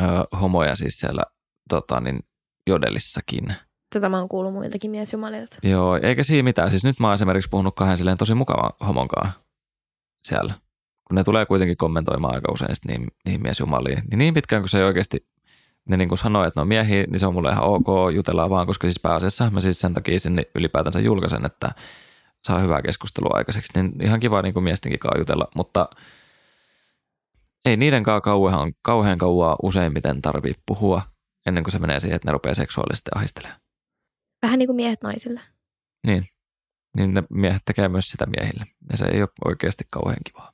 ö, 0.00 0.36
homoja 0.40 0.76
siis 0.76 0.98
siellä 0.98 1.22
tota, 1.68 2.00
niin, 2.00 2.20
jodelissakin. 2.66 3.54
Tätä 3.94 4.08
mä 4.08 4.18
oon 4.18 4.28
kuullut 4.28 4.52
muiltakin 4.52 4.90
miesjumalilta. 4.90 5.56
Joo, 5.62 5.98
eikä 6.02 6.22
siinä 6.22 6.42
mitään. 6.42 6.70
Siis 6.70 6.84
nyt 6.84 7.00
mä 7.00 7.06
oon 7.06 7.14
esimerkiksi 7.14 7.50
puhunut 7.50 7.74
kahden 7.74 7.98
silleen 7.98 8.18
tosi 8.18 8.34
mukavan 8.34 8.70
homonkaan 8.86 9.32
siellä. 10.24 10.54
Kun 11.08 11.14
ne 11.14 11.24
tulee 11.24 11.46
kuitenkin 11.46 11.76
kommentoimaan 11.76 12.34
aika 12.34 12.52
usein 12.52 12.76
sit 12.76 12.84
niin, 12.84 13.06
niihin 13.24 13.42
miesjumaliin. 13.42 14.02
Niin 14.10 14.18
niin 14.18 14.34
pitkään 14.34 14.62
kuin 14.62 14.68
se 14.68 14.78
ei 14.78 14.84
oikeasti, 14.84 15.26
ne 15.88 15.96
niin 15.96 16.08
kuin 16.08 16.18
sanoo, 16.18 16.44
että 16.44 16.60
ne 16.60 16.62
on 16.62 16.68
miehiä, 16.68 17.04
niin 17.08 17.18
se 17.18 17.26
on 17.26 17.34
mulle 17.34 17.50
ihan 17.50 17.64
ok, 17.64 17.86
jutellaan 18.14 18.50
vaan, 18.50 18.66
koska 18.66 18.86
siis 18.86 19.00
pääasiassa 19.00 19.50
mä 19.50 19.60
siis 19.60 19.80
sen 19.80 19.94
takia 19.94 20.20
sinne 20.20 20.42
ylipäätänsä 20.54 21.00
julkaisen, 21.00 21.46
että 21.46 21.70
saa 22.44 22.58
hyvää 22.58 22.82
keskustelua 22.82 23.36
aikaiseksi. 23.36 23.72
Niin 23.74 24.02
ihan 24.02 24.20
kiva 24.20 24.42
niin 24.42 24.54
kuin 24.54 24.64
miestenkin 24.64 25.00
kanssa 25.00 25.18
jutella, 25.18 25.48
mutta 25.54 25.88
ei 27.64 27.76
niiden 27.76 28.02
kanssa 28.02 28.20
kauhean, 28.20 28.72
kauhean 28.82 29.18
kauaa 29.18 29.56
useimmiten 29.62 30.22
tarvii 30.22 30.54
puhua 30.66 31.02
ennen 31.46 31.64
kuin 31.64 31.72
se 31.72 31.78
menee 31.78 32.00
siihen, 32.00 32.16
että 32.16 32.28
ne 32.28 32.32
rupeaa 32.32 32.54
seksuaalisesti 32.54 33.10
ahistelemaan. 33.14 33.60
Vähän 34.42 34.58
niin 34.58 34.66
kuin 34.66 34.76
miehet 34.76 35.02
naisille. 35.02 35.40
Niin. 36.06 36.24
Niin 36.96 37.14
ne 37.14 37.22
miehet 37.30 37.62
tekee 37.64 37.88
myös 37.88 38.08
sitä 38.08 38.26
miehille. 38.26 38.64
Ja 38.90 38.96
se 38.96 39.04
ei 39.04 39.22
ole 39.22 39.28
oikeasti 39.44 39.84
kauhean 39.92 40.18
kivaa. 40.24 40.52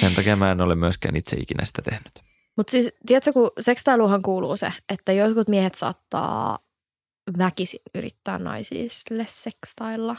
Sen 0.00 0.14
takia 0.14 0.36
mä 0.36 0.50
en 0.50 0.60
ole 0.60 0.74
myöskään 0.74 1.16
itse 1.16 1.36
ikinä 1.36 1.64
sitä 1.64 1.82
tehnyt. 1.82 2.29
Mutta 2.60 2.70
siis, 2.70 2.92
tiedätkö, 3.06 3.32
kun 3.32 3.50
sekstailuhan 3.60 4.22
kuuluu 4.22 4.56
se, 4.56 4.72
että 4.88 5.12
jotkut 5.12 5.48
miehet 5.48 5.74
saattaa 5.74 6.58
väkisin 7.38 7.80
yrittää 7.94 8.38
naisille 8.38 9.24
sekstailla. 9.26 10.16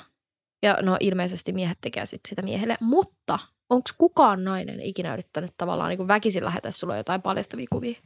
Ja 0.64 0.78
no 0.82 0.98
ilmeisesti 1.00 1.54
miehet 1.54 1.78
tekee 1.82 2.06
sit 2.06 2.22
sitä 2.28 2.42
miehelle. 2.42 2.78
Mutta 2.80 3.40
onko 3.70 3.90
kukaan 3.98 4.44
nainen 4.44 4.80
ikinä 4.80 5.14
yrittänyt 5.14 5.54
tavallaan 5.58 5.90
niin 5.90 6.08
väkisin 6.08 6.46
lähetä 6.46 6.72
sulle 6.72 6.98
jotain 6.98 7.22
paljastavia 7.22 7.68
kuvia? 7.72 8.00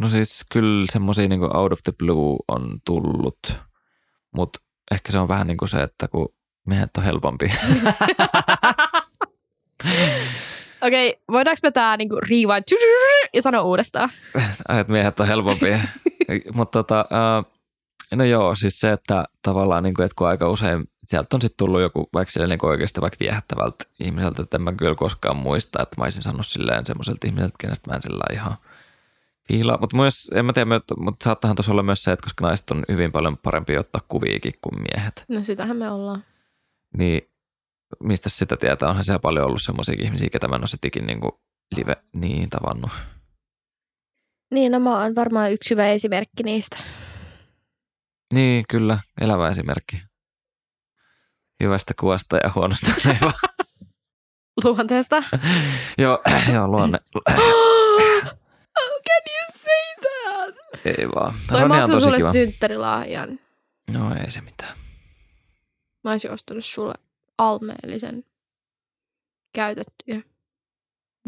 No 0.00 0.08
siis 0.08 0.44
kyllä 0.52 0.86
semmosia 0.92 1.28
niin 1.28 1.56
out 1.56 1.72
of 1.72 1.80
the 1.84 1.92
blue 1.98 2.36
on 2.48 2.80
tullut, 2.84 3.52
mutta 4.34 4.58
ehkä 4.90 5.12
se 5.12 5.18
on 5.18 5.28
vähän 5.28 5.46
niin 5.46 5.58
kuin 5.58 5.68
se, 5.68 5.82
että 5.82 6.08
kun 6.08 6.34
miehet 6.66 6.96
on 6.96 7.04
helpompi. 7.04 7.50
Okei, 10.82 11.08
okay, 11.08 11.20
voidaanko 11.32 11.58
me 11.62 11.70
tää 11.70 11.96
niinku 11.96 12.16
rewind 12.16 12.64
ja 13.34 13.42
sanoa 13.42 13.62
uudestaan? 13.62 14.10
että 14.80 14.92
miehet 14.92 15.20
on 15.20 15.26
helpompi. 15.26 15.66
mutta 16.54 16.82
tota, 16.82 17.06
no 18.14 18.24
joo, 18.24 18.54
siis 18.54 18.80
se, 18.80 18.92
että 18.92 19.24
tavallaan 19.42 19.82
niin 19.82 19.94
kuin, 19.94 20.04
että 20.04 20.14
kun 20.18 20.28
aika 20.28 20.50
usein 20.50 20.84
sieltä 21.06 21.36
on 21.36 21.40
sitten 21.40 21.56
tullut 21.56 21.80
joku 21.80 22.08
vaikka 22.14 22.32
sille 22.32 22.46
niin 22.46 22.66
oikeasti 22.66 23.00
vaikka 23.00 23.16
viehättävältä 23.20 23.84
ihmiseltä, 24.00 24.42
että 24.42 24.56
en 24.56 24.62
mä 24.62 24.72
kyllä 24.72 24.94
koskaan 24.94 25.36
muista, 25.36 25.82
että 25.82 25.94
mä 25.98 26.04
olisin 26.04 26.22
sanonut 26.22 26.46
silleen 26.46 26.86
semmoiselta 26.86 27.26
ihmiseltä, 27.26 27.54
kenestä 27.60 27.90
mä 27.90 27.96
en 27.96 28.02
sillä 28.02 28.24
ihan 28.32 28.56
fiilaa. 29.48 29.78
Mutta 29.80 29.96
myös, 29.96 30.30
en 30.34 30.44
mä 30.44 30.52
tiedä, 30.52 30.80
mutta 30.96 31.24
saattahan 31.24 31.56
tuossa 31.56 31.72
olla 31.72 31.82
myös 31.82 32.02
se, 32.02 32.12
että 32.12 32.22
koska 32.22 32.46
naiset 32.46 32.70
on 32.70 32.84
hyvin 32.88 33.12
paljon 33.12 33.38
parempi 33.38 33.78
ottaa 33.78 34.02
kuviikin 34.08 34.52
kuin 34.62 34.82
miehet, 34.82 35.24
No 35.28 35.44
sitähän 35.44 35.76
me 35.76 35.90
ollaan. 35.90 36.24
niin 36.96 37.30
mistä 38.02 38.28
sitä 38.28 38.56
tietää, 38.56 38.88
onhan 38.88 39.04
siellä 39.04 39.18
paljon 39.18 39.46
ollut 39.46 39.62
semmoisia 39.62 39.96
ihmisiä, 39.98 40.28
ketä 40.32 40.48
mä 40.48 40.56
en 40.56 40.62
ole 40.62 40.66
sitikin 40.66 41.06
niin 41.06 41.20
live 41.76 41.96
niin 42.12 42.50
tavannut. 42.50 42.90
Niin, 44.50 44.72
no 44.72 44.80
mä 44.80 45.02
oon 45.02 45.14
varmaan 45.14 45.52
yksi 45.52 45.70
hyvä 45.70 45.86
esimerkki 45.86 46.42
niistä. 46.42 46.76
Niin, 48.34 48.64
kyllä, 48.68 48.98
elävä 49.20 49.48
esimerkki. 49.48 50.02
Hyvästä 51.62 51.94
kuvasta 52.00 52.36
ja 52.36 52.50
huonosta 52.54 52.86
leiva. 53.04 53.32
Luonteesta. 54.64 55.22
joo, 55.98 56.22
joo, 56.54 56.68
luonne. 56.68 56.98
How 58.78 59.00
can 59.06 59.22
you 59.28 59.46
say 59.52 59.94
that? 60.00 60.54
Ei 60.84 61.08
vaan. 61.08 61.34
Toi 61.48 61.60
Ronja 61.60 61.64
on 61.64 61.80
maksoi 61.80 61.94
tosi 61.94 62.04
sulle 62.04 62.18
kiva. 62.18 62.32
synttärilahjan. 62.32 63.40
No 63.90 64.14
ei 64.14 64.30
se 64.30 64.40
mitään. 64.40 64.76
Mä 66.04 66.10
olisin 66.10 66.30
ostanut 66.30 66.64
sulle 66.64 66.94
almeellisen 67.38 68.24
käytettyjä. 69.54 70.22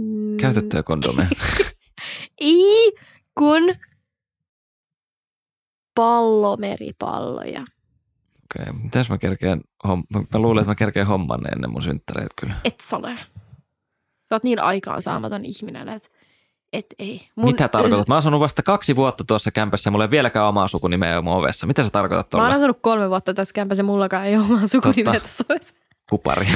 Mm. 0.01 0.37
Käytettyjä 0.37 0.83
kondomeja. 0.83 1.29
Ei, 2.41 2.93
kun 3.39 3.75
pallomeripalloja. 5.95 7.61
Okei, 7.61 8.71
okay. 8.71 8.83
mitäs 8.83 9.11
mä 9.11 9.19
kerkeen, 9.19 9.61
homm- 9.87 10.27
mä 10.33 10.39
luulen, 10.39 10.63
että 10.63 10.71
mä 10.71 10.75
kerkeen 10.75 11.07
homman 11.07 11.41
ne 11.41 11.49
ennen 11.49 11.71
mun 11.71 11.83
synttäreitä 11.83 12.35
kyllä. 12.41 12.55
Et 12.65 12.81
sä 12.81 12.97
ole. 12.97 13.17
Sä 14.29 14.35
oot 14.35 14.45
niin 14.45 14.61
aikaan 14.61 15.03
saamaton 15.03 15.45
ihminen, 15.45 15.89
että 15.89 16.09
et 16.73 16.87
ei. 16.99 17.29
Mun, 17.37 17.45
Mitä 17.45 17.69
tarkoitat? 17.69 18.09
Mä 18.09 18.15
oon 18.15 18.19
asunut 18.19 18.41
vasta 18.41 18.63
kaksi 18.63 18.97
vuotta 18.97 19.25
tuossa 19.25 19.51
kämpässä 19.51 19.89
ja 19.89 19.93
mulla 19.93 20.05
ei 20.05 20.11
vieläkään 20.11 20.47
omaa 20.47 20.69
sukunimeä 20.69 21.21
mun 21.21 21.35
ovessa. 21.35 21.67
Mitä 21.67 21.83
sä 21.83 21.91
tarkoitat 21.91 22.33
Mä 22.33 22.39
oon 22.39 22.43
tuolla? 22.45 22.57
asunut 22.57 22.79
kolme 22.81 23.11
vuotta 23.11 23.35
tässä 23.35 23.53
kämpässä, 23.53 23.83
mullakaan 23.83 24.27
ei 24.27 24.37
ole 24.37 24.45
omaa 24.45 24.67
sukunimeä 24.67 25.21
tässä 25.21 25.45
ovessa. 25.49 25.75
Kupari. 26.11 26.49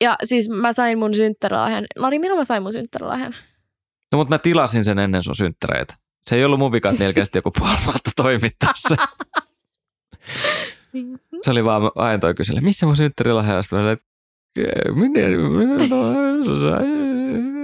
Ja 0.00 0.16
siis 0.24 0.48
mä 0.48 0.72
sain 0.72 0.98
mun 0.98 1.14
synttärilahjan. 1.14 1.86
Lari, 1.96 2.18
milloin 2.18 2.40
mä 2.40 2.44
sain 2.44 2.62
mun 2.62 2.72
synttärilahjan? 2.72 3.34
No 4.12 4.16
mutta 4.18 4.34
mä 4.34 4.38
tilasin 4.38 4.84
sen 4.84 4.98
ennen 4.98 5.22
sun 5.22 5.36
synttäreitä. 5.36 5.94
Se 6.22 6.36
ei 6.36 6.44
ollut 6.44 6.58
mun 6.58 6.72
vika, 6.72 6.88
että 6.88 7.02
niillä 7.02 7.14
kesti 7.14 7.38
joku 7.38 7.50
puoli 7.58 7.76
vuotta 7.84 8.10
toimittaa 8.16 8.72
se. 8.76 8.96
Se 11.42 11.50
oli 11.50 11.64
vaan, 11.64 11.90
aina 11.94 12.18
toi 12.18 12.34
kyselle, 12.34 12.60
missä 12.60 12.86
mun 12.86 12.96
synttärilahja 12.96 13.56
on? 13.56 13.62
Sitten 13.62 13.78
mä 13.78 13.84
olin, 13.84 13.92
että 13.92 14.06
minä, 14.92 15.20
no, 15.88 16.12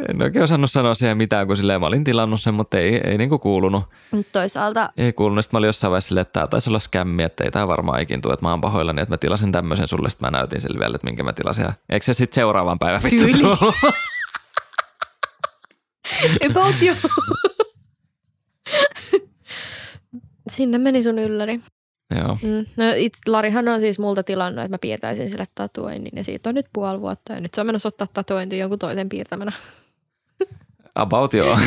en 0.08 0.22
oikein 0.22 0.42
osannut 0.42 0.70
sanoa 0.70 0.94
siihen 0.94 1.16
mitään, 1.16 1.46
kun 1.46 1.56
silleen 1.56 1.80
mä 1.80 1.86
olin 1.86 2.04
tilannut 2.04 2.40
sen, 2.40 2.54
mutta 2.54 2.78
ei, 2.78 3.00
ei 3.04 3.18
niinku 3.18 3.38
kuulunut. 3.38 3.84
Mutta 4.10 4.32
toisaalta, 4.32 4.90
Ei 4.96 5.12
kuulunut. 5.12 5.44
Sitten 5.44 5.56
mä 5.56 5.58
olin 5.58 5.66
jossain 5.68 5.90
vaiheessa 5.90 6.08
silleen, 6.08 6.22
että 6.22 6.40
tää 6.40 6.46
taisi 6.46 6.70
olla 6.70 6.78
skämmi, 6.78 7.22
että 7.22 7.44
ei 7.44 7.50
tää 7.50 7.68
varmaan 7.68 8.00
ikin 8.00 8.22
tule, 8.22 8.34
että 8.34 8.46
mä 8.46 8.50
oon 8.50 8.60
pahoillani, 8.60 9.02
että 9.02 9.12
mä 9.12 9.18
tilasin 9.18 9.52
tämmöisen 9.52 9.88
sulle, 9.88 10.10
sitten 10.10 10.26
mä 10.26 10.38
näytin 10.38 10.60
sille 10.60 10.78
vielä, 10.78 10.94
että 10.94 11.06
minkä 11.06 11.22
mä 11.22 11.32
tilasin. 11.32 11.66
Eikö 11.88 12.06
se 12.06 12.14
sitten 12.14 12.34
seuraavan 12.34 12.78
päivän 12.78 13.02
vittu 13.02 13.24
Tyyli. 13.24 13.32
tullut? 13.32 13.74
about 16.50 16.74
you. 16.82 16.96
Sinne 20.48 20.78
meni 20.78 21.02
sun 21.02 21.18
ylläri. 21.18 21.60
Joo. 22.18 22.38
Mm. 22.42 22.66
No 22.76 22.84
itse, 22.96 23.30
Larihan 23.30 23.68
on 23.68 23.80
siis 23.80 23.98
multa 23.98 24.22
tilannut, 24.22 24.64
että 24.64 24.74
mä 24.74 24.78
piirtäisin 24.78 25.30
sille 25.30 25.46
tatuoinnin 25.54 26.12
ja 26.16 26.24
siitä 26.24 26.48
on 26.48 26.54
nyt 26.54 26.66
puoli 26.72 27.00
vuotta 27.00 27.32
ja 27.32 27.40
nyt 27.40 27.54
se 27.54 27.60
on 27.60 27.66
menossa 27.66 27.88
ottaa 27.88 28.06
tatuointi 28.12 28.58
jonkun 28.58 28.78
toisen 28.78 29.08
piirtämänä. 29.08 29.52
About 30.94 31.34
joo. 31.34 31.58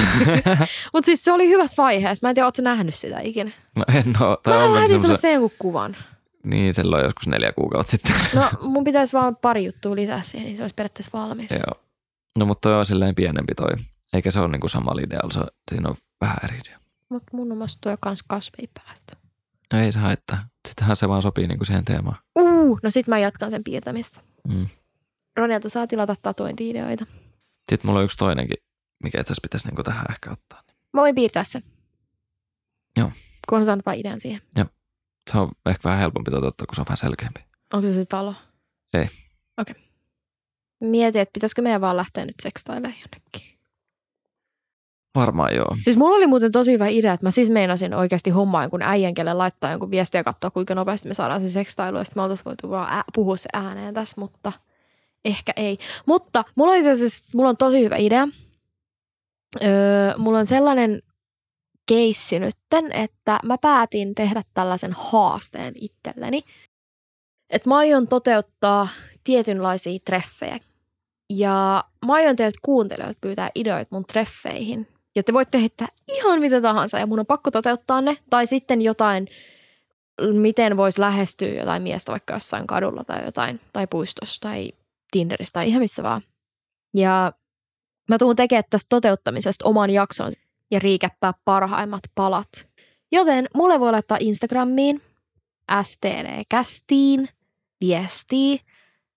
Mutta 0.93 1.05
siis 1.05 1.23
se 1.23 1.31
oli 1.31 1.49
hyvässä 1.49 1.83
vaiheessa. 1.83 2.27
Mä 2.27 2.29
en 2.29 2.35
tiedä, 2.35 2.47
ootko 2.47 2.61
nähnyt 2.61 2.95
sitä 2.95 3.19
ikinä? 3.19 3.51
no 3.77 3.83
en 3.95 4.03
oo. 4.23 4.37
Tai 4.43 4.57
Mä 4.57 4.63
on 4.63 4.73
lähetin 4.73 5.01
sulle 5.01 5.17
sen 5.17 5.33
jonkun 5.33 5.51
kuvan. 5.59 5.97
niin 6.43 6.73
silloin 6.73 7.03
joskus 7.03 7.27
neljä 7.27 7.51
kuukautta 7.51 7.91
sitten. 7.91 8.15
No 8.33 8.49
mun 8.61 8.83
pitäisi 8.83 9.13
vaan 9.13 9.35
pari 9.35 9.65
juttua 9.65 9.95
lisää 9.95 10.21
siihen, 10.21 10.45
niin 10.47 10.57
se 10.57 10.63
olisi 10.63 10.75
periaatteessa 10.75 11.11
valmis. 11.19 11.51
joo. 11.51 11.81
No 12.39 12.45
mutta 12.45 12.69
toi 12.69 12.79
on 12.79 12.85
silleen 12.85 13.15
pienempi 13.15 13.55
toi. 13.55 13.69
Eikä 14.13 14.31
se 14.31 14.39
ole 14.39 14.47
niinku 14.47 14.67
sama 14.67 14.91
idealla, 15.03 15.31
se, 15.33 15.39
siinä 15.71 15.89
on 15.89 15.95
vähän 16.21 16.37
eri 16.43 16.57
idea. 16.65 16.79
Mutta 17.09 17.37
mun 17.37 17.51
omasta 17.51 17.77
tuo 17.81 17.97
kans 17.99 18.23
kasvei 18.27 18.69
päästä. 18.73 19.13
No 19.73 19.79
ei 19.79 19.91
se 19.91 19.99
haittaa. 19.99 20.37
Sittenhän 20.67 20.97
se 20.97 21.09
vaan 21.09 21.21
sopii 21.21 21.47
niinku 21.47 21.65
siihen 21.65 21.85
teemaan. 21.85 22.17
Uh, 22.39 22.79
no 22.83 22.89
sit 22.89 23.07
mä 23.07 23.19
jatkan 23.19 23.51
sen 23.51 23.63
piirtämistä. 23.63 24.19
Mm. 24.47 24.65
Ronilta 25.37 25.69
saa 25.69 25.87
tilata 25.87 26.15
tatuointi-ideoita. 26.21 27.05
Sitten 27.71 27.87
mulla 27.87 27.99
on 27.99 28.05
yksi 28.05 28.17
toinenkin, 28.17 28.57
mikä 29.03 29.21
itse 29.21 29.31
asiassa 29.31 29.41
pitäisi 29.41 29.67
niinku 29.67 29.83
tähän 29.83 30.05
ehkä 30.09 30.31
ottaa. 30.31 30.63
Mä 30.93 31.01
voin 31.01 31.15
piirtää 31.15 31.43
sen. 31.43 31.63
Joo. 32.97 33.11
Kun 33.49 33.57
on 33.57 33.65
saanut 33.65 33.85
vaan 33.85 33.97
idean 33.97 34.21
siihen. 34.21 34.41
Se 35.31 35.37
on 35.37 35.51
ehkä 35.65 35.89
vähän 35.89 35.99
helpompi 35.99 36.31
toteuttaa, 36.31 36.67
kun 36.67 36.75
se 36.75 36.81
on 36.81 36.85
vähän 36.87 36.97
selkeämpi. 36.97 37.39
Onko 37.73 37.87
se 37.87 37.93
se 37.93 38.05
talo? 38.05 38.33
Ei. 38.93 39.05
Okei. 39.57 39.71
Okay. 39.71 39.83
Mietin, 40.79 41.21
että 41.21 41.33
pitäisikö 41.33 41.61
meidän 41.61 41.81
vaan 41.81 41.97
lähteä 41.97 42.25
nyt 42.25 42.35
sekstailemaan 42.41 42.93
jonnekin. 42.93 43.59
Varmaan 45.15 45.55
joo. 45.55 45.75
Siis 45.83 45.97
mulla 45.97 46.15
oli 46.15 46.27
muuten 46.27 46.51
tosi 46.51 46.71
hyvä 46.71 46.87
idea, 46.87 47.13
että 47.13 47.25
mä 47.25 47.31
siis 47.31 47.49
meinasin 47.49 47.93
oikeasti 47.93 48.29
hommaa 48.29 48.63
jonkun 48.63 48.81
äijän, 48.81 49.13
kelle 49.13 49.33
laittaa 49.33 49.71
jonkun 49.71 49.91
viestiä 49.91 50.19
ja 50.19 50.23
katsoa, 50.23 50.51
kuinka 50.51 50.75
nopeasti 50.75 51.07
me 51.07 51.13
saadaan 51.13 51.41
se 51.41 51.49
sekstailu. 51.49 51.97
Ja 51.97 52.03
sitten 52.03 52.21
me 52.21 52.23
oltaisiin 52.23 52.45
voitu 52.45 52.69
vaan 52.69 52.93
ää, 52.93 53.03
puhua 53.13 53.37
se 53.37 53.49
ääneen 53.53 53.93
tässä, 53.93 54.21
mutta 54.21 54.51
ehkä 55.25 55.53
ei. 55.55 55.77
Mutta 56.05 56.43
mulla 56.55 56.71
on 56.71 56.77
itse 56.77 56.91
asiassa, 56.91 57.25
mulla 57.33 57.49
on 57.49 57.57
tosi 57.57 57.83
hyvä 57.83 57.95
idea. 57.95 58.27
Öö, 59.63 60.17
mulla 60.17 60.39
on 60.39 60.45
sellainen 60.45 61.01
keissi 61.87 62.39
nytten, 62.39 62.91
että 62.91 63.39
mä 63.43 63.57
päätin 63.57 64.15
tehdä 64.15 64.43
tällaisen 64.53 64.93
haasteen 64.93 65.73
itselleni. 65.75 66.43
Että 67.49 67.69
mä 67.69 67.77
aion 67.77 68.07
toteuttaa 68.07 68.87
tietynlaisia 69.23 69.99
treffejä. 70.05 70.59
Ja 71.29 71.83
mä 72.05 72.13
aion 72.13 72.35
teiltä 72.35 72.59
kuuntelijoilta 72.61 73.19
pyytää 73.21 73.49
ideoita 73.55 73.95
mun 73.95 74.05
treffeihin. 74.05 74.87
Ja 75.15 75.23
te 75.23 75.33
voitte 75.33 75.59
heittää 75.59 75.87
ihan 76.15 76.39
mitä 76.39 76.61
tahansa 76.61 76.99
ja 76.99 77.05
mun 77.05 77.19
on 77.19 77.25
pakko 77.25 77.51
toteuttaa 77.51 78.01
ne. 78.01 78.17
Tai 78.29 78.47
sitten 78.47 78.81
jotain, 78.81 79.27
miten 80.33 80.77
voisi 80.77 81.01
lähestyä 81.01 81.49
jotain 81.49 81.83
miestä 81.83 82.11
vaikka 82.11 82.33
jossain 82.33 82.67
kadulla 82.67 83.03
tai 83.03 83.25
jotain. 83.25 83.61
Tai 83.73 83.87
puistossa 83.87 84.41
tai 84.41 84.71
Tinderissä 85.11 85.53
tai 85.53 85.67
ihan 85.67 85.81
missä 85.81 86.03
vaan. 86.03 86.21
Ja 86.93 87.33
mä 88.09 88.17
tuun 88.17 88.35
tekemään 88.35 88.63
tästä 88.69 88.85
toteuttamisesta 88.89 89.65
oman 89.65 89.89
jakson 89.89 90.31
ja 90.71 90.79
riikäppää 90.79 91.33
parhaimmat 91.45 92.03
palat. 92.15 92.67
Joten 93.11 93.47
mulle 93.55 93.79
voi 93.79 93.91
laittaa 93.91 94.17
Instagramiin 94.21 95.01
stdkästiin 95.83 97.29
viestiä 97.81 98.57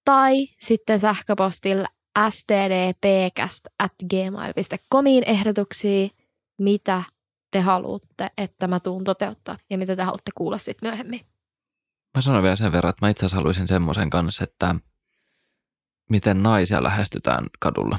tai 0.05 0.49
sitten 0.61 0.99
sähköpostilla 0.99 1.89
stdpcast 2.31 3.67
at 3.79 3.93
gmail.comiin 4.11 5.25
ehdotuksia, 5.27 6.09
mitä 6.59 7.03
te 7.51 7.61
haluatte, 7.61 8.31
että 8.39 8.69
mä 8.69 8.81
tuun 8.81 9.05
toteuttaa 9.05 9.59
ja 9.71 9.79
mitä 9.79 9.97
te 9.97 10.03
haluatte 10.03 10.31
kuulla 10.35 10.59
sitten 10.59 10.89
myöhemmin. 10.89 11.21
Mä 12.17 12.21
sanon 12.21 12.43
vielä 12.43 12.57
sen 12.57 12.73
verran, 12.73 12.91
että 12.91 13.07
mä 13.07 13.11
itse 13.11 13.21
asiassa 13.21 13.37
haluaisin 13.37 13.69
semmoisen 13.69 14.11
kanssa, 14.11 14.45
että 14.45 14.75
miten 16.11 16.43
naisia 16.43 16.83
lähestytään 16.83 17.47
kadulla. 17.59 17.99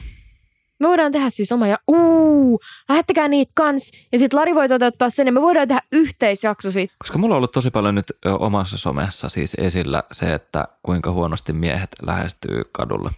Me 0.80 0.88
voidaan 0.88 1.12
tehdä 1.12 1.30
siis 1.30 1.52
oma 1.52 1.68
ja 1.68 1.78
uu, 1.88 2.60
lähettäkää 2.90 3.28
niitä 3.28 3.52
kans. 3.56 3.92
Ja 4.12 4.20
sitten 4.20 4.40
Lari 4.40 4.56
voi 4.56 4.70
toteuttaa 4.70 5.10
sen 5.10 5.28
ja 5.28 5.34
me 5.34 5.42
voidaan 5.42 5.68
tehdä 5.68 5.82
yhteisjakso 5.92 6.72
siitä. 6.72 6.96
Koska 7.00 7.18
mulla 7.18 7.36
on 7.36 7.38
ollut 7.38 7.52
tosi 7.52 7.72
paljon 7.72 7.96
nyt 7.96 8.12
omassa 8.40 8.78
somessa 8.78 9.30
siis 9.30 9.54
esillä 9.58 10.04
se, 10.12 10.34
että 10.34 10.68
kuinka 10.84 11.12
huonosti 11.12 11.54
miehet 11.54 11.90
lähestyy 12.02 12.64
kadulla. 12.72 13.12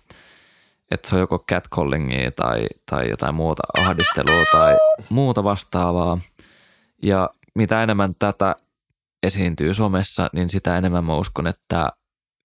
Että 0.92 1.10
se 1.10 1.16
on 1.16 1.22
joko 1.22 1.40
catcallingia 1.52 2.32
tai, 2.32 2.68
tai 2.90 3.10
jotain 3.10 3.36
muuta 3.36 3.64
ahdistelua 3.78 4.46
tai 4.52 4.78
muuta 5.10 5.44
vastaavaa. 5.44 6.18
Ja 7.04 7.30
mitä 7.56 7.84
enemmän 7.84 8.14
tätä 8.20 8.56
esiintyy 9.24 9.74
somessa, 9.74 10.30
niin 10.34 10.50
sitä 10.50 10.78
enemmän 10.78 11.06
mä 11.06 11.16
uskon, 11.16 11.48
että 11.48 11.92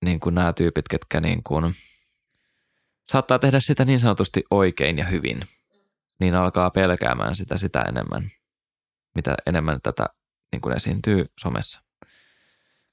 niin 0.05 0.21
kuin 0.21 0.35
nämä 0.35 0.53
tyypit, 0.53 0.89
ketkä 0.89 1.21
niin 1.21 1.43
kuin 1.43 1.75
saattaa 3.09 3.39
tehdä 3.39 3.61
sitä 3.61 3.85
niin 3.85 4.01
sanotusti 4.01 4.45
oikein 4.51 4.99
ja 4.99 5.05
hyvin, 5.05 5.41
niin 6.21 6.35
alkaa 6.35 6.71
pelkäämään 6.71 7.37
sitä 7.37 7.57
sitä 7.57 7.83
enemmän, 7.83 8.31
mitä 9.15 9.35
enemmän 9.47 9.81
tätä 9.83 10.07
niin 10.53 10.61
kuin 10.61 10.77
esiintyy 10.77 11.27
somessa. 11.41 11.81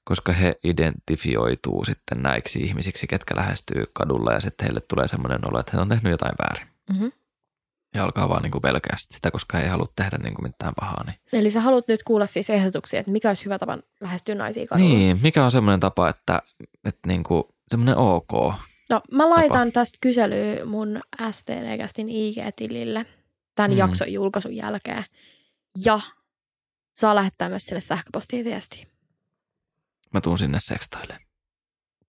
Koska 0.04 0.32
he 0.32 0.54
identifioituu 0.64 1.84
sitten 1.84 2.22
näiksi 2.22 2.60
ihmisiksi, 2.60 3.06
ketkä 3.06 3.36
lähestyy 3.36 3.84
kadulla 3.92 4.32
ja 4.32 4.40
sitten 4.40 4.64
heille 4.64 4.80
tulee 4.80 5.08
semmoinen 5.08 5.48
olo, 5.48 5.60
että 5.60 5.72
he 5.74 5.80
on 5.80 5.88
tehnyt 5.88 6.10
jotain 6.10 6.34
väärin. 6.38 6.68
Mm-hmm. 6.92 7.12
Ja 7.94 8.04
alkaa 8.04 8.28
vaan 8.28 8.42
niin 8.42 8.50
kuin 8.50 8.62
pelkää 8.62 8.96
sit 8.96 9.12
sitä, 9.12 9.30
koska 9.30 9.58
he 9.58 9.64
ei 9.64 9.70
halua 9.70 9.92
tehdä 9.96 10.18
niin 10.18 10.34
kuin 10.34 10.46
mitään 10.46 10.72
pahaa. 10.80 11.04
Niin. 11.06 11.16
Eli 11.32 11.50
sä 11.50 11.60
haluat 11.60 11.88
nyt 11.88 12.02
kuulla 12.02 12.26
siis 12.26 12.50
ehdotuksia, 12.50 13.00
että 13.00 13.12
mikä 13.12 13.30
olisi 13.30 13.44
hyvä 13.44 13.58
tapa 13.58 13.78
lähestyä 14.00 14.34
naisia 14.34 14.66
kadulla. 14.66 14.88
niin, 14.88 15.18
mikä 15.22 15.44
on 15.44 15.50
semmoinen 15.50 15.80
tapa, 15.80 16.08
että, 16.08 16.42
että 16.84 17.08
niin 17.08 17.24
kuin 17.24 17.44
semmoinen 17.70 17.96
ok. 17.96 18.54
No, 18.90 19.00
mä 19.10 19.30
laitan 19.30 19.72
tästä 19.72 19.98
kyselyä 20.00 20.64
mun 20.64 21.00
STD-kästin 21.30 22.08
IG-tilille 22.08 23.06
tämän 23.54 23.70
Mm. 23.70 23.76
jakson 23.76 24.12
julkaisun 24.12 24.56
jälkeen. 24.56 25.04
Ja 25.84 26.00
saa 26.94 27.14
lähettää 27.14 27.48
myös 27.48 27.66
sille 27.66 27.80
sähköpostiin 27.80 28.44
viestiä. 28.44 28.86
Mä 30.14 30.20
tuun 30.20 30.38
sinne 30.38 30.60
sekstaille. 30.60 31.18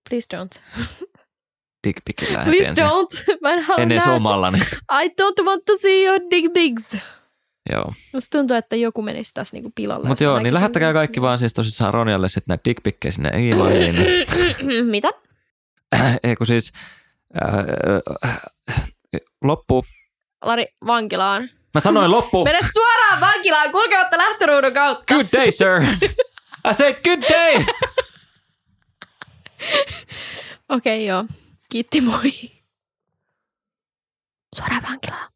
Please 0.09 0.27
don't. 0.37 0.61
Dickpikillä 1.87 2.43
Please 2.43 2.69
ensin. 2.69 2.83
don't. 2.85 3.23
Mä 3.41 3.51
en 3.53 3.63
halua 3.63 3.83
En 3.83 3.91
edes 3.91 4.03
nähdä. 4.05 4.15
omallani. 4.15 4.59
I 5.03 5.07
don't 5.07 5.45
want 5.45 5.65
to 5.65 5.77
see 5.77 6.03
your 6.05 6.19
dick 6.31 6.53
pics. 6.53 6.97
Joo. 7.71 7.91
Musta 8.13 8.37
tuntuu, 8.37 8.57
että 8.57 8.75
joku 8.75 9.01
menisi 9.01 9.33
tässä 9.33 9.55
niinku 9.55 9.71
pilalle. 9.75 10.07
Mutta 10.07 10.23
joo, 10.23 10.39
niin 10.39 10.53
lähettäkää 10.53 10.93
kaikki 10.93 11.21
vaan 11.21 11.37
siis 11.37 11.53
tosissaan 11.53 11.93
Ronjalle 11.93 12.29
sitten 12.29 12.43
näitä 12.47 12.61
dickpikkejä 12.65 13.11
sinne 13.11 13.29
e-mailiin. 13.33 13.95
Mitä? 14.91 15.09
Ei 16.23 16.35
kun 16.35 16.47
siis 16.47 16.73
äh, 17.35 19.21
loppu. 19.43 19.85
Lari, 20.41 20.65
vankilaan. 20.85 21.49
Mä 21.73 21.79
sanoin 21.79 22.11
loppu. 22.11 22.43
Mene 22.43 22.59
suoraan 22.73 23.19
vankilaan 23.21 23.71
kulkematta 23.71 24.17
lähtöruudun 24.17 24.73
kautta. 24.73 25.13
Good 25.13 25.27
day, 25.33 25.51
sir. 25.51 25.81
I 26.69 26.73
said 26.73 26.95
good 27.03 27.21
day. 27.29 27.65
Okei, 30.69 30.95
okay, 30.97 31.05
joo. 31.05 31.25
Kiitti, 31.69 32.01
moi. 32.01 32.31
Suoraan 34.55 34.83
vankilaan. 34.89 35.34